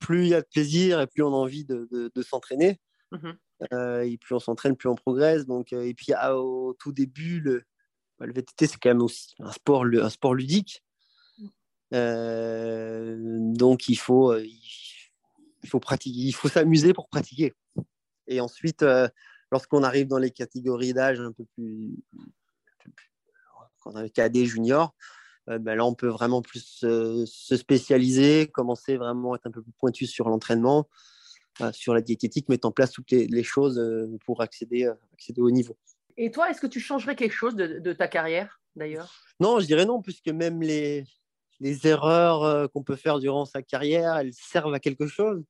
plus 0.01 0.22
il 0.24 0.28
y 0.30 0.34
a 0.34 0.40
de 0.42 0.46
plaisir 0.53 1.01
et 1.01 1.07
plus 1.07 1.22
on 1.22 1.28
a 1.28 1.36
envie 1.36 1.64
de, 1.64 1.88
de- 1.92 2.11
de 2.12 2.22
s'entraîner. 2.22 2.80
Mhm. 3.12 3.38
Euh, 3.72 4.02
et 4.02 4.18
plus 4.18 4.34
on 4.34 4.38
s'entraîne, 4.38 4.76
plus 4.76 4.88
on 4.88 4.94
progresse. 4.94 5.46
Donc, 5.46 5.72
euh, 5.72 5.82
et 5.82 5.94
puis 5.94 6.12
ah, 6.14 6.36
au 6.36 6.74
tout 6.74 6.92
début, 6.92 7.40
le, 7.40 7.64
bah, 8.18 8.26
le 8.26 8.32
VTT, 8.32 8.66
c'est 8.66 8.78
quand 8.78 8.90
même 8.90 9.02
aussi 9.02 9.34
un 9.40 9.52
sport, 9.52 9.84
un 9.84 10.11
sport 10.11 10.34
ludique. 10.34 10.82
Euh, 11.94 13.16
donc, 13.54 13.88
il 13.88 13.96
faut, 13.96 14.32
euh, 14.32 14.44
il 14.44 15.68
faut 15.68 15.80
pratiquer, 15.80 16.20
il 16.20 16.32
faut 16.32 16.48
s'amuser 16.48 16.92
pour 16.92 17.09
pratiquer. 17.09 17.54
Et 18.26 18.40
ensuite, 18.40 18.82
euh, 18.82 19.09
lorsqu'on 19.50 19.82
arrive 19.82 20.06
dans 20.06 20.18
les 20.18 20.30
catégories 20.30 20.92
d'âge 20.92 21.20
un 21.20 21.32
peu 21.32 21.44
plus, 21.56 21.96
quand 23.80 23.92
on 23.92 23.96
a 23.96 24.09
cadet, 24.09 24.44
junior, 24.44 24.94
euh, 25.48 25.59
ben 25.59 25.76
là, 25.76 25.84
on 25.84 25.94
peut 25.94 26.09
vraiment 26.09 26.42
plus 26.42 26.80
euh, 26.84 27.24
se 27.26 27.56
spécialiser, 27.56 28.48
commencer 28.48 28.96
vraiment 28.96 29.32
à 29.32 29.36
être 29.36 29.46
un 29.46 29.50
peu 29.50 29.62
plus 29.62 29.72
pointu 29.78 30.06
sur 30.06 30.28
l'entraînement, 30.28 30.80
euh, 30.80 31.17
sur 31.72 31.94
la 31.94 32.00
diététique, 32.00 32.48
mettre 32.48 32.68
en 32.68 32.72
place 32.72 32.92
toutes 32.92 33.11
les, 33.11 33.26
les 33.26 33.42
choses 33.42 33.78
euh, 33.78 34.06
pour 34.24 34.42
accéder, 34.42 34.84
euh, 34.84 34.94
accéder 35.12 35.40
au 35.40 35.50
niveau. 35.50 35.76
Et 36.16 36.30
toi, 36.30 36.50
est-ce 36.50 36.61
que 36.61 36.66
tu 36.66 36.80
changerais 36.80 37.16
quelque 37.16 37.32
chose 37.32 37.54
de, 37.54 37.78
de 37.78 37.92
ta 37.92 38.09
carrière, 38.09 38.61
d'ailleurs? 38.74 39.12
Non, 39.40 39.61
je 39.61 39.66
dirais 39.66 39.86
non, 39.86 40.02
puisque 40.02 40.28
même 40.28 40.62
les, 40.62 41.04
les 41.61 41.86
erreurs 41.86 42.42
euh, 42.42 42.66
qu'on 42.68 42.82
peut 42.82 42.96
faire 42.96 43.18
durant 43.18 43.44
sa 43.44 43.62
carrière, 43.62 44.16
elles 44.16 44.34
servent 44.34 44.74
à 44.74 44.80
quelque 44.80 45.06
chose. 45.06 45.44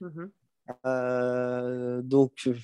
Mhm. 0.00 0.30
Euh, 0.86 2.02
donc, 2.02 2.32
euh, 2.46 2.54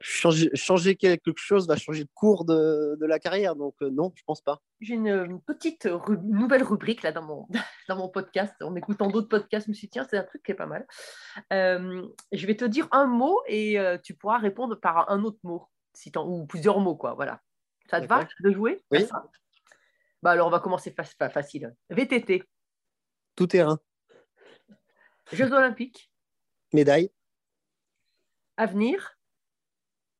changer, 0.00 0.50
changer 0.54 0.96
quelque 0.96 1.32
chose 1.36 1.66
va 1.66 1.76
changer 1.76 2.02
le 2.02 2.08
cours 2.14 2.44
de, 2.44 2.96
de 3.00 3.06
la 3.06 3.18
carrière. 3.18 3.56
Donc, 3.56 3.74
euh, 3.82 3.90
non, 3.90 4.12
je 4.14 4.22
pense 4.24 4.40
pas. 4.42 4.60
J'ai 4.80 4.94
une, 4.94 5.08
une 5.08 5.40
petite 5.40 5.86
nouvelle 6.22 6.62
rubrique 6.62 7.02
là 7.02 7.12
dans 7.12 7.22
mon, 7.22 7.46
dans 7.88 7.96
mon 7.96 8.08
podcast. 8.08 8.54
En 8.62 8.74
écoutant 8.76 9.08
d'autres 9.08 9.28
podcasts, 9.28 9.66
je 9.66 9.70
me 9.70 9.74
suis 9.74 9.86
dit, 9.86 9.92
tiens, 9.92 10.06
c'est 10.08 10.18
un 10.18 10.24
truc 10.24 10.42
qui 10.42 10.52
est 10.52 10.56
pas 10.56 10.66
mal. 10.66 10.86
Euh, 11.52 12.06
je 12.32 12.46
vais 12.46 12.56
te 12.56 12.64
dire 12.64 12.88
un 12.92 13.06
mot 13.06 13.40
et 13.46 13.78
euh, 13.78 13.98
tu 13.98 14.14
pourras 14.14 14.38
répondre 14.38 14.76
par 14.76 15.10
un 15.10 15.22
autre 15.24 15.38
mot, 15.42 15.66
si 15.94 16.12
ou 16.16 16.46
plusieurs 16.46 16.80
mots, 16.80 16.96
quoi. 16.96 17.14
Voilà. 17.14 17.40
Ça 17.90 18.00
te 18.00 18.06
va 18.06 18.26
de 18.40 18.50
jouer? 18.50 18.84
Oui. 18.90 19.06
bah 20.22 20.32
alors, 20.32 20.48
on 20.48 20.50
va 20.50 20.60
commencer 20.60 20.90
fa- 20.90 21.04
fa- 21.04 21.30
facile. 21.30 21.74
VTT, 21.90 22.42
Tout 23.36 23.46
terrain, 23.46 23.78
Jeux 25.32 25.52
Olympiques, 25.52 26.10
médaille, 26.72 27.10
avenir, 28.56 29.15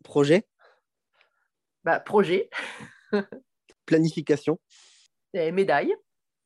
projet, 0.06 0.46
bah, 1.82 1.98
projet, 1.98 2.48
planification, 3.86 4.58
et 5.34 5.50
médaille, 5.50 5.94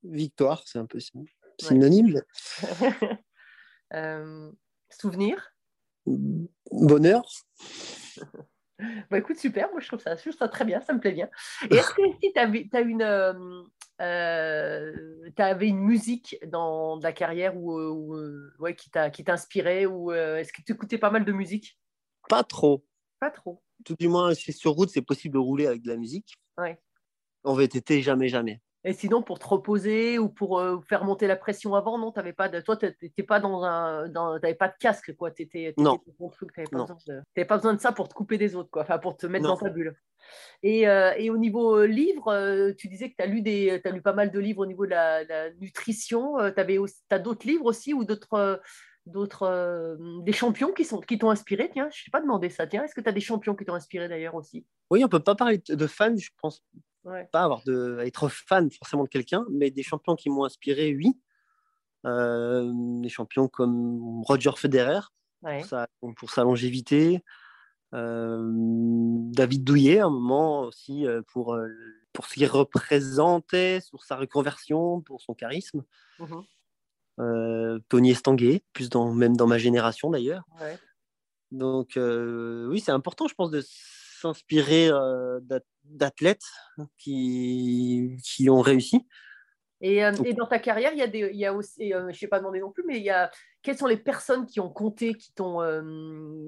victoire, 0.02 0.62
c'est 0.66 0.78
un 0.78 0.86
peu 0.86 0.98
synonyme. 1.60 2.22
euh, 3.94 4.50
souvenir. 4.88 5.54
Bonheur, 6.06 7.22
Bah 9.10 9.18
écoute, 9.18 9.36
super, 9.36 9.70
moi 9.72 9.80
je 9.80 9.88
trouve 9.88 10.00
ça, 10.00 10.16
je 10.16 10.22
trouve 10.22 10.38
ça 10.38 10.48
très 10.48 10.64
bien, 10.64 10.80
ça 10.80 10.94
me 10.94 11.00
plaît 11.00 11.12
bien. 11.12 11.28
Et 11.70 11.74
est-ce 11.74 11.90
que 11.90 12.00
si 12.22 12.32
tu 12.32 12.40
as 12.40 12.80
une, 12.80 13.02
euh, 13.02 13.62
euh, 14.00 15.60
une 15.60 15.80
musique 15.80 16.38
dans 16.46 16.98
ta 16.98 17.12
carrière 17.12 17.54
ou, 17.58 17.78
ou, 17.78 18.16
ouais, 18.58 18.74
qui 18.74 18.90
t'inspirait 18.90 19.84
ou 19.84 20.12
est-ce 20.12 20.50
que 20.50 20.62
tu 20.62 20.72
écoutais 20.72 20.96
pas 20.96 21.10
mal 21.10 21.26
de 21.26 21.32
musique? 21.32 21.78
Pas 22.26 22.42
trop. 22.42 22.82
Pas 23.20 23.30
trop. 23.30 23.62
Tout 23.84 23.94
du 23.98 24.08
moins, 24.08 24.34
sur 24.34 24.72
route, 24.72 24.88
c'est 24.90 25.02
possible 25.02 25.34
de 25.34 25.38
rouler 25.38 25.66
avec 25.66 25.82
de 25.82 25.88
la 25.88 25.96
musique. 25.96 26.34
Ouais. 26.58 26.80
En 27.44 27.54
VTT, 27.54 28.02
jamais, 28.02 28.28
jamais. 28.28 28.60
Et 28.82 28.94
sinon, 28.94 29.22
pour 29.22 29.38
te 29.38 29.46
reposer 29.46 30.18
ou 30.18 30.30
pour 30.30 30.58
euh, 30.58 30.80
faire 30.88 31.04
monter 31.04 31.26
la 31.26 31.36
pression 31.36 31.74
avant, 31.74 31.98
non, 31.98 32.12
t'avais 32.12 32.32
pas 32.32 32.48
de, 32.48 32.60
toi, 32.62 32.78
t'étais 32.78 33.22
pas 33.22 33.38
dans 33.38 33.62
un, 33.62 34.08
dans, 34.08 34.40
t'avais 34.40 34.54
pas 34.54 34.68
de 34.68 34.74
casque, 34.80 35.14
quoi. 35.16 35.30
T'étais, 35.30 35.74
Non. 35.76 36.00
dans 36.06 36.12
ton 36.18 36.28
truc, 36.30 36.54
t'avais 36.54 36.66
pas, 36.66 36.78
Non. 36.78 36.84
besoin 36.84 36.96
de, 37.06 37.22
t'avais 37.34 37.46
pas 37.46 37.56
besoin 37.56 37.74
de 37.74 37.80
ça 37.80 37.92
pour 37.92 38.08
te 38.08 38.14
couper 38.14 38.38
des 38.38 38.56
autres, 38.56 38.70
quoi. 38.70 38.82
Enfin, 38.82 38.98
pour 38.98 39.18
te 39.18 39.26
mettre 39.26 39.44
Non. 39.44 39.50
dans 39.50 39.58
ta 39.58 39.68
bulle. 39.68 39.94
Et, 40.62 40.88
euh, 40.88 41.12
et 41.18 41.28
au 41.28 41.36
niveau 41.36 41.76
euh, 41.76 41.86
livre, 41.86 42.28
euh, 42.28 42.72
tu 42.72 42.88
disais 42.88 43.10
que 43.10 43.16
tu 43.16 43.22
as 43.22 43.26
lu 43.26 43.42
des, 43.42 43.80
t'as 43.84 43.90
lu 43.90 44.00
pas 44.00 44.14
mal 44.14 44.30
de 44.30 44.38
livres 44.38 44.60
au 44.62 44.66
niveau 44.66 44.86
de 44.86 44.90
la, 44.90 45.24
la 45.24 45.50
nutrition. 45.54 46.36
Aussi, 46.36 47.02
t'as 47.08 47.18
d'autres 47.18 47.46
livres 47.46 47.66
aussi 47.66 47.92
ou 47.92 48.04
d'autres, 48.04 48.60
d'autres, 49.10 49.42
euh, 49.42 49.96
des 50.22 50.32
champions 50.32 50.72
qui 50.72 50.84
sont, 50.84 51.00
qui 51.00 51.18
t'ont 51.18 51.30
inspiré. 51.30 51.70
Tiens, 51.72 51.88
je 51.92 52.04
t'ai 52.04 52.10
pas 52.10 52.20
demandé 52.20 52.48
ça. 52.48 52.66
Tiens, 52.66 52.84
est-ce 52.84 52.94
que 52.94 53.00
tu 53.00 53.08
as 53.08 53.12
des 53.12 53.20
champions 53.20 53.54
qui 53.54 53.64
t'ont 53.64 53.74
inspiré 53.74 54.08
d'ailleurs 54.08 54.34
aussi? 54.34 54.66
Oui, 54.90 55.04
on 55.04 55.08
peut 55.08 55.20
pas 55.20 55.34
parler 55.34 55.62
de 55.68 55.86
fans, 55.86 56.16
je 56.16 56.30
pense 56.40 56.62
Ouais. 57.02 57.26
pas 57.32 57.44
avoir 57.44 57.62
de, 57.64 57.98
être 58.04 58.28
fan 58.28 58.70
forcément 58.70 59.04
de 59.04 59.08
quelqu'un, 59.08 59.46
mais 59.50 59.70
des 59.70 59.82
champions 59.82 60.16
qui 60.16 60.28
m'ont 60.28 60.44
inspiré, 60.44 60.94
oui. 60.94 61.18
Euh, 62.06 62.70
des 63.00 63.08
champions 63.08 63.48
comme 63.48 64.22
Roger 64.22 64.52
Federer 64.56 65.00
Ouais. 65.42 65.58
pour 65.60 65.66
sa, 65.66 65.88
pour 66.16 66.30
sa 66.30 66.44
longévité, 66.44 67.22
euh, 67.94 68.42
David 69.32 69.64
Douillet 69.64 70.00
à 70.00 70.06
un 70.06 70.10
moment 70.10 70.60
aussi 70.62 71.06
pour, 71.28 71.58
pour 72.12 72.26
ce 72.26 72.34
qu'il 72.34 72.46
représentait, 72.46 73.80
sur 73.80 74.04
sa 74.04 74.16
reconversion, 74.16 75.00
pour 75.00 75.20
son 75.22 75.34
charisme. 75.34 75.84
Euh, 76.20 76.24
Tony 77.88 78.10
Estanguet, 78.12 78.62
plus 78.72 78.88
dans, 78.88 79.12
même 79.12 79.36
dans 79.36 79.46
ma 79.46 79.58
génération 79.58 80.10
d'ailleurs. 80.10 80.44
Ouais. 80.60 80.78
Donc 81.50 81.96
euh, 81.96 82.68
oui, 82.68 82.80
c'est 82.80 82.92
important, 82.92 83.28
je 83.28 83.34
pense, 83.34 83.50
de 83.50 83.62
s'inspirer 83.64 84.88
euh, 84.88 85.40
d'at- 85.40 85.64
d'athlètes 85.84 86.46
qui, 86.98 88.16
qui 88.22 88.48
ont 88.50 88.60
réussi. 88.60 89.06
Et, 89.82 90.04
euh, 90.04 90.12
et 90.26 90.34
dans 90.34 90.46
ta 90.46 90.58
carrière, 90.58 90.92
il 90.92 90.98
y 90.98 91.02
a, 91.02 91.06
des, 91.06 91.30
il 91.32 91.38
y 91.38 91.46
a 91.46 91.54
aussi, 91.54 91.94
euh, 91.94 92.02
je 92.02 92.06
ne 92.08 92.12
t'ai 92.12 92.28
pas 92.28 92.38
demandé 92.38 92.60
non 92.60 92.70
plus, 92.70 92.84
mais 92.86 92.98
il 92.98 93.02
y 93.02 93.08
a, 93.08 93.30
quelles 93.62 93.78
sont 93.78 93.86
les 93.86 93.96
personnes 93.96 94.44
qui 94.44 94.60
ont 94.60 94.68
compté, 94.68 95.14
qui 95.14 95.32
t'ont. 95.32 95.62
euh, 95.62 95.80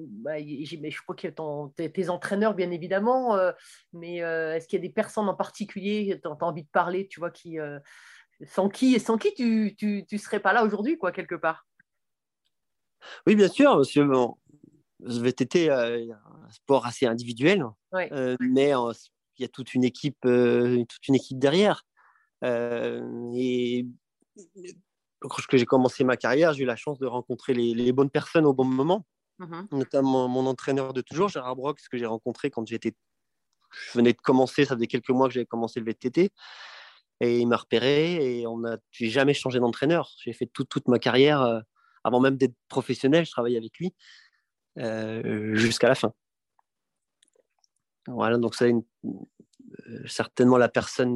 bah, 0.07 0.37
je 0.39 1.01
crois 1.01 1.15
que 1.15 1.27
ton- 1.29 1.69
tes, 1.69 1.91
tes 1.91 2.09
entraîneurs, 2.09 2.53
bien 2.53 2.69
évidemment, 2.69 3.35
euh, 3.35 3.51
mais 3.91 4.21
euh, 4.21 4.55
est-ce 4.55 4.67
qu'il 4.67 4.77
y 4.77 4.83
a 4.83 4.87
des 4.87 4.93
personnes 4.93 5.27
en 5.27 5.33
particulier, 5.33 6.19
tu 6.21 6.27
as 6.27 6.45
envie 6.45 6.61
de 6.61 6.69
parler, 6.71 7.07
tu 7.07 7.19
vois, 7.19 7.31
qui, 7.31 7.59
euh, 7.59 7.79
sans 8.45 8.69
qui, 8.69 8.99
sans 8.99 9.17
qui 9.17 9.33
tu 9.33 9.45
ne 9.45 9.69
tu, 9.69 10.05
tu 10.07 10.17
serais 10.17 10.39
pas 10.39 10.53
là 10.53 10.63
aujourd'hui, 10.63 10.97
quoi, 10.97 11.11
quelque 11.11 11.35
part? 11.35 11.67
Oui, 13.27 13.35
bien 13.35 13.47
sûr, 13.49 13.75
parce 13.75 13.91
que 13.91 13.99
bon, 14.01 14.37
VTT 15.01 15.69
euh, 15.69 15.99
est 15.99 16.11
un 16.11 16.49
sport 16.51 16.85
assez 16.85 17.05
individuel, 17.05 17.65
Ouais. 17.91 18.11
euh, 18.13 18.35
mais 18.39 18.75
euh, 18.75 18.91
il 19.37 19.41
y 19.41 19.45
a 19.45 19.49
toute 19.49 19.73
une 19.73 19.83
équipe, 19.83 20.25
euh, 20.25 20.83
toute 20.85 21.07
une 21.07 21.15
équipe 21.15 21.39
derrière. 21.39 21.83
Euh, 22.43 23.31
et 23.35 23.85
lorsque 25.21 25.57
j'ai 25.57 25.65
commencé 25.65 26.03
ma 26.03 26.17
carrière, 26.17 26.53
j'ai 26.53 26.63
eu 26.63 26.67
la 26.67 26.75
chance 26.75 26.99
de 26.99 27.05
rencontrer 27.07 27.53
les, 27.53 27.73
les 27.73 27.91
bonnes 27.91 28.09
personnes 28.09 28.45
au 28.45 28.53
bon 28.53 28.65
moment, 28.65 29.05
Mhm. 29.39 29.67
notamment 29.71 30.27
mon 30.27 30.45
entraîneur 30.45 30.93
de 30.93 31.01
toujours, 31.01 31.29
Gérard 31.29 31.55
Brox, 31.55 31.87
que 31.89 31.97
j'ai 31.97 32.05
rencontré 32.05 32.49
quand 32.51 32.67
j'étais, 32.67 32.93
je 33.71 33.97
venais 33.97 34.13
de 34.13 34.21
commencer, 34.21 34.65
ça 34.65 34.75
faisait 34.75 34.87
quelques 34.87 35.09
mois 35.09 35.27
que 35.27 35.33
j'avais 35.33 35.45
commencé 35.45 35.79
le 35.79 35.85
VTT. 35.87 36.31
Et 37.19 37.39
il 37.39 37.47
m'a 37.47 37.57
repéré 37.57 38.39
et 38.39 38.47
on 38.47 38.63
a, 38.65 38.77
j'ai 38.91 39.09
jamais 39.09 39.33
changé 39.33 39.59
d'entraîneur. 39.59 40.11
J'ai 40.23 40.33
fait 40.33 40.47
toute 40.47 40.87
ma 40.87 40.99
carrière, 40.99 41.41
euh, 41.41 41.59
avant 42.03 42.19
même 42.19 42.37
d'être 42.37 42.55
professionnel, 42.67 43.25
je 43.25 43.31
travaillais 43.31 43.57
avec 43.57 43.77
lui 43.77 43.93
euh, 44.79 45.55
jusqu'à 45.55 45.87
la 45.87 45.95
fin. 45.95 46.13
Voilà, 48.07 48.37
donc 48.37 48.55
c'est 48.55 48.73
euh, 48.73 50.03
certainement 50.05 50.57
la 50.57 50.67
personne, 50.67 51.15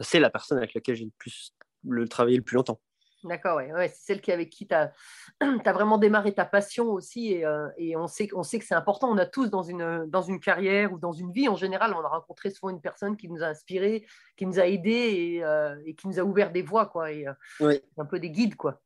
c'est 0.00 0.20
la 0.20 0.30
personne 0.30 0.58
avec 0.58 0.72
laquelle 0.72 0.94
j'ai 0.94 1.04
le 1.04 1.12
plus 1.18 1.54
le 1.86 2.08
travaillé 2.08 2.36
le 2.36 2.42
plus 2.42 2.56
longtemps. 2.56 2.80
D'accord, 3.24 3.56
ouais, 3.56 3.72
ouais, 3.72 3.88
c'est 3.88 4.04
celle 4.04 4.20
qui, 4.20 4.30
avec 4.32 4.50
qui 4.50 4.66
tu 4.66 4.74
as, 4.74 4.92
vraiment 5.72 5.96
démarré 5.96 6.34
ta 6.34 6.44
passion 6.44 6.90
aussi. 6.90 7.32
Et, 7.32 7.46
euh, 7.46 7.68
et 7.78 7.96
on, 7.96 8.06
sait, 8.06 8.28
on 8.34 8.42
sait 8.42 8.58
que 8.58 8.66
c'est 8.66 8.74
important. 8.74 9.10
On 9.10 9.16
a 9.16 9.24
tous 9.24 9.48
dans 9.48 9.62
une, 9.62 10.04
dans 10.08 10.20
une 10.20 10.40
carrière 10.40 10.92
ou 10.92 10.98
dans 10.98 11.12
une 11.12 11.32
vie 11.32 11.48
en 11.48 11.56
général, 11.56 11.94
on 11.94 12.04
a 12.04 12.08
rencontré 12.08 12.50
souvent 12.50 12.70
une 12.70 12.82
personne 12.82 13.16
qui 13.16 13.30
nous 13.30 13.42
a 13.42 13.46
inspiré, 13.46 14.06
qui 14.36 14.44
nous 14.44 14.60
a 14.60 14.66
aidés 14.66 14.90
et, 14.90 15.44
euh, 15.44 15.74
et 15.86 15.94
qui 15.94 16.06
nous 16.06 16.20
a 16.20 16.22
ouvert 16.22 16.52
des 16.52 16.60
voies, 16.60 16.84
quoi. 16.84 17.12
Et, 17.12 17.26
euh, 17.26 17.32
Oui, 17.60 17.80
un 17.96 18.04
peu 18.04 18.20
des 18.20 18.30
guides, 18.30 18.56
quoi. 18.56 18.82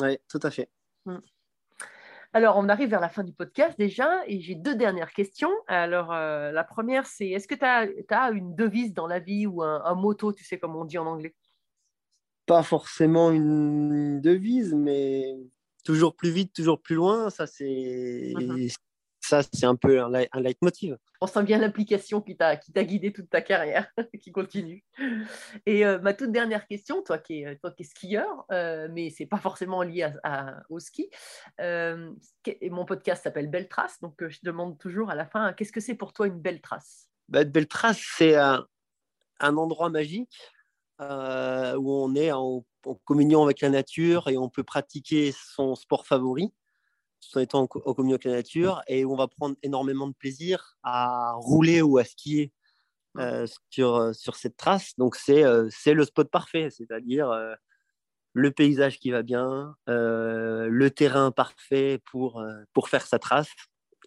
oui, 0.00 0.18
tout 0.26 0.40
à 0.42 0.50
fait. 0.50 0.70
Alors, 2.32 2.56
on 2.56 2.70
arrive 2.70 2.88
vers 2.88 3.00
la 3.00 3.10
fin 3.10 3.24
du 3.24 3.34
podcast 3.34 3.78
déjà, 3.78 4.22
et 4.26 4.40
j'ai 4.40 4.54
deux 4.54 4.74
dernières 4.74 5.12
questions. 5.12 5.52
Alors, 5.66 6.12
euh, 6.12 6.50
la 6.50 6.64
première, 6.64 7.06
c'est 7.06 7.28
est-ce 7.28 7.46
que 7.46 7.54
tu 7.54 8.14
as, 8.14 8.30
une 8.30 8.54
devise 8.54 8.94
dans 8.94 9.06
la 9.06 9.18
vie 9.18 9.46
ou 9.46 9.62
un, 9.62 9.84
un 9.84 9.94
motto, 9.94 10.32
tu 10.32 10.44
sais, 10.44 10.58
comme 10.58 10.76
on 10.76 10.86
dit 10.86 10.96
en 10.96 11.06
anglais? 11.06 11.34
Pas 12.46 12.62
forcément 12.62 13.30
une 13.30 14.20
devise, 14.20 14.74
mais 14.74 15.36
toujours 15.84 16.14
plus 16.16 16.30
vite, 16.30 16.52
toujours 16.52 16.80
plus 16.80 16.96
loin. 16.96 17.30
Ça, 17.30 17.46
c'est 17.46 18.32
Mhm. 18.36 18.68
ça, 19.20 19.42
c'est 19.52 19.66
un 19.66 19.76
peu 19.76 20.02
un, 20.02 20.12
un 20.32 20.40
leitmotiv. 20.40 20.96
On 21.20 21.28
sent 21.28 21.44
bien 21.44 21.58
l'application 21.58 22.20
qui 22.20 22.36
t'a 22.36 22.56
qui 22.56 22.72
t'a 22.72 22.82
guidé 22.82 23.12
toute 23.12 23.30
ta 23.30 23.40
carrière, 23.40 23.88
qui 24.20 24.32
continue. 24.32 24.84
Et 25.66 25.86
euh, 25.86 26.00
ma 26.00 26.12
toute 26.14 26.32
dernière 26.32 26.66
question, 26.66 27.00
toi 27.02 27.18
qui 27.18 27.42
es, 27.44 27.56
toi 27.58 27.70
qui 27.70 27.84
es 27.84 27.86
skieur, 27.86 28.44
euh, 28.50 28.88
mais 28.90 29.10
c'est 29.10 29.26
pas 29.26 29.38
forcément 29.38 29.82
lié 29.82 30.02
à- 30.02 30.14
à- 30.24 30.62
au 30.68 30.80
ski. 30.80 31.08
euh, 31.60 32.12
mon 32.70 32.84
podcast 32.84 33.22
s'appelle 33.22 33.48
Belle 33.48 33.68
Trace, 33.68 34.00
donc 34.00 34.20
euh, 34.22 34.28
je 34.28 34.40
demande 34.42 34.76
toujours 34.78 35.10
à 35.10 35.14
la 35.14 35.26
fin, 35.26 35.52
qu'est-ce 35.52 35.70
que 35.72 35.80
c'est 35.80 35.94
pour 35.94 36.12
toi 36.12 36.26
une 36.26 36.40
belle 36.40 36.60
trace? 36.60 37.08
Bah, 37.28 37.44
Beltras, 37.44 37.94
c'est 38.16 38.34
un, 38.34 38.66
un 39.38 39.56
endroit 39.56 39.88
magique 39.90 40.36
euh, 41.02 41.76
où 41.76 41.90
on 41.92 42.14
est 42.14 42.32
en, 42.32 42.64
en 42.86 42.94
communion 43.04 43.42
avec 43.42 43.60
la 43.60 43.70
nature 43.70 44.28
et 44.28 44.38
on 44.38 44.48
peut 44.48 44.62
pratiquer 44.64 45.32
son 45.54 45.74
sport 45.74 46.06
favori 46.06 46.52
tout 47.20 47.38
en 47.38 47.40
étant 47.42 47.60
en, 47.60 47.66
co- 47.66 47.82
en 47.86 47.94
communion 47.94 48.16
avec 48.16 48.24
la 48.24 48.32
nature 48.32 48.82
et 48.88 49.04
où 49.04 49.12
on 49.12 49.16
va 49.16 49.28
prendre 49.28 49.56
énormément 49.62 50.08
de 50.08 50.14
plaisir 50.14 50.76
à 50.82 51.34
rouler 51.36 51.82
ou 51.82 51.98
à 51.98 52.04
skier 52.04 52.52
euh, 53.18 53.46
sur, 53.70 53.96
euh, 53.96 54.12
sur 54.12 54.36
cette 54.36 54.56
trace. 54.56 54.94
Donc, 54.98 55.16
c'est 55.16 55.44
euh, 55.44 55.68
c'est 55.70 55.94
le 55.94 56.04
spot 56.04 56.30
parfait, 56.30 56.70
c'est-à-dire 56.70 57.30
le 58.34 58.50
paysage 58.50 58.98
qui 58.98 59.10
va 59.10 59.22
bien, 59.22 59.76
le 59.86 60.88
terrain 60.88 61.30
parfait 61.30 62.00
pour, 62.10 62.42
pour 62.72 62.88
faire 62.88 63.06
sa 63.06 63.18
trace 63.18 63.50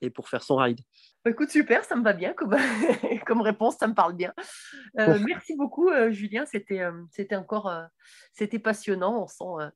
et 0.02 0.10
pour 0.10 0.30
faire 0.30 0.44
son 0.44 0.56
ride. 0.56 0.82
Bah, 1.26 1.32
Écoute, 1.32 1.50
super, 1.50 1.84
ça 1.84 1.96
me 1.96 2.04
va 2.04 2.14
bien 2.14 2.34
comme, 2.34 2.56
comme 3.26 3.42
réponse, 3.42 3.78
ça 3.78 3.88
me 3.88 3.96
parle 3.96 4.14
bien. 4.14 4.32
Euh, 5.00 5.18
merci 5.26 5.56
beaucoup, 5.56 5.90
euh, 5.90 6.12
Julien. 6.12 6.46
C'était 6.46 6.82
euh, 6.82 7.04
c'était 7.10 7.36
encore 7.36 7.68
euh, 7.68 7.84
c'était 8.32 8.60
passionnant. 8.60 9.24
On 9.24 9.28
sent, 9.28 9.66
euh, 9.66 9.70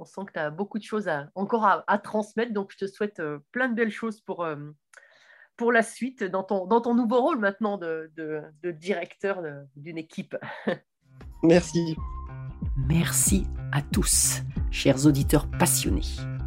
on 0.00 0.04
sent 0.04 0.22
que 0.26 0.32
tu 0.32 0.38
as 0.40 0.50
beaucoup 0.50 0.78
de 0.78 0.82
choses 0.82 1.06
à, 1.06 1.30
encore 1.36 1.64
à, 1.64 1.84
à 1.86 1.98
transmettre. 1.98 2.52
Donc, 2.52 2.72
je 2.72 2.84
te 2.84 2.90
souhaite 2.90 3.20
euh, 3.20 3.38
plein 3.52 3.68
de 3.68 3.74
belles 3.74 3.92
choses 3.92 4.20
pour, 4.20 4.44
euh, 4.44 4.56
pour 5.56 5.70
la 5.70 5.82
suite 5.82 6.24
dans 6.24 6.42
ton, 6.42 6.66
dans 6.66 6.80
ton 6.80 6.94
nouveau 6.94 7.20
rôle 7.20 7.38
maintenant 7.38 7.78
de, 7.78 8.10
de, 8.16 8.42
de 8.62 8.72
directeur 8.72 9.40
d'une 9.76 9.98
équipe. 9.98 10.36
Merci. 11.44 11.96
Merci 12.88 13.46
à 13.72 13.82
tous, 13.82 14.42
chers 14.70 15.06
auditeurs 15.06 15.48
passionnés. 15.58 16.02